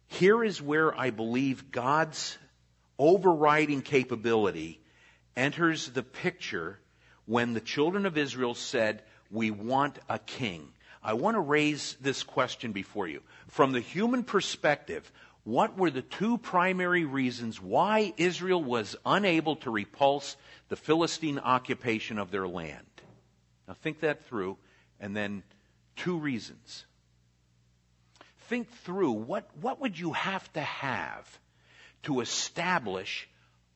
Here 0.08 0.42
is 0.42 0.62
where 0.62 0.98
I 0.98 1.10
believe 1.10 1.70
God's 1.70 2.38
overriding 2.98 3.82
capability 3.82 4.80
enters 5.36 5.90
the 5.90 6.02
picture 6.02 6.78
when 7.26 7.52
the 7.52 7.60
children 7.60 8.06
of 8.06 8.16
Israel 8.16 8.54
said, 8.54 9.02
We 9.30 9.50
want 9.50 9.98
a 10.08 10.18
king. 10.18 10.68
I 11.02 11.12
want 11.14 11.36
to 11.36 11.40
raise 11.40 11.96
this 12.00 12.22
question 12.22 12.72
before 12.72 13.06
you. 13.06 13.22
From 13.48 13.72
the 13.72 13.80
human 13.80 14.24
perspective, 14.24 15.10
what 15.44 15.76
were 15.78 15.90
the 15.90 16.02
two 16.02 16.38
primary 16.38 17.04
reasons 17.04 17.60
why 17.60 18.12
Israel 18.16 18.62
was 18.62 18.96
unable 19.04 19.56
to 19.56 19.70
repulse 19.70 20.36
the 20.68 20.76
Philistine 20.76 21.38
occupation 21.38 22.18
of 22.18 22.30
their 22.30 22.48
land? 22.48 22.86
Now 23.68 23.74
think 23.74 24.00
that 24.00 24.24
through, 24.24 24.56
and 24.98 25.16
then 25.16 25.42
two 25.94 26.18
reasons 26.18 26.86
think 28.48 28.70
through 28.84 29.12
what, 29.12 29.48
what 29.60 29.80
would 29.80 29.98
you 29.98 30.12
have 30.12 30.50
to 30.54 30.60
have 30.60 31.38
to 32.04 32.20
establish 32.20 33.28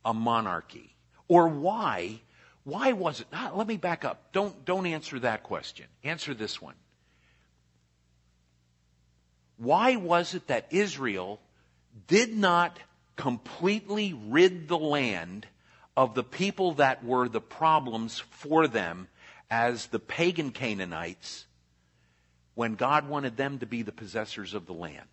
a 0.05 0.15
monarchy? 0.15 0.95
Or 1.29 1.49
why, 1.49 2.21
why 2.65 2.93
was 2.93 3.21
it? 3.21 3.27
Ah, 3.33 3.53
let 3.55 3.67
me 3.67 3.77
back 3.77 4.05
up. 4.05 4.33
Don't, 4.33 4.65
don't 4.65 4.87
answer 4.87 5.19
that 5.21 5.43
question. 5.43 5.87
Answer 6.05 6.35
this 6.35 6.61
one. 6.61 6.75
Why 9.57 9.97
was 9.97 10.35
it 10.35 10.47
that 10.47 10.69
Israel 10.71 11.41
did 12.07 12.37
not 12.37 12.79
completely 13.17 14.15
rid 14.29 14.69
the 14.69 14.79
land 14.79 15.47
of 15.97 16.15
the 16.15 16.25
people 16.25 16.75
that 16.75 17.05
were 17.05 17.29
the 17.29 17.41
problems 17.41 18.19
for 18.19 18.67
them 18.67 19.09
as 19.51 19.87
the 19.87 19.99
pagan 19.99 20.51
Canaanites 20.51 21.45
when 22.61 22.75
God 22.75 23.09
wanted 23.09 23.39
them 23.39 23.59
to 23.61 23.65
be 23.65 23.81
the 23.81 23.91
possessors 23.91 24.53
of 24.53 24.67
the 24.67 24.75
land. 24.75 25.09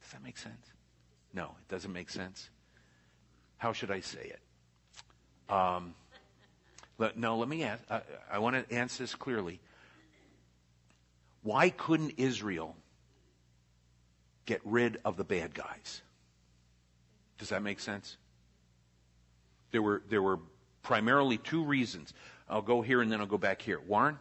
Does 0.00 0.12
that 0.12 0.24
make 0.24 0.38
sense? 0.38 0.72
No, 1.34 1.54
it 1.60 1.70
doesn't 1.70 1.92
make 1.92 2.08
sense. 2.08 2.48
How 3.58 3.74
should 3.74 3.90
I 3.90 4.00
say 4.00 4.32
it? 4.32 5.52
Um, 5.52 5.92
let, 6.96 7.18
no, 7.18 7.36
let 7.36 7.46
me 7.46 7.62
ask. 7.62 7.82
I, 7.90 8.00
I 8.32 8.38
want 8.38 8.56
to 8.56 8.74
answer 8.74 9.02
this 9.02 9.14
clearly. 9.14 9.60
Why 11.42 11.68
couldn't 11.68 12.14
Israel 12.16 12.74
get 14.46 14.62
rid 14.64 14.98
of 15.04 15.18
the 15.18 15.24
bad 15.24 15.52
guys? 15.52 16.00
Does 17.36 17.50
that 17.50 17.62
make 17.62 17.80
sense? 17.80 18.16
There 19.72 19.82
were, 19.82 20.00
there 20.08 20.22
were 20.22 20.38
primarily 20.82 21.36
two 21.36 21.62
reasons. 21.64 22.14
I'll 22.48 22.62
go 22.62 22.80
here 22.80 23.02
and 23.02 23.12
then 23.12 23.20
I'll 23.20 23.26
go 23.26 23.36
back 23.36 23.60
here. 23.60 23.78
Warren? 23.86 24.16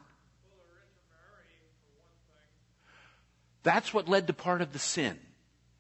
That's 3.64 3.94
what 3.94 4.08
led 4.08 4.28
to 4.28 4.34
part 4.34 4.62
of 4.62 4.74
the 4.74 4.80
sin. 4.80 5.20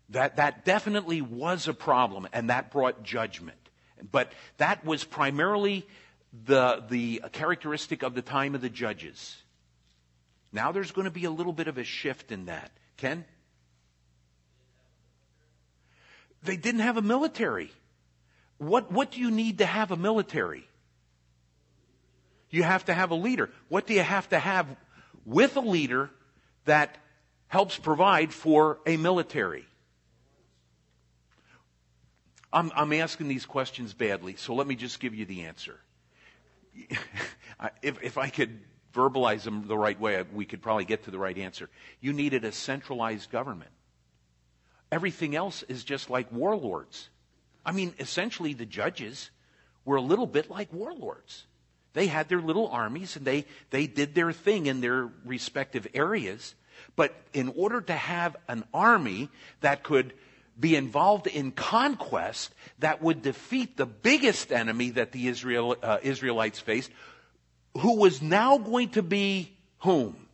That, 0.09 0.37
that 0.37 0.65
definitely 0.65 1.21
was 1.21 1.67
a 1.67 1.73
problem, 1.73 2.27
and 2.33 2.49
that 2.49 2.71
brought 2.71 3.03
judgment. 3.03 3.57
But 4.11 4.31
that 4.57 4.83
was 4.83 5.03
primarily 5.03 5.85
the, 6.45 6.83
the 6.89 7.23
characteristic 7.31 8.03
of 8.03 8.15
the 8.15 8.21
time 8.21 8.55
of 8.55 8.61
the 8.61 8.69
judges. 8.69 9.35
Now 10.51 10.71
there's 10.71 10.91
going 10.91 11.05
to 11.05 11.11
be 11.11 11.25
a 11.25 11.31
little 11.31 11.53
bit 11.53 11.67
of 11.67 11.77
a 11.77 11.83
shift 11.83 12.31
in 12.31 12.45
that. 12.45 12.71
Ken? 12.97 13.25
They 16.43 16.57
didn't 16.57 16.81
have 16.81 16.97
a 16.97 17.01
military. 17.01 17.71
What, 18.57 18.91
what 18.91 19.11
do 19.11 19.19
you 19.19 19.31
need 19.31 19.59
to 19.59 19.65
have 19.65 19.91
a 19.91 19.97
military? 19.97 20.67
You 22.49 22.63
have 22.63 22.85
to 22.85 22.93
have 22.93 23.11
a 23.11 23.15
leader. 23.15 23.49
What 23.67 23.85
do 23.85 23.93
you 23.93 24.01
have 24.01 24.27
to 24.29 24.39
have 24.39 24.67
with 25.25 25.55
a 25.55 25.61
leader 25.61 26.09
that 26.65 26.97
helps 27.49 27.77
provide 27.77 28.33
for 28.33 28.79
a 28.85 28.95
military? 28.95 29.65
I'm, 32.51 32.71
I'm 32.75 32.93
asking 32.93 33.27
these 33.27 33.45
questions 33.45 33.93
badly, 33.93 34.35
so 34.37 34.55
let 34.55 34.65
me 34.65 34.75
just 34.75 34.99
give 34.99 35.13
you 35.13 35.25
the 35.25 35.43
answer. 35.43 35.79
if, 37.81 38.01
if 38.01 38.17
I 38.17 38.29
could 38.29 38.59
verbalize 38.93 39.43
them 39.43 39.67
the 39.67 39.77
right 39.77 39.99
way, 39.99 40.23
we 40.33 40.45
could 40.45 40.61
probably 40.61 40.85
get 40.85 41.03
to 41.03 41.11
the 41.11 41.19
right 41.19 41.37
answer. 41.37 41.69
You 41.99 42.13
needed 42.13 42.45
a 42.45 42.51
centralized 42.51 43.29
government. 43.29 43.71
Everything 44.91 45.35
else 45.35 45.63
is 45.63 45.83
just 45.83 46.09
like 46.09 46.31
warlords. 46.31 47.09
I 47.65 47.71
mean, 47.71 47.93
essentially, 47.99 48.53
the 48.53 48.65
judges 48.65 49.29
were 49.85 49.97
a 49.97 50.01
little 50.01 50.25
bit 50.25 50.49
like 50.49 50.73
warlords. 50.73 51.45
They 51.93 52.07
had 52.07 52.29
their 52.29 52.41
little 52.41 52.67
armies 52.67 53.15
and 53.15 53.25
they, 53.25 53.45
they 53.69 53.87
did 53.87 54.15
their 54.15 54.31
thing 54.31 54.65
in 54.65 54.81
their 54.81 55.09
respective 55.25 55.87
areas. 55.93 56.55
But 56.99 57.15
in 57.31 57.53
order 57.55 57.79
to 57.79 57.93
have 57.93 58.35
an 58.49 58.65
army 58.73 59.29
that 59.61 59.83
could 59.83 60.11
be 60.59 60.75
involved 60.75 61.27
in 61.27 61.53
conquest 61.53 62.53
that 62.79 63.01
would 63.01 63.21
defeat 63.21 63.77
the 63.77 63.85
biggest 63.85 64.51
enemy 64.51 64.89
that 64.89 65.13
the 65.13 65.29
Israel, 65.29 65.77
uh, 65.81 65.99
Israelites 66.03 66.59
faced, 66.59 66.91
who 67.77 67.95
was 67.99 68.21
now 68.21 68.57
going 68.57 68.89
to 68.89 69.01
be 69.01 69.55
whom? 69.77 70.27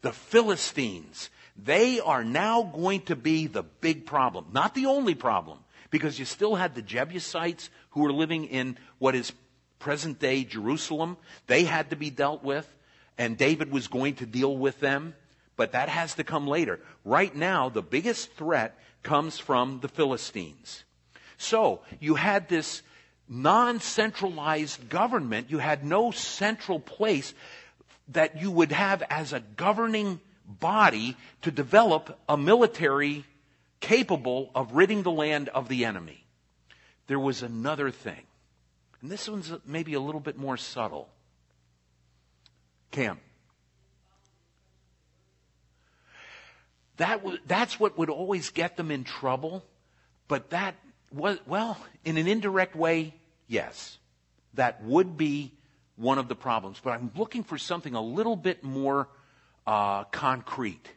The 0.00 0.12
Philistines. 0.12 1.28
They 1.54 2.00
are 2.00 2.24
now 2.24 2.62
going 2.62 3.02
to 3.02 3.14
be 3.14 3.46
the 3.46 3.62
big 3.62 4.06
problem. 4.06 4.46
Not 4.54 4.74
the 4.74 4.86
only 4.86 5.14
problem, 5.14 5.58
because 5.90 6.18
you 6.18 6.24
still 6.24 6.54
had 6.54 6.74
the 6.74 6.80
Jebusites 6.80 7.68
who 7.90 8.00
were 8.00 8.12
living 8.12 8.46
in 8.46 8.78
what 8.96 9.14
is 9.14 9.34
present 9.78 10.18
day 10.18 10.44
Jerusalem. 10.44 11.18
They 11.46 11.64
had 11.64 11.90
to 11.90 11.96
be 11.96 12.08
dealt 12.08 12.42
with 12.42 12.66
and 13.18 13.36
David 13.36 13.70
was 13.70 13.88
going 13.88 14.16
to 14.16 14.26
deal 14.26 14.56
with 14.56 14.80
them, 14.80 15.14
but 15.56 15.72
that 15.72 15.88
has 15.88 16.14
to 16.14 16.24
come 16.24 16.46
later. 16.46 16.80
Right 17.04 17.34
now, 17.34 17.68
the 17.68 17.82
biggest 17.82 18.32
threat 18.32 18.78
comes 19.02 19.38
from 19.38 19.80
the 19.80 19.88
Philistines. 19.88 20.84
So, 21.36 21.80
you 22.00 22.14
had 22.14 22.48
this 22.48 22.82
non-centralized 23.28 24.88
government. 24.88 25.50
You 25.50 25.58
had 25.58 25.84
no 25.84 26.10
central 26.10 26.80
place 26.80 27.34
that 28.08 28.40
you 28.40 28.50
would 28.50 28.72
have 28.72 29.02
as 29.08 29.32
a 29.32 29.40
governing 29.40 30.20
body 30.46 31.16
to 31.42 31.50
develop 31.50 32.18
a 32.28 32.36
military 32.36 33.24
capable 33.80 34.50
of 34.54 34.72
ridding 34.72 35.02
the 35.02 35.10
land 35.10 35.48
of 35.50 35.68
the 35.68 35.84
enemy. 35.84 36.24
There 37.06 37.18
was 37.18 37.42
another 37.42 37.90
thing. 37.90 38.22
And 39.00 39.10
this 39.10 39.28
one's 39.28 39.52
maybe 39.66 39.94
a 39.94 40.00
little 40.00 40.20
bit 40.20 40.38
more 40.38 40.56
subtle. 40.56 41.08
Cam. 42.94 43.18
That 46.96 47.16
w- 47.24 47.40
that's 47.44 47.80
what 47.80 47.98
would 47.98 48.08
always 48.08 48.50
get 48.50 48.76
them 48.76 48.92
in 48.92 49.02
trouble. 49.02 49.64
But 50.28 50.50
that 50.50 50.76
was, 51.12 51.38
well, 51.44 51.76
in 52.04 52.16
an 52.18 52.28
indirect 52.28 52.76
way, 52.76 53.14
yes. 53.48 53.98
That 54.54 54.84
would 54.84 55.16
be 55.16 55.52
one 55.96 56.18
of 56.18 56.28
the 56.28 56.36
problems. 56.36 56.80
But 56.82 56.90
I'm 56.90 57.10
looking 57.16 57.42
for 57.42 57.58
something 57.58 57.96
a 57.96 58.00
little 58.00 58.36
bit 58.36 58.62
more 58.62 59.08
uh, 59.66 60.04
concrete. 60.04 60.88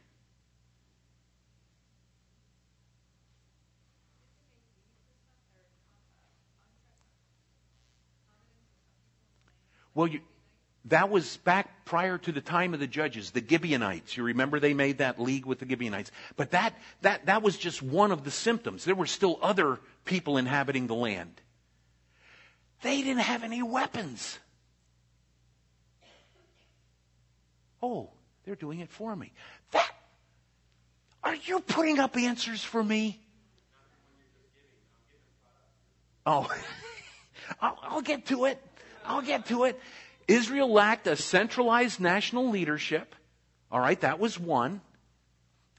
Well, 9.96 10.06
you, 10.06 10.20
that 10.88 11.10
was 11.10 11.36
back 11.38 11.84
prior 11.84 12.18
to 12.18 12.32
the 12.32 12.40
time 12.40 12.74
of 12.74 12.80
the 12.80 12.86
judges, 12.86 13.30
the 13.30 13.44
Gibeonites. 13.46 14.16
You 14.16 14.24
remember 14.24 14.60
they 14.60 14.74
made 14.74 14.98
that 14.98 15.20
league 15.20 15.46
with 15.46 15.58
the 15.58 15.68
Gibeonites. 15.68 16.10
But 16.36 16.52
that, 16.52 16.74
that, 17.02 17.26
that 17.26 17.42
was 17.42 17.56
just 17.56 17.82
one 17.82 18.12
of 18.12 18.24
the 18.24 18.30
symptoms. 18.30 18.84
There 18.84 18.94
were 18.94 19.06
still 19.06 19.38
other 19.42 19.78
people 20.04 20.36
inhabiting 20.36 20.86
the 20.86 20.94
land. 20.94 21.40
They 22.82 23.02
didn't 23.02 23.22
have 23.22 23.42
any 23.42 23.62
weapons. 23.62 24.38
Oh, 27.82 28.10
they're 28.44 28.56
doing 28.56 28.80
it 28.80 28.90
for 28.90 29.14
me. 29.14 29.32
That, 29.72 29.90
are 31.22 31.34
you 31.34 31.60
putting 31.60 31.98
up 31.98 32.16
answers 32.16 32.62
for 32.62 32.82
me? 32.82 33.20
Oh, 36.24 36.50
I'll, 37.60 37.78
I'll 37.82 38.02
get 38.02 38.26
to 38.26 38.44
it. 38.46 38.62
I'll 39.04 39.22
get 39.22 39.46
to 39.46 39.64
it. 39.64 39.80
Israel 40.28 40.70
lacked 40.70 41.06
a 41.06 41.16
centralized 41.16 41.98
national 41.98 42.50
leadership. 42.50 43.16
All 43.72 43.80
right, 43.80 44.00
that 44.02 44.20
was 44.20 44.38
one. 44.38 44.82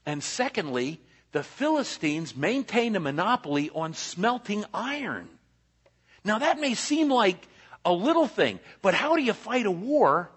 And 0.04 0.22
secondly, 0.22 1.00
the 1.32 1.44
Philistines 1.44 2.36
maintained 2.36 2.96
a 2.96 3.00
monopoly 3.00 3.70
on 3.70 3.94
smelting 3.94 4.64
iron. 4.74 5.28
Now 6.24 6.40
that 6.40 6.60
may 6.60 6.74
seem 6.74 7.08
like 7.08 7.46
a 7.84 7.92
little 7.92 8.26
thing, 8.26 8.60
but 8.82 8.94
how 8.94 9.16
do 9.16 9.22
you 9.22 9.32
fight 9.32 9.66
a 9.66 9.70
war 9.70 10.30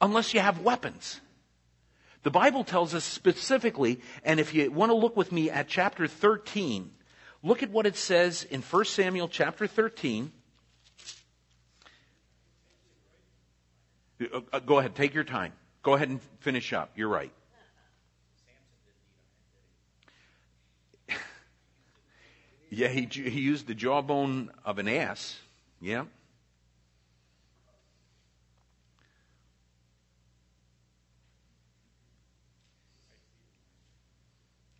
unless 0.00 0.32
you 0.32 0.40
have 0.40 0.60
weapons? 0.60 1.20
The 2.22 2.30
Bible 2.30 2.64
tells 2.64 2.94
us 2.94 3.04
specifically, 3.04 4.00
and 4.24 4.40
if 4.40 4.54
you 4.54 4.70
want 4.70 4.90
to 4.90 4.96
look 4.96 5.16
with 5.16 5.30
me 5.30 5.50
at 5.50 5.68
chapter 5.68 6.06
13, 6.06 6.90
look 7.42 7.62
at 7.62 7.70
what 7.70 7.86
it 7.86 7.96
says 7.96 8.44
in 8.44 8.62
1 8.62 8.84
Samuel 8.84 9.28
chapter 9.28 9.66
13. 9.66 10.24
Uh, 10.24 10.28
uh, 10.28 10.30
Uh, 14.20 14.60
go 14.60 14.78
ahead, 14.78 14.94
take 14.94 15.12
your 15.14 15.24
time. 15.24 15.52
Go 15.82 15.94
ahead 15.94 16.08
and 16.08 16.20
finish 16.40 16.72
up. 16.72 16.90
You're 16.96 17.08
right. 17.08 17.32
yeah, 22.70 22.88
he, 22.88 23.06
he 23.06 23.40
used 23.40 23.66
the 23.66 23.74
jawbone 23.74 24.50
of 24.64 24.78
an 24.78 24.88
ass. 24.88 25.38
Yeah. 25.80 26.04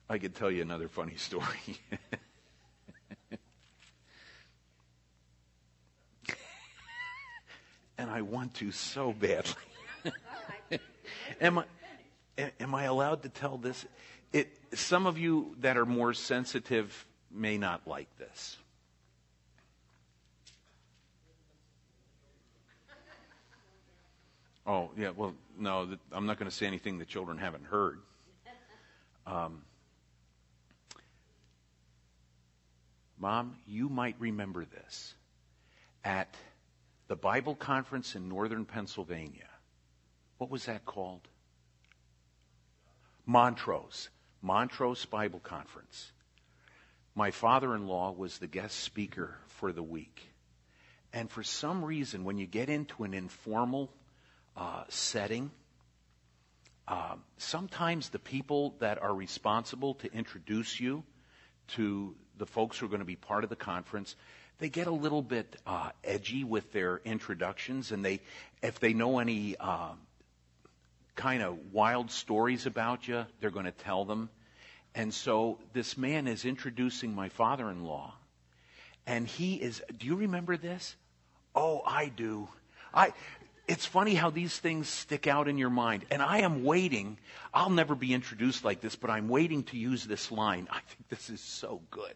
I 0.08 0.18
could 0.18 0.34
tell 0.34 0.50
you 0.50 0.62
another 0.62 0.88
funny 0.88 1.14
story. 1.16 1.78
And 7.98 8.10
I 8.10 8.22
want 8.22 8.54
to 8.54 8.72
so 8.72 9.12
badly. 9.12 9.54
am 11.40 11.58
I 11.58 11.64
am 12.60 12.74
I 12.74 12.84
allowed 12.84 13.22
to 13.22 13.28
tell 13.28 13.56
this? 13.58 13.86
It, 14.32 14.48
some 14.74 15.06
of 15.06 15.18
you 15.18 15.56
that 15.60 15.76
are 15.76 15.86
more 15.86 16.12
sensitive 16.12 17.06
may 17.30 17.58
not 17.58 17.86
like 17.86 18.08
this. 18.18 18.58
Oh, 24.66 24.90
yeah, 24.98 25.10
well, 25.16 25.32
no, 25.56 25.96
I'm 26.10 26.26
not 26.26 26.40
going 26.40 26.50
to 26.50 26.56
say 26.56 26.66
anything 26.66 26.98
the 26.98 27.04
children 27.04 27.38
haven't 27.38 27.66
heard. 27.66 28.00
Um, 29.24 29.62
Mom, 33.18 33.56
you 33.66 33.88
might 33.88 34.16
remember 34.18 34.64
this. 34.64 35.14
At 36.04 36.34
the 37.08 37.16
Bible 37.16 37.54
conference 37.54 38.14
in 38.14 38.28
northern 38.28 38.64
Pennsylvania. 38.64 39.48
What 40.38 40.50
was 40.50 40.66
that 40.66 40.84
called? 40.84 41.28
Montrose. 43.24 44.08
Montrose 44.42 45.04
Bible 45.04 45.40
Conference. 45.40 46.12
My 47.14 47.30
father 47.30 47.74
in 47.74 47.86
law 47.86 48.12
was 48.12 48.38
the 48.38 48.46
guest 48.46 48.78
speaker 48.80 49.36
for 49.48 49.72
the 49.72 49.82
week. 49.82 50.28
And 51.12 51.30
for 51.30 51.42
some 51.42 51.84
reason, 51.84 52.24
when 52.24 52.36
you 52.36 52.46
get 52.46 52.68
into 52.68 53.04
an 53.04 53.14
informal 53.14 53.90
uh, 54.56 54.84
setting, 54.88 55.50
uh, 56.86 57.16
sometimes 57.38 58.10
the 58.10 58.18
people 58.18 58.74
that 58.80 59.02
are 59.02 59.14
responsible 59.14 59.94
to 59.94 60.12
introduce 60.12 60.78
you 60.78 61.02
to 61.68 62.14
the 62.36 62.46
folks 62.46 62.78
who 62.78 62.86
are 62.86 62.88
going 62.90 63.00
to 63.00 63.06
be 63.06 63.16
part 63.16 63.44
of 63.44 63.50
the 63.50 63.56
conference, 63.56 64.14
they 64.58 64.68
get 64.68 64.86
a 64.86 64.92
little 64.92 65.22
bit 65.22 65.56
uh, 65.66 65.90
edgy 66.02 66.44
with 66.44 66.72
their 66.72 67.00
introductions, 67.04 67.92
and 67.92 68.04
they, 68.04 68.20
if 68.62 68.80
they 68.80 68.94
know 68.94 69.18
any 69.18 69.56
uh, 69.60 69.90
kind 71.14 71.42
of 71.42 71.72
wild 71.72 72.10
stories 72.10 72.66
about 72.66 73.06
you, 73.06 73.26
they're 73.40 73.50
going 73.50 73.66
to 73.66 73.72
tell 73.72 74.04
them. 74.04 74.30
And 74.94 75.12
so 75.12 75.58
this 75.74 75.98
man 75.98 76.26
is 76.26 76.46
introducing 76.46 77.14
my 77.14 77.28
father-in-law, 77.28 78.14
and 79.06 79.26
he 79.26 79.56
is. 79.56 79.82
Do 79.98 80.06
you 80.06 80.16
remember 80.16 80.56
this? 80.56 80.96
Oh, 81.54 81.82
I 81.86 82.08
do. 82.08 82.48
I. 82.94 83.12
It's 83.68 83.84
funny 83.84 84.14
how 84.14 84.30
these 84.30 84.56
things 84.56 84.88
stick 84.88 85.26
out 85.26 85.48
in 85.48 85.58
your 85.58 85.70
mind. 85.70 86.04
And 86.12 86.22
I 86.22 86.38
am 86.38 86.62
waiting. 86.62 87.18
I'll 87.52 87.68
never 87.68 87.96
be 87.96 88.14
introduced 88.14 88.64
like 88.64 88.80
this, 88.80 88.94
but 88.94 89.10
I'm 89.10 89.28
waiting 89.28 89.64
to 89.64 89.76
use 89.76 90.04
this 90.04 90.30
line. 90.30 90.68
I 90.70 90.78
think 90.78 91.08
this 91.08 91.30
is 91.30 91.40
so 91.40 91.82
good 91.90 92.14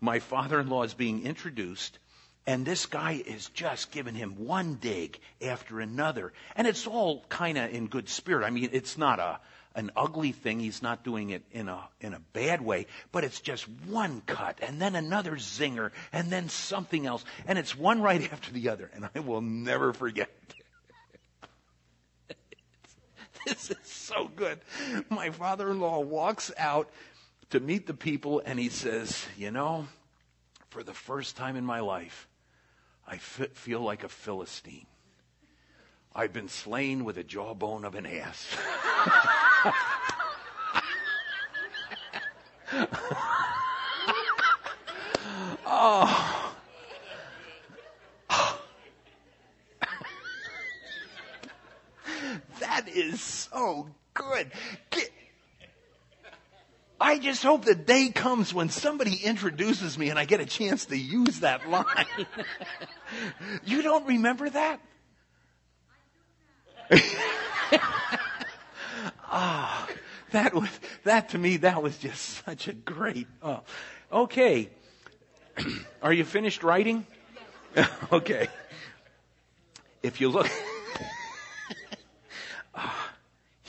my 0.00 0.18
father-in-law 0.18 0.84
is 0.84 0.94
being 0.94 1.24
introduced 1.24 1.98
and 2.46 2.64
this 2.64 2.86
guy 2.86 3.22
is 3.24 3.48
just 3.50 3.92
giving 3.92 4.14
him 4.14 4.46
one 4.46 4.74
dig 4.76 5.18
after 5.42 5.78
another. 5.80 6.32
And 6.56 6.66
it's 6.66 6.86
all 6.86 7.24
kind 7.28 7.58
of 7.58 7.72
in 7.72 7.86
good 7.86 8.08
spirit. 8.08 8.44
I 8.44 8.50
mean, 8.50 8.70
it's 8.72 8.96
not 8.96 9.18
a, 9.18 9.38
an 9.74 9.90
ugly 9.94 10.32
thing. 10.32 10.58
He's 10.58 10.82
not 10.82 11.04
doing 11.04 11.30
it 11.30 11.42
in 11.52 11.68
a, 11.68 11.78
in 12.00 12.14
a 12.14 12.20
bad 12.32 12.62
way, 12.62 12.86
but 13.12 13.24
it's 13.24 13.40
just 13.40 13.68
one 13.86 14.22
cut 14.26 14.58
and 14.62 14.80
then 14.80 14.96
another 14.96 15.36
zinger 15.36 15.92
and 16.12 16.30
then 16.30 16.48
something 16.48 17.06
else. 17.06 17.24
And 17.46 17.58
it's 17.58 17.76
one 17.76 18.00
right 18.00 18.22
after 18.32 18.52
the 18.52 18.70
other. 18.70 18.90
And 18.94 19.08
I 19.14 19.20
will 19.20 19.42
never 19.42 19.92
forget. 19.92 20.30
this 23.46 23.70
is 23.70 23.76
so 23.84 24.28
good. 24.34 24.58
My 25.08 25.30
father-in-law 25.30 26.00
walks 26.00 26.50
out 26.58 26.90
to 27.50 27.60
meet 27.60 27.86
the 27.86 27.94
people, 27.94 28.42
and 28.44 28.58
he 28.58 28.68
says, 28.68 29.26
You 29.36 29.50
know, 29.50 29.86
for 30.70 30.82
the 30.82 30.94
first 30.94 31.36
time 31.36 31.56
in 31.56 31.64
my 31.64 31.80
life, 31.80 32.26
I 33.06 33.16
feel 33.18 33.80
like 33.80 34.04
a 34.04 34.08
Philistine. 34.08 34.86
I've 36.14 36.32
been 36.32 36.48
slain 36.48 37.04
with 37.04 37.18
a 37.18 37.24
jawbone 37.24 37.84
of 37.84 37.94
an 37.94 38.06
ass. 38.06 38.46
oh. 45.66 46.56
that 52.60 52.88
is 52.88 53.20
so 53.20 53.88
good. 54.14 54.50
Get, 54.90 55.09
I 57.00 57.18
just 57.18 57.42
hope 57.42 57.64
the 57.64 57.74
day 57.74 58.10
comes 58.10 58.52
when 58.52 58.68
somebody 58.68 59.16
introduces 59.24 59.96
me 59.96 60.10
and 60.10 60.18
I 60.18 60.26
get 60.26 60.40
a 60.40 60.46
chance 60.46 60.84
to 60.86 60.98
use 60.98 61.40
that 61.40 61.68
line. 61.68 61.86
you 63.64 63.80
don't 63.80 64.06
remember 64.06 64.50
that? 64.50 64.80
ah, 69.22 69.88
that 70.32 70.52
was 70.54 70.68
that 71.04 71.30
to 71.30 71.38
me. 71.38 71.58
That 71.58 71.82
was 71.82 71.96
just 71.96 72.44
such 72.44 72.68
a 72.68 72.72
great. 72.72 73.28
Oh. 73.42 73.60
Okay, 74.12 74.68
are 76.02 76.12
you 76.12 76.24
finished 76.24 76.62
writing? 76.64 77.06
okay. 78.12 78.48
If 80.02 80.20
you 80.20 80.28
look. 80.30 80.50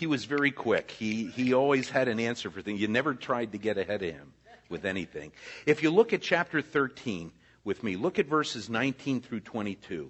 He 0.02 0.08
was 0.08 0.26
very 0.26 0.50
quick. 0.50 0.90
He, 0.90 1.26
he 1.28 1.54
always 1.54 1.88
had 1.88 2.08
an 2.08 2.20
answer 2.20 2.50
for 2.50 2.64
things. 2.64 2.82
You 2.82 2.88
never 2.88 3.14
tried 3.14 3.52
to 3.52 3.60
get 3.60 3.78
ahead 3.78 4.02
of 4.02 4.12
him 4.12 4.34
with 4.68 4.84
anything. 4.84 5.32
If 5.68 5.84
you 5.84 5.92
look 5.92 6.12
at 6.12 6.24
chapter 6.24 6.60
13 6.60 7.32
with 7.64 7.84
me, 7.84 7.96
look 7.98 8.18
at 8.18 8.26
verses 8.26 8.68
19 8.68 9.22
through 9.22 9.42
22. 9.42 10.10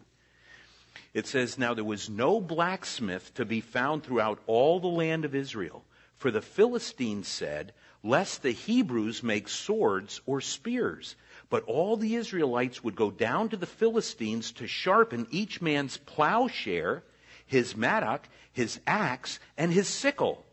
It 1.14 1.28
says, 1.28 1.58
Now 1.58 1.74
there 1.74 1.84
was 1.84 2.10
no 2.10 2.40
blacksmith 2.40 3.34
to 3.34 3.44
be 3.44 3.60
found 3.60 4.06
throughout 4.06 4.40
all 4.48 4.80
the 4.80 4.88
land 4.88 5.26
of 5.26 5.36
Israel, 5.36 5.84
for 6.16 6.32
the 6.32 6.42
Philistines 6.42 7.28
said, 7.28 7.74
Lest 8.02 8.44
the 8.44 8.52
Hebrews 8.52 9.22
make 9.22 9.50
swords 9.50 10.22
or 10.26 10.40
spears. 10.40 11.18
But 11.50 11.66
all 11.66 11.98
the 11.98 12.16
Israelites 12.16 12.82
would 12.82 12.96
go 12.96 13.12
down 13.12 13.50
to 13.50 13.58
the 13.58 13.66
Philistines 13.66 14.54
to 14.54 14.68
sharpen 14.68 15.28
each 15.32 15.62
man's 15.62 15.98
plowshare 15.98 17.04
his 17.52 17.76
mattock, 17.76 18.30
his 18.54 18.80
axe, 18.88 19.38
and 19.58 19.74
his 19.74 19.90
sickle. 19.90 20.46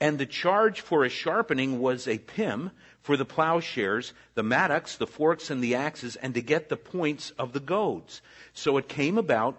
And 0.00 0.18
the 0.18 0.26
charge 0.26 0.80
for 0.80 1.04
a 1.04 1.10
sharpening 1.10 1.78
was 1.78 2.08
a 2.08 2.16
pim 2.16 2.70
for 3.02 3.18
the 3.18 3.26
plowshares, 3.26 4.14
the 4.34 4.42
mattocks, 4.42 4.96
the 4.96 5.06
forks, 5.06 5.50
and 5.50 5.62
the 5.62 5.74
axes, 5.74 6.16
and 6.16 6.32
to 6.32 6.40
get 6.40 6.70
the 6.70 6.76
points 6.78 7.32
of 7.38 7.52
the 7.52 7.60
goads. 7.60 8.22
So 8.54 8.78
it 8.78 8.88
came 8.88 9.18
about 9.18 9.58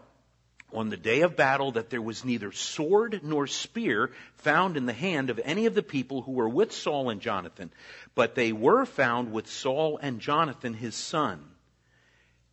on 0.73 0.89
the 0.89 0.97
day 0.97 1.21
of 1.21 1.35
battle 1.35 1.73
that 1.73 1.91
there 1.91 2.01
was 2.01 2.25
neither 2.25 2.51
sword 2.51 3.19
nor 3.21 3.45
spear 3.45 4.09
found 4.37 4.75
in 4.75 4.87
the 4.87 4.93
hand 4.93 5.29
of 5.29 5.39
any 5.43 5.67
of 5.67 5.75
the 5.75 5.83
people 5.83 6.23
who 6.23 6.31
were 6.31 6.49
with 6.49 6.71
Saul 6.71 7.11
and 7.11 7.21
Jonathan, 7.21 7.71
but 8.15 8.33
they 8.33 8.51
were 8.51 8.85
found 8.85 9.31
with 9.31 9.47
Saul 9.47 9.99
and 10.01 10.19
Jonathan 10.19 10.73
his 10.73 10.95
son. 10.95 11.52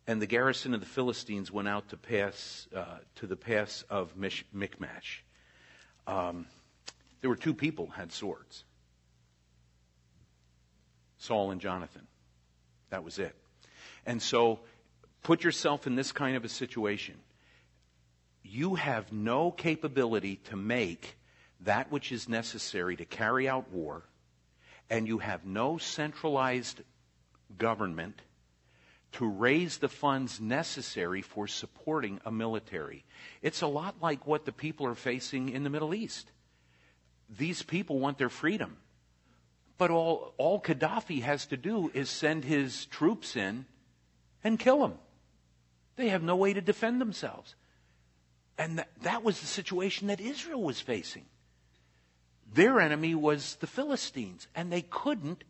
And 0.07 0.21
the 0.21 0.27
garrison 0.27 0.73
of 0.73 0.79
the 0.79 0.85
Philistines 0.85 1.51
went 1.51 1.67
out 1.67 1.89
to 1.89 1.97
pass 1.97 2.67
uh, 2.75 2.97
to 3.15 3.27
the 3.27 3.35
pass 3.35 3.83
of 3.89 4.17
Mish- 4.17 4.45
Michmash. 4.51 5.23
Um, 6.07 6.47
there 7.21 7.29
were 7.29 7.35
two 7.35 7.53
people 7.53 7.87
had 7.87 8.11
swords. 8.11 8.63
Saul 11.17 11.51
and 11.51 11.61
Jonathan. 11.61 12.07
That 12.89 13.03
was 13.03 13.19
it. 13.19 13.35
And 14.05 14.21
so 14.21 14.59
put 15.21 15.43
yourself 15.43 15.85
in 15.85 15.95
this 15.95 16.11
kind 16.11 16.35
of 16.35 16.43
a 16.43 16.49
situation 16.49 17.15
you 18.43 18.75
have 18.75 19.11
no 19.13 19.51
capability 19.51 20.35
to 20.35 20.55
make 20.55 21.17
that 21.61 21.91
which 21.91 22.11
is 22.11 22.27
necessary 22.27 22.95
to 22.95 23.05
carry 23.05 23.47
out 23.47 23.71
war, 23.71 24.03
and 24.89 25.07
you 25.07 25.19
have 25.19 25.45
no 25.45 25.77
centralized 25.77 26.81
government 27.57 28.19
to 29.13 29.27
raise 29.27 29.77
the 29.77 29.89
funds 29.89 30.39
necessary 30.39 31.21
for 31.21 31.47
supporting 31.47 32.21
a 32.25 32.31
military. 32.31 33.03
It's 33.41 33.61
a 33.61 33.67
lot 33.67 33.95
like 34.01 34.25
what 34.25 34.45
the 34.45 34.51
people 34.51 34.87
are 34.87 34.95
facing 34.95 35.49
in 35.49 35.63
the 35.63 35.69
Middle 35.69 35.93
East. 35.93 36.31
These 37.29 37.63
people 37.63 37.99
want 37.99 38.17
their 38.17 38.29
freedom. 38.29 38.77
But 39.77 39.91
all, 39.91 40.33
all 40.37 40.61
Gaddafi 40.61 41.21
has 41.23 41.45
to 41.47 41.57
do 41.57 41.91
is 41.93 42.09
send 42.09 42.45
his 42.45 42.85
troops 42.85 43.35
in 43.35 43.65
and 44.43 44.59
kill 44.59 44.79
them. 44.79 44.93
They 45.95 46.09
have 46.09 46.23
no 46.23 46.35
way 46.35 46.53
to 46.53 46.61
defend 46.61 47.01
themselves. 47.01 47.55
And 48.57 48.79
that, 48.79 48.89
that 49.01 49.23
was 49.23 49.39
the 49.39 49.47
situation 49.47 50.07
that 50.07 50.21
Israel 50.21 50.61
was 50.61 50.79
facing. 50.79 51.25
Their 52.53 52.79
enemy 52.79 53.15
was 53.15 53.55
the 53.55 53.67
Philistines, 53.67 54.47
and 54.55 54.71
they 54.71 54.81
couldn't 54.81 55.43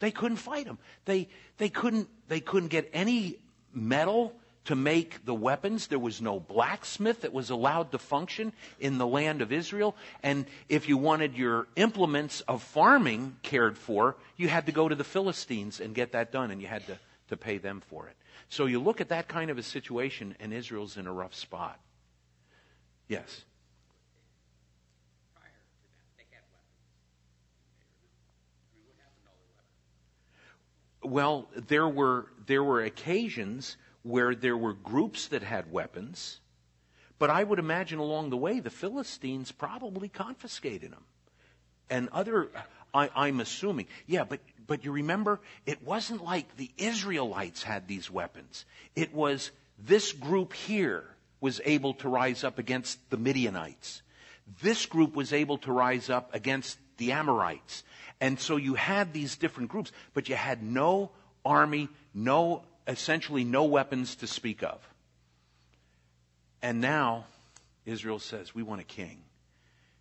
they 0.00 0.10
couldn't 0.10 0.38
fight 0.38 0.66
them. 0.66 0.78
They 1.04 1.28
they 1.58 1.68
couldn't 1.68 2.08
they 2.28 2.40
couldn't 2.40 2.68
get 2.68 2.88
any 2.92 3.38
metal 3.72 4.34
to 4.68 4.76
make 4.76 5.24
the 5.24 5.34
weapons. 5.34 5.86
There 5.86 5.98
was 5.98 6.20
no 6.20 6.38
blacksmith 6.38 7.22
that 7.22 7.32
was 7.32 7.48
allowed 7.48 7.90
to 7.92 7.98
function 7.98 8.52
in 8.78 8.98
the 8.98 9.06
land 9.06 9.40
of 9.40 9.50
Israel. 9.50 9.96
And 10.22 10.44
if 10.68 10.90
you 10.90 10.98
wanted 10.98 11.38
your 11.38 11.68
implements 11.76 12.42
of 12.42 12.62
farming 12.62 13.36
cared 13.42 13.78
for, 13.78 14.16
you 14.36 14.48
had 14.48 14.66
to 14.66 14.72
go 14.72 14.86
to 14.86 14.94
the 14.94 15.04
Philistines 15.04 15.80
and 15.80 15.94
get 15.94 16.12
that 16.12 16.32
done, 16.32 16.50
and 16.50 16.60
you 16.60 16.68
had 16.68 16.86
to, 16.88 16.98
to 17.30 17.36
pay 17.38 17.56
them 17.56 17.80
for 17.88 18.08
it. 18.08 18.16
So 18.50 18.66
you 18.66 18.78
look 18.78 19.00
at 19.00 19.08
that 19.08 19.26
kind 19.26 19.50
of 19.50 19.56
a 19.56 19.62
situation, 19.62 20.36
and 20.38 20.52
Israel's 20.52 20.98
in 20.98 21.06
a 21.06 21.12
rough 21.14 21.34
spot. 21.34 21.80
Yes. 23.08 23.46
Well, 31.08 31.48
there 31.54 31.88
were 31.88 32.26
there 32.46 32.62
were 32.62 32.82
occasions 32.82 33.76
where 34.02 34.34
there 34.34 34.56
were 34.56 34.74
groups 34.74 35.28
that 35.28 35.42
had 35.42 35.72
weapons, 35.72 36.40
but 37.18 37.30
I 37.30 37.42
would 37.44 37.58
imagine 37.58 37.98
along 37.98 38.30
the 38.30 38.36
way 38.36 38.60
the 38.60 38.70
Philistines 38.70 39.52
probably 39.52 40.08
confiscated 40.08 40.92
them, 40.92 41.04
and 41.90 42.08
other. 42.10 42.50
I, 42.94 43.10
I'm 43.14 43.40
assuming, 43.40 43.86
yeah, 44.06 44.24
but 44.24 44.40
but 44.66 44.84
you 44.84 44.92
remember, 44.92 45.40
it 45.66 45.82
wasn't 45.82 46.24
like 46.24 46.56
the 46.56 46.70
Israelites 46.76 47.62
had 47.62 47.88
these 47.88 48.10
weapons. 48.10 48.64
It 48.94 49.14
was 49.14 49.50
this 49.78 50.12
group 50.12 50.52
here 50.52 51.04
was 51.40 51.60
able 51.64 51.94
to 51.94 52.08
rise 52.08 52.44
up 52.44 52.58
against 52.58 52.98
the 53.10 53.16
Midianites. 53.16 54.02
This 54.62 54.86
group 54.86 55.14
was 55.14 55.32
able 55.32 55.58
to 55.58 55.72
rise 55.72 56.10
up 56.10 56.34
against 56.34 56.78
the 56.98 57.12
Amorites. 57.12 57.82
And 58.20 58.38
so 58.38 58.56
you 58.56 58.74
had 58.74 59.12
these 59.12 59.36
different 59.36 59.70
groups, 59.70 59.92
but 60.14 60.28
you 60.28 60.34
had 60.34 60.62
no 60.62 61.10
army, 61.44 61.88
no, 62.12 62.62
essentially 62.86 63.44
no 63.44 63.64
weapons 63.64 64.16
to 64.16 64.26
speak 64.26 64.62
of. 64.62 64.78
And 66.60 66.80
now 66.80 67.26
Israel 67.86 68.18
says, 68.18 68.54
we 68.54 68.62
want 68.62 68.80
a 68.80 68.84
king. 68.84 69.22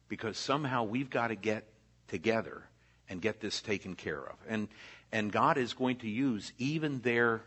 Because 0.10 0.38
somehow 0.38 0.84
we've 0.84 1.10
got 1.10 1.28
to 1.28 1.36
get 1.36 1.66
together 2.08 2.64
and 3.10 3.22
get 3.22 3.40
this 3.40 3.62
taken 3.62 3.96
care 3.96 4.22
of. 4.22 4.36
And, 4.48 4.68
and 5.12 5.32
God 5.32 5.58
is 5.58 5.74
going 5.74 5.98
to 5.98 6.10
use 6.10 6.54
even 6.58 7.02
their 7.02 7.44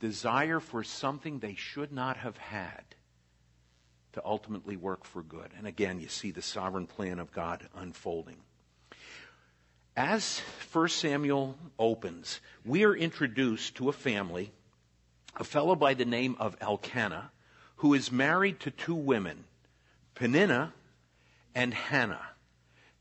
desire 0.00 0.60
for 0.60 0.84
something 0.84 1.38
they 1.38 1.54
should 1.54 1.92
not 1.92 2.16
have 2.18 2.36
had 2.36 2.82
to 4.12 4.22
ultimately 4.24 4.76
work 4.76 5.04
for 5.04 5.22
good. 5.22 5.50
And 5.58 5.66
again, 5.66 6.00
you 6.00 6.08
see 6.08 6.30
the 6.30 6.42
sovereign 6.42 6.86
plan 6.86 7.18
of 7.18 7.32
God 7.32 7.68
unfolding. 7.76 8.36
As 9.96 10.40
1 10.72 10.88
Samuel 10.88 11.56
opens, 11.78 12.40
we 12.66 12.84
are 12.84 12.94
introduced 12.94 13.76
to 13.76 13.88
a 13.88 13.94
family, 13.94 14.52
a 15.36 15.44
fellow 15.44 15.74
by 15.74 15.94
the 15.94 16.04
name 16.04 16.36
of 16.38 16.54
Elkanah, 16.60 17.30
who 17.76 17.94
is 17.94 18.12
married 18.12 18.60
to 18.60 18.70
two 18.70 18.94
women, 18.94 19.44
Peninnah 20.14 20.74
and 21.54 21.72
Hannah. 21.72 22.26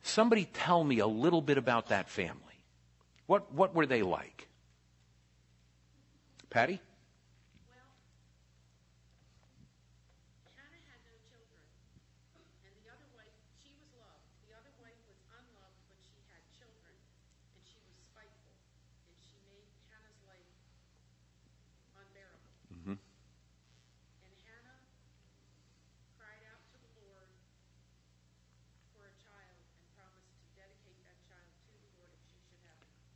Somebody 0.03 0.45
tell 0.45 0.85
me 0.85 0.99
a 0.99 1.07
little 1.07 1.41
bit 1.41 1.57
about 1.57 1.89
that 1.89 2.09
family. 2.09 2.63
What, 3.25 3.51
what 3.51 3.75
were 3.75 3.85
they 3.85 4.01
like? 4.01 4.47
Patty? 6.49 6.79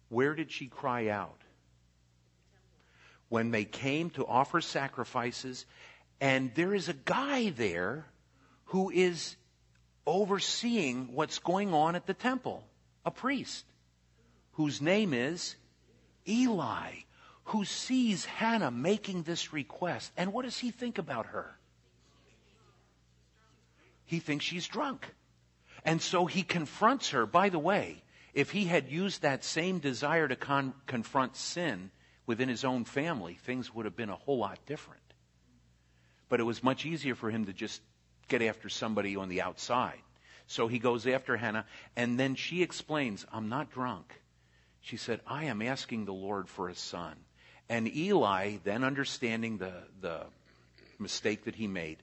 Where 0.10 0.36
did 0.36 0.52
she 0.52 0.68
cry 0.68 1.08
out? 1.08 1.40
When 3.30 3.52
they 3.52 3.64
came 3.64 4.10
to 4.12 4.26
offer 4.26 4.60
sacrifices, 4.60 5.66
and 6.20 6.54
there 6.56 6.74
is 6.74 6.90
a 6.90 6.94
guy 6.94 7.52
there 7.52 8.06
who 8.66 8.90
is 8.90 9.36
overseeing 10.06 11.14
what's 11.14 11.40
going 11.40 11.74
on 11.74 11.96
at 11.96 12.08
the 12.08 12.14
temple, 12.14 12.64
a 13.06 13.12
priest, 13.12 13.66
whose 14.54 14.82
name 14.82 15.14
is 15.14 15.56
Eli, 16.28 16.92
who 17.46 17.66
sees 17.66 18.26
Hannah 18.26 18.72
making 18.72 19.24
this 19.24 19.54
request. 19.54 20.12
And 20.18 20.34
what 20.34 20.46
does 20.46 20.58
he 20.58 20.72
think 20.72 20.98
about 20.98 21.28
her? 21.28 21.56
He 24.06 24.20
thinks 24.20 24.46
she's 24.46 24.68
drunk. 24.68 25.08
And 25.86 26.02
so 26.02 26.26
he 26.26 26.44
confronts 26.44 27.12
her. 27.12 27.26
By 27.26 27.50
the 27.50 27.60
way, 27.60 28.04
if 28.34 28.52
he 28.52 28.66
had 28.66 28.90
used 28.90 29.22
that 29.22 29.44
same 29.44 29.80
desire 29.80 30.28
to 30.28 30.36
con- 30.36 30.74
confront 30.86 31.36
sin 31.36 31.92
within 32.26 32.50
his 32.50 32.64
own 32.64 32.86
family, 32.86 33.34
things 33.34 33.74
would 33.74 33.86
have 33.86 33.96
been 33.96 34.10
a 34.10 34.16
whole 34.16 34.38
lot 34.38 34.60
different. 34.66 35.02
But 36.28 36.40
it 36.40 36.44
was 36.44 36.64
much 36.64 36.86
easier 36.86 37.16
for 37.16 37.32
him 37.32 37.46
to 37.46 37.54
just 37.54 37.82
get 38.28 38.42
after 38.42 38.70
somebody 38.70 39.16
on 39.16 39.30
the 39.30 39.42
outside. 39.42 40.00
So 40.46 40.68
he 40.68 40.80
goes 40.80 41.08
after 41.08 41.38
Hannah, 41.38 41.66
and 41.96 42.20
then 42.20 42.36
she 42.36 42.62
explains, 42.62 43.26
I'm 43.32 43.50
not 43.50 43.72
drunk. 43.72 44.22
She 44.82 44.98
said, 44.98 45.22
I 45.28 45.46
am 45.46 45.62
asking 45.62 46.06
the 46.06 46.14
Lord 46.14 46.48
for 46.48 46.70
a 46.70 46.76
son. 46.76 47.16
And 47.68 47.88
Eli, 47.88 48.58
then 48.64 48.84
understanding 48.84 49.58
the, 49.58 49.74
the 50.02 50.26
mistake 50.98 51.46
that 51.46 51.56
he 51.56 51.68
made, 51.68 51.98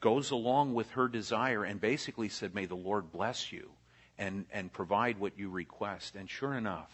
goes 0.00 0.30
along 0.30 0.74
with 0.74 0.90
her 0.92 1.08
desire 1.08 1.64
and 1.64 1.80
basically 1.80 2.28
said, 2.28 2.54
May 2.54 2.66
the 2.66 2.74
Lord 2.74 3.10
bless 3.10 3.52
you 3.52 3.70
and, 4.18 4.46
and 4.52 4.72
provide 4.72 5.18
what 5.18 5.38
you 5.38 5.48
request. 5.48 6.14
And 6.16 6.28
sure 6.28 6.54
enough, 6.54 6.90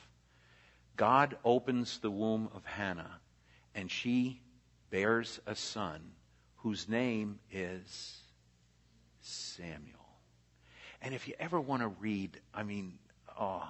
God 0.96 1.36
opens 1.44 1.98
the 1.98 2.10
womb 2.10 2.50
of 2.54 2.64
Hannah, 2.64 3.20
and 3.74 3.90
she 3.90 4.40
bears 4.90 5.40
a 5.46 5.54
son 5.54 6.00
whose 6.56 6.88
name 6.88 7.38
is 7.50 8.18
Samuel. 9.20 9.96
And 11.00 11.14
if 11.14 11.26
you 11.26 11.34
ever 11.40 11.60
want 11.60 11.82
to 11.82 11.88
read, 11.88 12.38
I 12.52 12.62
mean, 12.62 12.98
oh, 13.38 13.66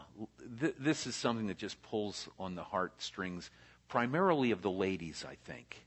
th- 0.61 0.75
this 0.79 1.07
is 1.07 1.15
something 1.15 1.47
that 1.47 1.59
just 1.59 1.81
pulls 1.83 2.29
on 2.39 2.57
the 2.57 2.65
heartstrings, 2.65 3.51
primarily 3.89 4.51
of 4.51 4.63
the 4.63 4.71
ladies, 4.71 5.25
I 5.29 5.37
think. 5.45 5.85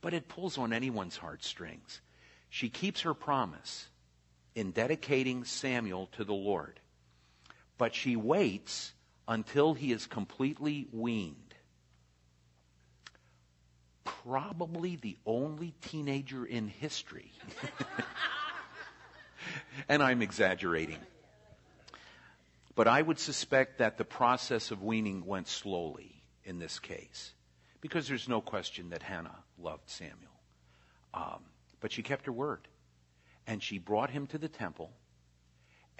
But 0.00 0.14
it 0.14 0.28
pulls 0.28 0.58
on 0.58 0.72
anyone's 0.72 1.16
heartstrings. 1.16 2.00
she 2.48 2.68
keeps 2.68 3.02
her 3.02 3.14
promise 3.14 3.86
in 4.56 4.72
dedicating 4.72 5.44
Samuel 5.44 6.08
to 6.12 6.24
the 6.24 6.34
Lord. 6.34 6.79
But 7.80 7.94
she 7.94 8.14
waits 8.14 8.92
until 9.26 9.72
he 9.72 9.90
is 9.90 10.06
completely 10.06 10.86
weaned. 10.92 11.54
Probably 14.04 14.96
the 14.96 15.16
only 15.24 15.72
teenager 15.80 16.44
in 16.44 16.68
history. 16.68 17.32
and 19.88 20.02
I'm 20.02 20.20
exaggerating. 20.20 20.98
But 22.74 22.86
I 22.86 23.00
would 23.00 23.18
suspect 23.18 23.78
that 23.78 23.96
the 23.96 24.04
process 24.04 24.70
of 24.70 24.82
weaning 24.82 25.24
went 25.24 25.48
slowly 25.48 26.22
in 26.44 26.58
this 26.58 26.78
case, 26.80 27.32
because 27.80 28.06
there's 28.06 28.28
no 28.28 28.42
question 28.42 28.90
that 28.90 29.02
Hannah 29.02 29.38
loved 29.58 29.88
Samuel. 29.88 30.36
Um, 31.14 31.44
but 31.80 31.92
she 31.92 32.02
kept 32.02 32.26
her 32.26 32.32
word. 32.32 32.68
And 33.46 33.62
she 33.62 33.78
brought 33.78 34.10
him 34.10 34.26
to 34.26 34.36
the 34.36 34.50
temple 34.50 34.90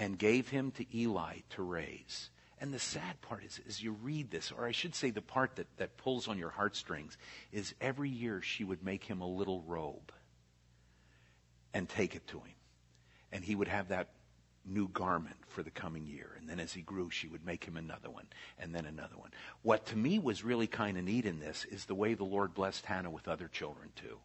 and 0.01 0.19
gave 0.19 0.49
him 0.49 0.71
to 0.73 0.99
Eli 0.99 1.41
to 1.51 1.63
raise. 1.63 2.31
And 2.59 2.73
the 2.73 2.79
sad 2.79 3.21
part 3.21 3.45
is, 3.45 3.61
as 3.69 3.83
you 3.83 3.93
read 3.93 4.31
this, 4.31 4.51
or 4.51 4.67
I 4.67 4.73
should 4.73 4.95
say 4.95 5.11
the 5.11 5.21
part 5.21 5.57
that, 5.57 5.67
that 5.77 5.99
pulls 5.99 6.27
on 6.27 6.39
your 6.39 6.49
heartstrings, 6.49 7.19
is 7.53 7.75
every 7.83 8.09
year 8.09 8.41
she 8.41 8.65
would 8.65 8.83
make 8.83 9.05
him 9.05 9.21
a 9.21 9.29
little 9.29 9.63
robe 9.63 10.11
and 11.75 11.87
take 11.87 12.17
it 12.17 12.27
to 12.29 12.39
him. 12.39 12.55
And 13.31 13.45
he 13.45 13.55
would 13.55 13.69
have 13.69 13.89
that 13.89 14.09
new 14.65 14.89
garment 14.89 15.37
for 15.49 15.63
the 15.63 15.71
coming 15.71 16.07
year. 16.07 16.35
And 16.39 16.49
then 16.49 16.61
as 16.61 16.73
he 16.73 16.81
grew, 16.81 17.11
she 17.11 17.29
would 17.29 17.45
make 17.45 17.65
him 17.65 17.77
another 17.77 18.11
one, 18.11 18.27
and 18.59 18.75
then 18.75 18.87
another 18.87 19.17
one. 19.17 19.31
What 19.61 19.85
to 19.87 19.97
me 19.97 20.19
was 20.19 20.43
really 20.43 20.67
kind 20.67 20.97
of 20.97 21.05
neat 21.05 21.27
in 21.27 21.41
this 21.41 21.67
is 21.67 21.85
the 21.85 21.95
way 21.95 22.15
the 22.15 22.25
Lord 22.25 22.55
blessed 22.55 22.87
Hannah 22.87 23.11
with 23.11 23.29
other 23.29 23.49
children, 23.49 23.91
too 23.97 24.19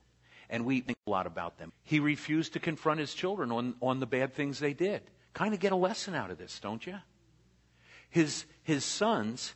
and 0.47 0.63
we 0.63 0.80
think 0.80 0.99
a 1.07 1.09
lot 1.09 1.26
about 1.26 1.57
them. 1.57 1.71
He 1.84 1.99
refused 1.99 2.53
to 2.53 2.59
confront 2.59 2.99
his 2.99 3.15
children 3.15 3.51
on, 3.51 3.73
on 3.82 3.99
the 3.99 4.05
bad 4.05 4.36
things 4.36 4.59
they 4.59 4.76
did. 4.76 5.01
Kind 5.36 5.53
of 5.53 5.59
get 5.59 5.73
a 5.73 5.75
lesson 5.75 6.15
out 6.15 6.31
of 6.31 6.38
this, 6.38 6.59
don't 6.59 6.86
you? 6.88 6.95
His, 8.09 8.45
his 8.63 8.86
sons 8.86 9.53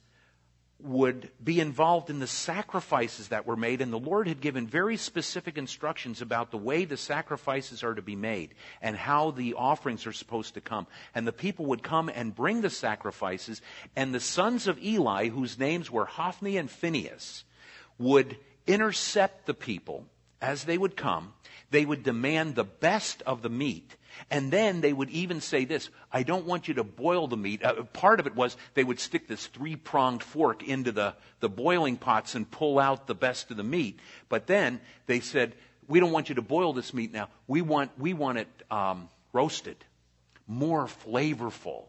would 0.81 1.29
be 1.41 1.61
involved 1.61 2.09
in 2.09 2.19
the 2.19 2.27
sacrifices 2.27 3.29
that 3.29 3.45
were 3.45 3.55
made, 3.55 3.79
and 3.79 3.91
the 3.91 3.97
Lord 3.97 4.27
had 4.27 4.41
given 4.41 4.67
very 4.67 4.97
specific 4.97 5.57
instructions 5.57 6.21
about 6.21 6.51
the 6.51 6.57
way 6.57 6.83
the 6.83 6.97
sacrifices 6.97 7.81
are 7.81 7.95
to 7.95 8.01
be 8.01 8.17
made 8.17 8.55
and 8.81 8.97
how 8.97 9.31
the 9.31 9.53
offerings 9.53 10.05
are 10.05 10.11
supposed 10.11 10.55
to 10.55 10.61
come. 10.61 10.85
And 11.15 11.25
the 11.25 11.31
people 11.31 11.65
would 11.67 11.81
come 11.81 12.09
and 12.13 12.35
bring 12.35 12.59
the 12.59 12.69
sacrifices, 12.69 13.61
and 13.95 14.13
the 14.13 14.19
sons 14.19 14.67
of 14.67 14.83
Eli, 14.83 15.29
whose 15.29 15.57
names 15.57 15.89
were 15.89 16.05
Hophni 16.05 16.57
and 16.57 16.69
Phinehas, 16.69 17.45
would 17.97 18.37
intercept 18.67 19.45
the 19.45 19.53
people 19.53 20.05
as 20.41 20.65
they 20.65 20.77
would 20.77 20.97
come, 20.97 21.33
they 21.71 21.85
would 21.85 22.03
demand 22.03 22.55
the 22.55 22.65
best 22.65 23.21
of 23.23 23.41
the 23.41 23.49
meat. 23.49 23.95
And 24.29 24.51
then 24.51 24.81
they 24.81 24.93
would 24.93 25.09
even 25.09 25.41
say 25.41 25.65
this, 25.65 25.89
I 26.11 26.23
don't 26.23 26.45
want 26.45 26.67
you 26.67 26.75
to 26.75 26.83
boil 26.83 27.27
the 27.27 27.37
meat. 27.37 27.63
Uh, 27.63 27.83
part 27.83 28.19
of 28.19 28.27
it 28.27 28.35
was 28.35 28.57
they 28.73 28.83
would 28.83 28.99
stick 28.99 29.27
this 29.27 29.47
three 29.47 29.75
pronged 29.75 30.23
fork 30.23 30.63
into 30.67 30.91
the, 30.91 31.15
the 31.39 31.49
boiling 31.49 31.97
pots 31.97 32.35
and 32.35 32.49
pull 32.49 32.79
out 32.79 33.07
the 33.07 33.15
best 33.15 33.51
of 33.51 33.57
the 33.57 33.63
meat. 33.63 33.99
But 34.27 34.47
then 34.47 34.81
they 35.05 35.19
said, 35.19 35.53
we 35.87 35.99
don't 35.99 36.11
want 36.11 36.29
you 36.29 36.35
to 36.35 36.41
boil 36.41 36.73
this 36.73 36.93
meat 36.93 37.11
now. 37.11 37.29
We 37.47 37.61
want, 37.61 37.91
we 37.97 38.13
want 38.13 38.37
it 38.37 38.47
um, 38.69 39.09
roasted, 39.33 39.77
more 40.47 40.85
flavorful. 40.85 41.85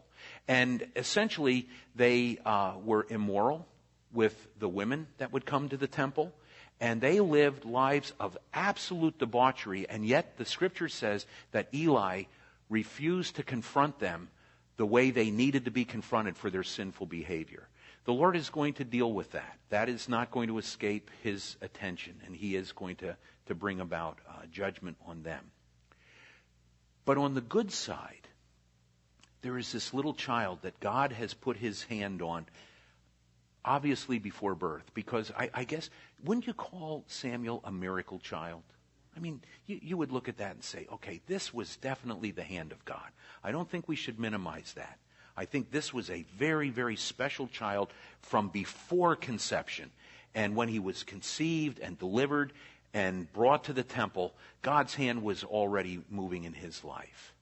And 0.47 0.85
essentially, 0.95 1.69
they 1.95 2.39
uh, 2.45 2.73
were 2.83 3.05
immoral 3.09 3.67
with 4.13 4.35
the 4.59 4.67
women 4.67 5.07
that 5.17 5.31
would 5.31 5.45
come 5.45 5.69
to 5.69 5.77
the 5.77 5.87
temple 5.87 6.33
and 6.81 6.99
they 6.99 7.19
lived 7.19 7.63
lives 7.63 8.11
of 8.19 8.35
absolute 8.53 9.19
debauchery, 9.19 9.87
and 9.87 10.03
yet 10.03 10.37
the 10.37 10.45
scripture 10.45 10.89
says 10.89 11.27
that 11.51 11.69
Eli 11.73 12.23
refused 12.69 13.35
to 13.35 13.43
confront 13.43 13.99
them 13.99 14.29
the 14.77 14.85
way 14.85 15.11
they 15.11 15.29
needed 15.29 15.65
to 15.65 15.71
be 15.71 15.85
confronted 15.85 16.35
for 16.35 16.49
their 16.49 16.63
sinful 16.63 17.05
behavior. 17.05 17.67
The 18.05 18.13
Lord 18.13 18.35
is 18.35 18.49
going 18.49 18.73
to 18.75 18.83
deal 18.83 19.13
with 19.13 19.33
that. 19.33 19.59
That 19.69 19.89
is 19.89 20.09
not 20.09 20.31
going 20.31 20.47
to 20.47 20.57
escape 20.57 21.11
his 21.21 21.55
attention, 21.61 22.19
and 22.25 22.35
he 22.35 22.55
is 22.55 22.71
going 22.71 22.95
to, 22.97 23.15
to 23.45 23.53
bring 23.53 23.79
about 23.79 24.17
uh, 24.27 24.47
judgment 24.51 24.97
on 25.05 25.21
them. 25.21 25.51
But 27.05 27.19
on 27.19 27.35
the 27.35 27.41
good 27.41 27.71
side, 27.71 28.27
there 29.43 29.59
is 29.59 29.71
this 29.71 29.93
little 29.93 30.15
child 30.15 30.59
that 30.63 30.79
God 30.79 31.11
has 31.11 31.35
put 31.35 31.57
his 31.57 31.83
hand 31.83 32.23
on 32.23 32.47
obviously 33.63 34.19
before 34.19 34.55
birth, 34.55 34.91
because 34.93 35.31
I, 35.37 35.49
I, 35.53 35.63
guess, 35.63 35.89
wouldn't 36.23 36.47
you 36.47 36.53
call 36.53 37.03
Samuel 37.07 37.61
a 37.63 37.71
miracle 37.71 38.19
child? 38.19 38.63
I 39.15 39.19
mean, 39.19 39.41
you, 39.67 39.79
you 39.81 39.97
would 39.97 40.11
look 40.11 40.29
at 40.29 40.37
that 40.37 40.51
and 40.51 40.63
say, 40.63 40.87
okay, 40.93 41.21
this 41.27 41.53
was 41.53 41.75
definitely 41.77 42.31
the 42.31 42.43
hand 42.43 42.71
of 42.71 42.83
God. 42.85 43.09
I 43.43 43.51
don't 43.51 43.69
think 43.69 43.87
we 43.87 43.95
should 43.95 44.19
minimize 44.19 44.73
that. 44.75 44.99
I 45.35 45.45
think 45.45 45.71
this 45.71 45.93
was 45.93 46.09
a 46.09 46.25
very, 46.37 46.69
very 46.69 46.95
special 46.95 47.47
child 47.47 47.89
from 48.21 48.49
before 48.49 49.15
conception. 49.15 49.91
And 50.35 50.55
when 50.55 50.69
he 50.69 50.79
was 50.79 51.03
conceived 51.03 51.79
and 51.79 51.97
delivered 51.97 52.53
and 52.93 53.31
brought 53.33 53.65
to 53.65 53.73
the 53.73 53.83
temple, 53.83 54.33
God's 54.61 54.95
hand 54.95 55.23
was 55.23 55.43
already 55.43 56.01
moving 56.09 56.43
in 56.43 56.53
his 56.53 56.83
life. 56.83 57.33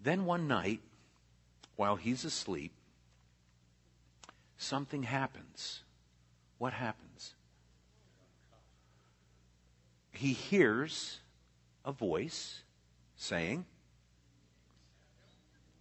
Then 0.00 0.24
one 0.24 0.48
night, 0.48 0.80
while 1.76 1.96
he's 1.96 2.24
asleep, 2.24 2.72
something 4.58 5.02
happens. 5.02 5.82
What 6.58 6.72
happens? 6.72 7.34
He 10.14 10.32
hears 10.32 11.20
a 11.84 11.92
voice 11.92 12.62
saying, 13.16 13.66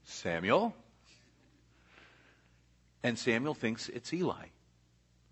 Samuel. 0.03 0.75
And 3.03 3.17
Samuel 3.17 3.53
thinks 3.53 3.89
it's 3.89 4.13
Eli. 4.13 4.47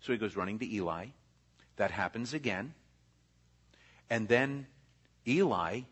So 0.00 0.12
he 0.12 0.18
goes 0.18 0.36
running 0.36 0.58
to 0.58 0.74
Eli. 0.74 1.06
That 1.76 1.90
happens 1.90 2.34
again. 2.34 2.74
And 4.10 4.28
then 4.28 4.66
Eli, 5.26 5.82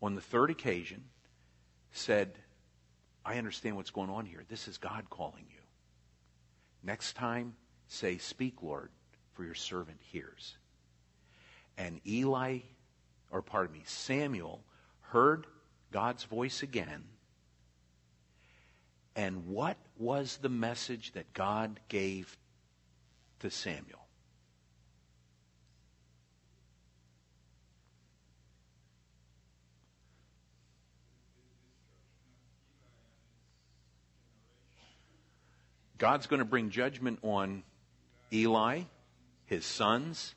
on 0.00 0.14
the 0.14 0.20
third 0.20 0.50
occasion, 0.50 1.04
said, 1.92 2.32
I 3.24 3.38
understand 3.38 3.76
what's 3.76 3.90
going 3.90 4.10
on 4.10 4.26
here. 4.26 4.42
This 4.48 4.66
is 4.66 4.78
God 4.78 5.08
calling 5.10 5.44
you. 5.48 5.60
Next 6.82 7.14
time, 7.14 7.54
say, 7.86 8.18
Speak, 8.18 8.62
Lord, 8.62 8.90
for 9.34 9.44
your 9.44 9.54
servant 9.54 9.98
hears. 10.00 10.56
And 11.78 12.00
Eli, 12.06 12.58
or 13.30 13.42
pardon 13.42 13.72
me, 13.72 13.82
Samuel 13.84 14.62
heard 15.00 15.46
God's 15.90 16.24
voice 16.24 16.62
again. 16.62 17.04
And 19.14 19.46
what 19.46 19.76
was 19.98 20.38
the 20.38 20.48
message 20.48 21.12
that 21.12 21.32
God 21.32 21.80
gave 21.88 22.36
to 23.40 23.50
Samuel? 23.50 23.98
God's 35.98 36.26
going 36.26 36.40
to 36.40 36.44
bring 36.44 36.70
judgment 36.70 37.20
on 37.22 37.62
Eli, 38.32 38.80
his 39.44 39.64
sons, 39.64 40.34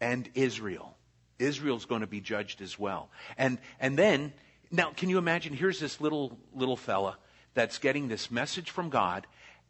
and 0.00 0.28
Israel. 0.34 0.96
Israel's 1.38 1.84
going 1.84 2.00
to 2.00 2.06
be 2.06 2.20
judged 2.20 2.60
as 2.60 2.78
well. 2.78 3.10
And, 3.36 3.58
and 3.78 3.98
then, 3.98 4.32
now 4.70 4.90
can 4.90 5.08
you 5.08 5.18
imagine, 5.18 5.52
here's 5.54 5.80
this 5.80 6.00
little, 6.00 6.38
little 6.54 6.76
fella 6.76 7.16
that's 7.54 7.78
getting 7.78 8.08
this 8.08 8.30
message 8.30 8.70
from 8.70 8.90
God, 8.90 9.26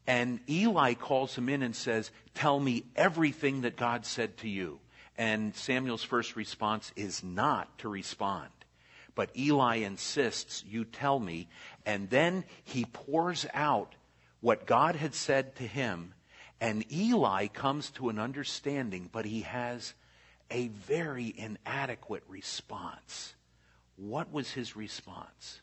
and 0.06 0.40
Eli 0.48 0.94
calls 0.94 1.36
him 1.36 1.48
in 1.48 1.62
and 1.62 1.76
says, 1.76 2.10
tell 2.34 2.58
me 2.58 2.84
everything 2.96 3.60
that 3.62 3.76
God 3.76 4.06
said 4.06 4.38
to 4.38 4.48
you. 4.48 4.80
And 5.18 5.54
Samuel's 5.54 6.04
first 6.04 6.36
response 6.36 6.92
is 6.96 7.22
not 7.22 7.76
to 7.78 7.88
respond. 7.88 8.48
But 9.14 9.36
Eli 9.36 9.78
insists, 9.78 10.64
You 10.66 10.84
tell 10.84 11.18
me. 11.18 11.48
And 11.84 12.08
then 12.08 12.44
he 12.62 12.84
pours 12.84 13.44
out 13.52 13.96
what 14.40 14.64
God 14.64 14.94
had 14.94 15.12
said 15.12 15.56
to 15.56 15.64
him. 15.64 16.14
And 16.60 16.90
Eli 16.92 17.48
comes 17.48 17.90
to 17.92 18.08
an 18.08 18.18
understanding, 18.18 19.10
but 19.12 19.24
he 19.24 19.40
has 19.42 19.92
a 20.50 20.68
very 20.68 21.34
inadequate 21.36 22.24
response. 22.28 23.34
What 23.96 24.32
was 24.32 24.50
his 24.50 24.76
response? 24.76 25.60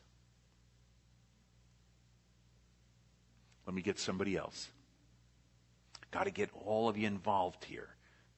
Let 3.66 3.74
me 3.74 3.82
get 3.82 3.98
somebody 3.98 4.36
else. 4.36 4.70
Got 6.10 6.24
to 6.24 6.30
get 6.30 6.50
all 6.64 6.88
of 6.88 6.96
you 6.96 7.06
involved 7.06 7.64
here. 7.64 7.88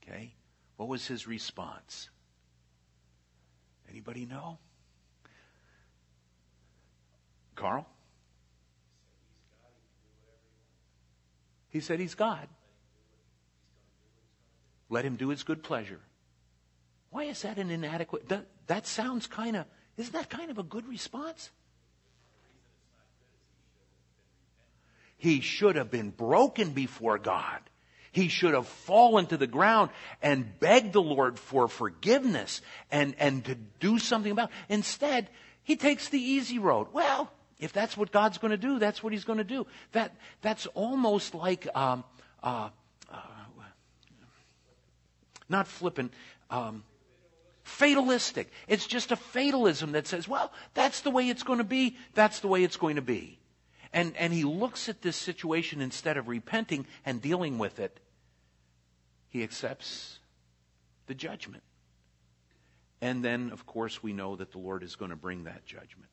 Okay? 0.02 0.32
What 0.76 0.88
was 0.88 1.06
his 1.06 1.26
response? 1.26 2.08
Anybody 3.90 4.24
know? 4.24 4.58
Carl? 7.54 7.86
He 11.70 11.80
said 11.80 12.00
he's 12.00 12.14
God. 12.14 12.48
Let 14.88 15.04
him 15.04 15.16
do 15.16 15.28
his 15.28 15.42
good 15.42 15.62
pleasure. 15.62 16.00
Why 17.10 17.24
is 17.24 17.42
that 17.42 17.58
an 17.58 17.70
inadequate? 17.70 18.28
That, 18.28 18.46
that 18.66 18.86
sounds 18.86 19.26
kind 19.26 19.56
of, 19.56 19.66
isn't 19.96 20.12
that 20.12 20.28
kind 20.28 20.50
of 20.50 20.58
a 20.58 20.62
good 20.62 20.86
response? 20.86 21.50
He 25.16 25.40
should 25.40 25.76
have 25.76 25.90
been 25.90 26.10
broken 26.10 26.70
before 26.70 27.18
God. 27.18 27.58
He 28.12 28.28
should 28.28 28.54
have 28.54 28.66
fallen 28.66 29.26
to 29.26 29.36
the 29.36 29.46
ground 29.46 29.90
and 30.22 30.58
begged 30.60 30.92
the 30.92 31.02
Lord 31.02 31.38
for 31.38 31.68
forgiveness 31.68 32.62
and, 32.90 33.14
and 33.18 33.44
to 33.44 33.54
do 33.54 33.98
something 33.98 34.32
about 34.32 34.50
it. 34.50 34.74
Instead, 34.74 35.28
he 35.62 35.76
takes 35.76 36.08
the 36.08 36.20
easy 36.20 36.58
road. 36.58 36.88
Well, 36.92 37.30
if 37.58 37.72
that's 37.72 37.96
what 37.96 38.12
God's 38.12 38.38
going 38.38 38.52
to 38.52 38.56
do, 38.56 38.78
that's 38.78 39.02
what 39.02 39.12
he's 39.12 39.24
going 39.24 39.38
to 39.38 39.44
do. 39.44 39.66
That, 39.92 40.14
that's 40.40 40.66
almost 40.68 41.34
like, 41.34 41.66
um, 41.74 42.04
uh, 42.42 42.70
uh, 43.12 43.16
not 45.48 45.66
flippant, 45.66 46.12
um, 46.50 46.84
fatalistic. 47.68 48.50
It's 48.66 48.86
just 48.86 49.12
a 49.12 49.16
fatalism 49.16 49.92
that 49.92 50.06
says, 50.06 50.26
well, 50.26 50.52
that's 50.74 51.02
the 51.02 51.10
way 51.10 51.28
it's 51.28 51.42
going 51.42 51.58
to 51.58 51.64
be, 51.64 51.96
that's 52.14 52.40
the 52.40 52.48
way 52.48 52.64
it's 52.64 52.76
going 52.76 52.96
to 52.96 53.02
be. 53.02 53.38
And, 53.92 54.16
and 54.16 54.32
he 54.32 54.44
looks 54.44 54.88
at 54.88 55.02
this 55.02 55.16
situation 55.16 55.80
instead 55.80 56.16
of 56.16 56.28
repenting 56.28 56.86
and 57.06 57.22
dealing 57.22 57.58
with 57.58 57.78
it, 57.78 58.00
he 59.28 59.42
accepts 59.42 60.18
the 61.06 61.14
judgment. 61.14 61.62
And 63.00 63.24
then, 63.24 63.50
of 63.52 63.66
course, 63.66 64.02
we 64.02 64.12
know 64.12 64.36
that 64.36 64.52
the 64.52 64.58
Lord 64.58 64.82
is 64.82 64.96
going 64.96 65.10
to 65.10 65.16
bring 65.16 65.44
that 65.44 65.64
judgment. 65.64 66.10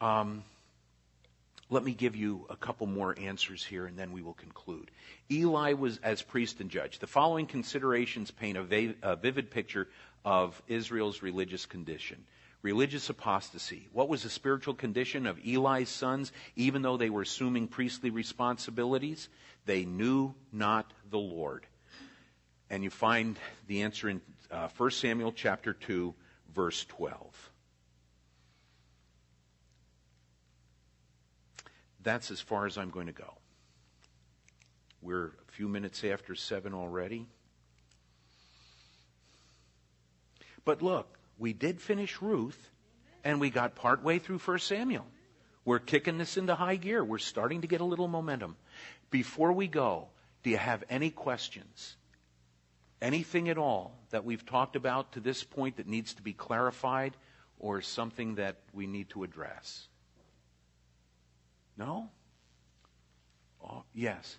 Um, 0.00 0.44
let 1.68 1.84
me 1.84 1.92
give 1.92 2.14
you 2.14 2.46
a 2.48 2.56
couple 2.56 2.86
more 2.86 3.14
answers 3.18 3.64
here 3.64 3.86
and 3.86 3.98
then 3.98 4.12
we 4.12 4.22
will 4.22 4.34
conclude. 4.34 4.90
Eli 5.30 5.72
was 5.72 5.98
as 6.02 6.22
priest 6.22 6.60
and 6.60 6.70
judge. 6.70 7.00
The 7.00 7.06
following 7.06 7.46
considerations 7.46 8.30
paint 8.30 8.56
a, 8.56 9.16
vivid 9.16 9.50
picture 9.50 9.88
of 10.24 10.60
Israel's 10.68 11.22
religious 11.22 11.66
condition. 11.66 12.24
Religious 12.62 13.10
apostasy. 13.10 13.88
What 13.92 14.08
was 14.08 14.22
the 14.22 14.30
spiritual 14.30 14.74
condition 14.74 15.26
of 15.26 15.38
Eli's 15.46 15.88
sons, 15.88 16.32
even 16.54 16.82
though 16.82 16.96
they 16.96 17.10
were 17.10 17.22
assuming 17.22 17.68
priestly 17.68 18.10
responsibilities? 18.10 19.28
They 19.66 19.84
knew 19.84 20.34
not 20.52 20.92
the 21.10 21.18
Lord. 21.18 21.66
And 22.70 22.82
you 22.82 22.90
find 22.90 23.38
the 23.66 23.82
answer 23.82 24.08
in 24.08 24.20
uh, 24.50 24.68
1 24.76 24.90
Samuel 24.92 25.32
chapter 25.32 25.72
2, 25.74 26.14
verse 26.54 26.84
12. 26.86 27.50
That's 32.06 32.30
as 32.30 32.40
far 32.40 32.66
as 32.66 32.78
I'm 32.78 32.90
going 32.90 33.08
to 33.08 33.12
go. 33.12 33.34
We're 35.02 35.26
a 35.26 35.52
few 35.52 35.66
minutes 35.66 36.04
after 36.04 36.36
7 36.36 36.72
already. 36.72 37.26
But 40.64 40.82
look, 40.82 41.18
we 41.36 41.52
did 41.52 41.80
finish 41.80 42.22
Ruth, 42.22 42.70
and 43.24 43.40
we 43.40 43.50
got 43.50 43.74
partway 43.74 44.20
through 44.20 44.38
1 44.38 44.60
Samuel. 44.60 45.04
We're 45.64 45.80
kicking 45.80 46.16
this 46.16 46.36
into 46.36 46.54
high 46.54 46.76
gear. 46.76 47.04
We're 47.04 47.18
starting 47.18 47.62
to 47.62 47.66
get 47.66 47.80
a 47.80 47.84
little 47.84 48.06
momentum. 48.06 48.54
Before 49.10 49.52
we 49.52 49.66
go, 49.66 50.06
do 50.44 50.50
you 50.50 50.58
have 50.58 50.84
any 50.88 51.10
questions? 51.10 51.96
Anything 53.02 53.48
at 53.48 53.58
all 53.58 53.98
that 54.10 54.24
we've 54.24 54.46
talked 54.46 54.76
about 54.76 55.10
to 55.14 55.20
this 55.20 55.42
point 55.42 55.78
that 55.78 55.88
needs 55.88 56.14
to 56.14 56.22
be 56.22 56.34
clarified 56.34 57.16
or 57.58 57.82
something 57.82 58.36
that 58.36 58.58
we 58.72 58.86
need 58.86 59.10
to 59.10 59.24
address? 59.24 59.88
No? 61.76 62.08
Oh, 63.62 63.84
yes. 63.94 64.36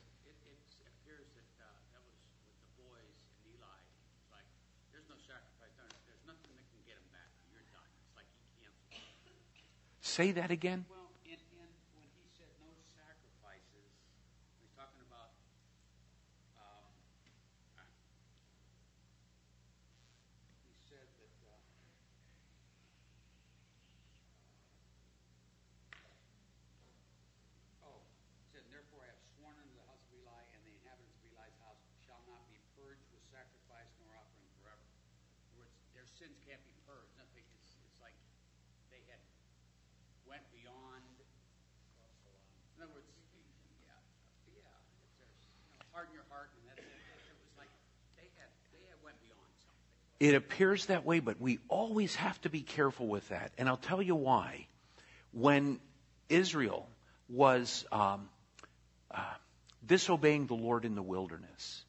Say 10.01 10.33
that 10.33 10.49
again. 10.49 10.81
Well, 10.89 11.13
in, 11.29 11.37
in, 11.37 11.69
when 11.93 12.09
he 12.17 12.25
said 12.33 12.49
no 12.57 12.73
sacrifices, 12.97 13.85
he's 14.57 14.73
talking 14.73 14.97
about. 15.05 15.29
Um, 16.57 16.89
he 20.65 20.73
said 20.89 21.05
that. 21.21 21.61
Uh, 26.01 27.93
oh, 27.93 28.01
he 28.41 28.45
said, 28.49 28.65
therefore 28.73 29.05
I 29.05 29.13
have 29.13 29.21
sworn 29.37 29.53
unto 29.61 29.77
the 29.77 29.85
house 29.85 30.01
of 30.01 30.17
Eli 30.17 30.41
and 30.49 30.65
the 30.65 30.73
inhabitants 30.81 31.13
of 31.13 31.29
Eli's 31.29 31.61
house 31.61 31.77
shall 32.01 32.25
not 32.25 32.41
be 32.49 32.57
purged 32.73 33.05
with 33.13 33.21
sacrifice 33.29 33.93
nor 34.01 34.17
offering 34.17 34.49
forever. 34.57 34.81
In 34.81 35.61
other 35.61 35.69
words, 35.69 35.77
their 35.93 36.09
sins 36.09 36.41
can't 36.41 36.65
be 36.65 36.73
purged. 36.89 37.13
Nothing. 37.21 37.45
It's, 37.61 37.77
it's 37.85 38.01
like 38.01 38.17
they 38.89 39.05
had 39.05 39.21
went 40.25 40.43
beyond. 40.51 41.05
In 42.75 42.83
other 42.83 42.93
words, 42.93 43.07
yeah, 43.81 43.95
yeah. 44.53 44.75
If 45.01 45.15
there's, 45.17 45.39
you 45.63 45.71
know, 45.71 45.79
harden 45.95 46.11
your 46.11 46.27
heart, 46.29 46.51
and 46.53 46.67
that's 46.67 46.83
it. 46.83 46.91
It 46.91 47.39
was 47.41 47.55
like 47.55 47.71
they 48.19 48.27
had 48.35 48.51
they 48.75 48.83
had 48.91 48.99
went 49.01 49.15
beyond 49.23 49.49
something. 49.57 49.87
It 50.19 50.33
appears 50.33 50.87
that 50.87 51.05
way, 51.05 51.19
but 51.19 51.39
we 51.39 51.59
always 51.67 52.15
have 52.15 52.39
to 52.41 52.49
be 52.49 52.61
careful 52.61 53.07
with 53.07 53.29
that. 53.29 53.51
And 53.57 53.69
I'll 53.69 53.77
tell 53.77 54.01
you 54.01 54.15
why. 54.15 54.67
When 55.31 55.79
Israel 56.29 56.87
was 57.29 57.85
um, 57.91 58.29
uh, 59.11 59.21
disobeying 59.85 60.47
the 60.47 60.55
Lord 60.55 60.85
in 60.85 60.95
the 60.95 61.03
wilderness, 61.03 61.83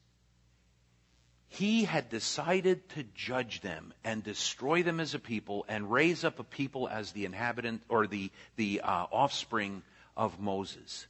he 1.47 1.83
had 1.83 2.09
decided 2.09 2.87
to 2.89 3.03
judge 3.15 3.61
them 3.61 3.91
and 4.03 4.23
destroy 4.23 4.83
them 4.83 4.99
as 4.99 5.15
a 5.15 5.19
people 5.19 5.65
and 5.67 5.91
raise 5.91 6.23
up 6.23 6.37
a 6.37 6.43
people 6.43 6.87
as 6.87 7.11
the 7.11 7.25
inhabitant 7.25 7.81
or 7.89 8.05
the, 8.05 8.29
the 8.55 8.81
uh, 8.81 9.07
offspring 9.11 9.81
of 10.15 10.39
Moses. 10.39 11.07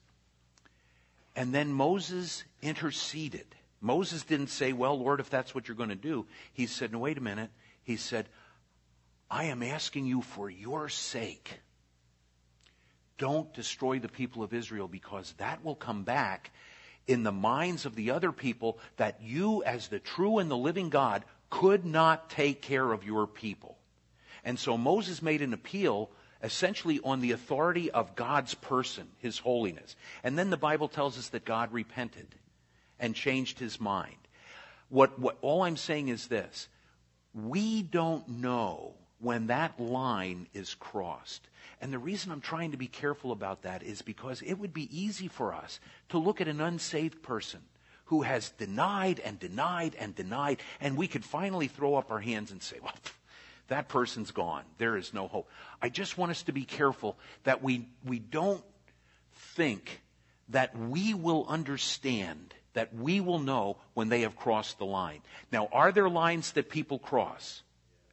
And 1.36 1.53
then 1.53 1.74
Moses 1.74 2.45
interceded. 2.61 3.47
Moses 3.82 4.23
didn't 4.23 4.47
say, 4.47 4.73
Well, 4.73 4.99
Lord, 4.99 5.19
if 5.19 5.30
that's 5.30 5.55
what 5.55 5.67
you're 5.67 5.77
going 5.77 5.89
to 5.89 5.95
do. 5.95 6.25
He 6.53 6.65
said, 6.65 6.91
No, 6.91 6.99
wait 6.99 7.17
a 7.17 7.21
minute. 7.21 7.49
He 7.84 7.95
said, 7.95 8.27
I 9.30 9.45
am 9.45 9.63
asking 9.63 10.05
you 10.05 10.21
for 10.21 10.49
your 10.49 10.89
sake. 10.89 11.59
Don't 13.17 13.53
destroy 13.53 13.99
the 13.99 14.07
people 14.07 14.43
of 14.43 14.53
Israel 14.53 14.88
because 14.88 15.34
that 15.38 15.63
will 15.63 15.75
come 15.75 16.03
back 16.03 16.51
in 17.07 17.23
the 17.23 17.32
minds 17.32 17.86
of 17.86 17.95
the 17.95 18.11
other 18.11 18.32
people 18.32 18.80
that 18.97 19.21
you, 19.21 19.63
as 19.63 19.88
the 19.88 19.99
true 19.99 20.38
and 20.38 20.49
the 20.49 20.57
living 20.57 20.89
God, 20.89 21.25
could 21.49 21.86
not 21.86 22.30
take 22.30 22.61
care 22.61 22.91
of 22.91 23.03
your 23.03 23.27
people. 23.27 23.77
And 24.43 24.57
so 24.57 24.77
Moses 24.77 25.21
made 25.21 25.41
an 25.41 25.53
appeal 25.53 26.09
essentially 26.41 26.99
on 27.03 27.19
the 27.19 27.32
authority 27.32 27.91
of 27.91 28.15
God's 28.15 28.53
person, 28.53 29.07
his 29.17 29.38
holiness. 29.39 29.95
And 30.23 30.38
then 30.38 30.49
the 30.49 30.57
Bible 30.57 30.88
tells 30.88 31.17
us 31.17 31.30
that 31.30 31.43
God 31.43 31.73
repented 31.73 32.36
and 33.00 33.16
changed 33.16 33.60
his 33.60 33.80
mind. 33.80 34.16
What, 34.89 35.20
what, 35.20 35.38
all 35.41 35.64
I'm 35.64 35.78
saying 35.78 36.10
is 36.10 36.28
this 36.28 36.68
we 37.34 37.84
don't 37.84 38.28
know 38.28 38.93
when 39.20 39.47
that 39.47 39.80
line 39.80 40.47
is 40.54 40.74
crossed. 40.76 41.47
And 41.82 41.93
the 41.93 42.00
reason 42.00 42.32
I'm 42.32 42.41
trying 42.41 42.72
to 42.72 42.78
be 42.78 42.88
careful 42.88 43.32
about 43.32 43.62
that 43.64 43.84
is 43.84 44.02
because 44.02 44.41
it 44.41 44.56
would 44.56 44.74
be 44.74 44.89
easy 44.97 45.28
for 45.28 45.54
us 45.54 45.80
to 46.10 46.18
look 46.18 46.41
at 46.41 46.47
an 46.47 46.60
unsaved 46.60 47.22
person 47.22 47.62
who 48.06 48.24
has 48.24 48.50
denied 48.52 49.20
and 49.20 49.39
denied 49.39 49.95
and 50.00 50.16
denied, 50.16 50.58
and 50.82 50.97
we 50.97 51.08
could 51.08 51.24
finally 51.24 51.68
throw 51.68 51.95
up 51.95 52.12
our 52.12 52.20
hands 52.20 52.52
and 52.52 52.62
say, 52.62 52.78
well, 52.82 52.93
that 53.68 53.88
person's 53.88 54.32
gone. 54.32 54.64
There 54.80 54.97
is 54.97 55.14
no 55.14 55.28
hope. 55.28 55.47
I 55.82 55.89
just 55.89 56.18
want 56.18 56.32
us 56.32 56.43
to 56.43 56.52
be 56.52 56.66
careful 56.66 57.18
that 57.43 57.62
we, 57.62 57.88
we 58.04 58.18
don't 58.18 58.64
think 59.32 60.02
that 60.50 60.76
we 60.78 61.14
will 61.14 61.45
understand, 61.47 62.56
that 62.74 62.93
we 62.93 63.20
will 63.20 63.39
know 63.39 63.78
when 63.93 64.09
they 64.09 64.22
have 64.22 64.36
crossed 64.36 64.78
the 64.78 64.86
line. 64.86 65.22
Now, 65.51 65.67
are 65.72 65.91
there 65.91 66.09
lines 66.09 66.51
that 66.53 66.70
people 66.70 66.99
cross? 66.99 67.61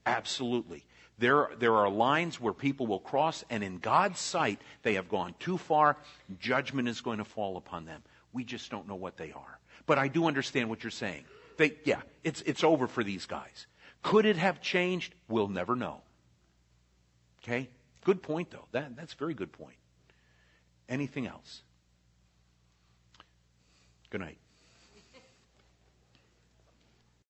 Absolutely. 0.05 0.85
There, 1.19 1.51
there 1.59 1.75
are 1.75 1.89
lines 1.89 2.41
where 2.41 2.53
people 2.53 2.87
will 2.87 3.01
cross, 3.01 3.45
and 3.49 3.65
in 3.65 3.79
God's 3.79 4.21
sight, 4.21 4.61
they 4.83 4.95
have 4.95 5.09
gone 5.09 5.35
too 5.39 5.57
far. 5.57 5.97
Judgment 6.39 6.89
is 6.89 7.01
going 7.01 7.19
to 7.19 7.25
fall 7.25 7.57
upon 7.57 7.87
them. 7.87 8.03
We 8.33 8.45
just 8.45 8.71
don't 8.71 8.87
know 8.87 8.97
what 8.97 9.17
they 9.17 9.33
are. 9.33 9.59
But 9.87 9.99
I 9.99 10.09
do 10.09 10.27
understand 10.27 10.69
what 10.69 10.85
you're 10.85 10.91
saying. 10.91 11.25
They, 11.57 11.77
yeah, 11.85 12.03
it's, 12.23 12.43
it's 12.43 12.65
over 12.65 12.87
for 12.87 13.03
these 13.03 13.25
guys. 13.25 13.67
Could 14.03 14.27
it 14.27 14.37
have 14.37 14.61
changed? 14.61 15.15
We'll 15.29 15.49
never 15.49 15.75
know. 15.75 16.03
Okay? 17.43 17.69
Good 18.05 18.23
point, 18.23 18.51
though. 18.51 18.67
That, 18.73 18.95
that's 18.95 19.15
very 19.15 19.35
good 19.35 19.53
point. 19.53 19.77
Anything 20.89 21.27
else? 21.27 21.63
Good 24.11 24.21
night. 24.21 24.39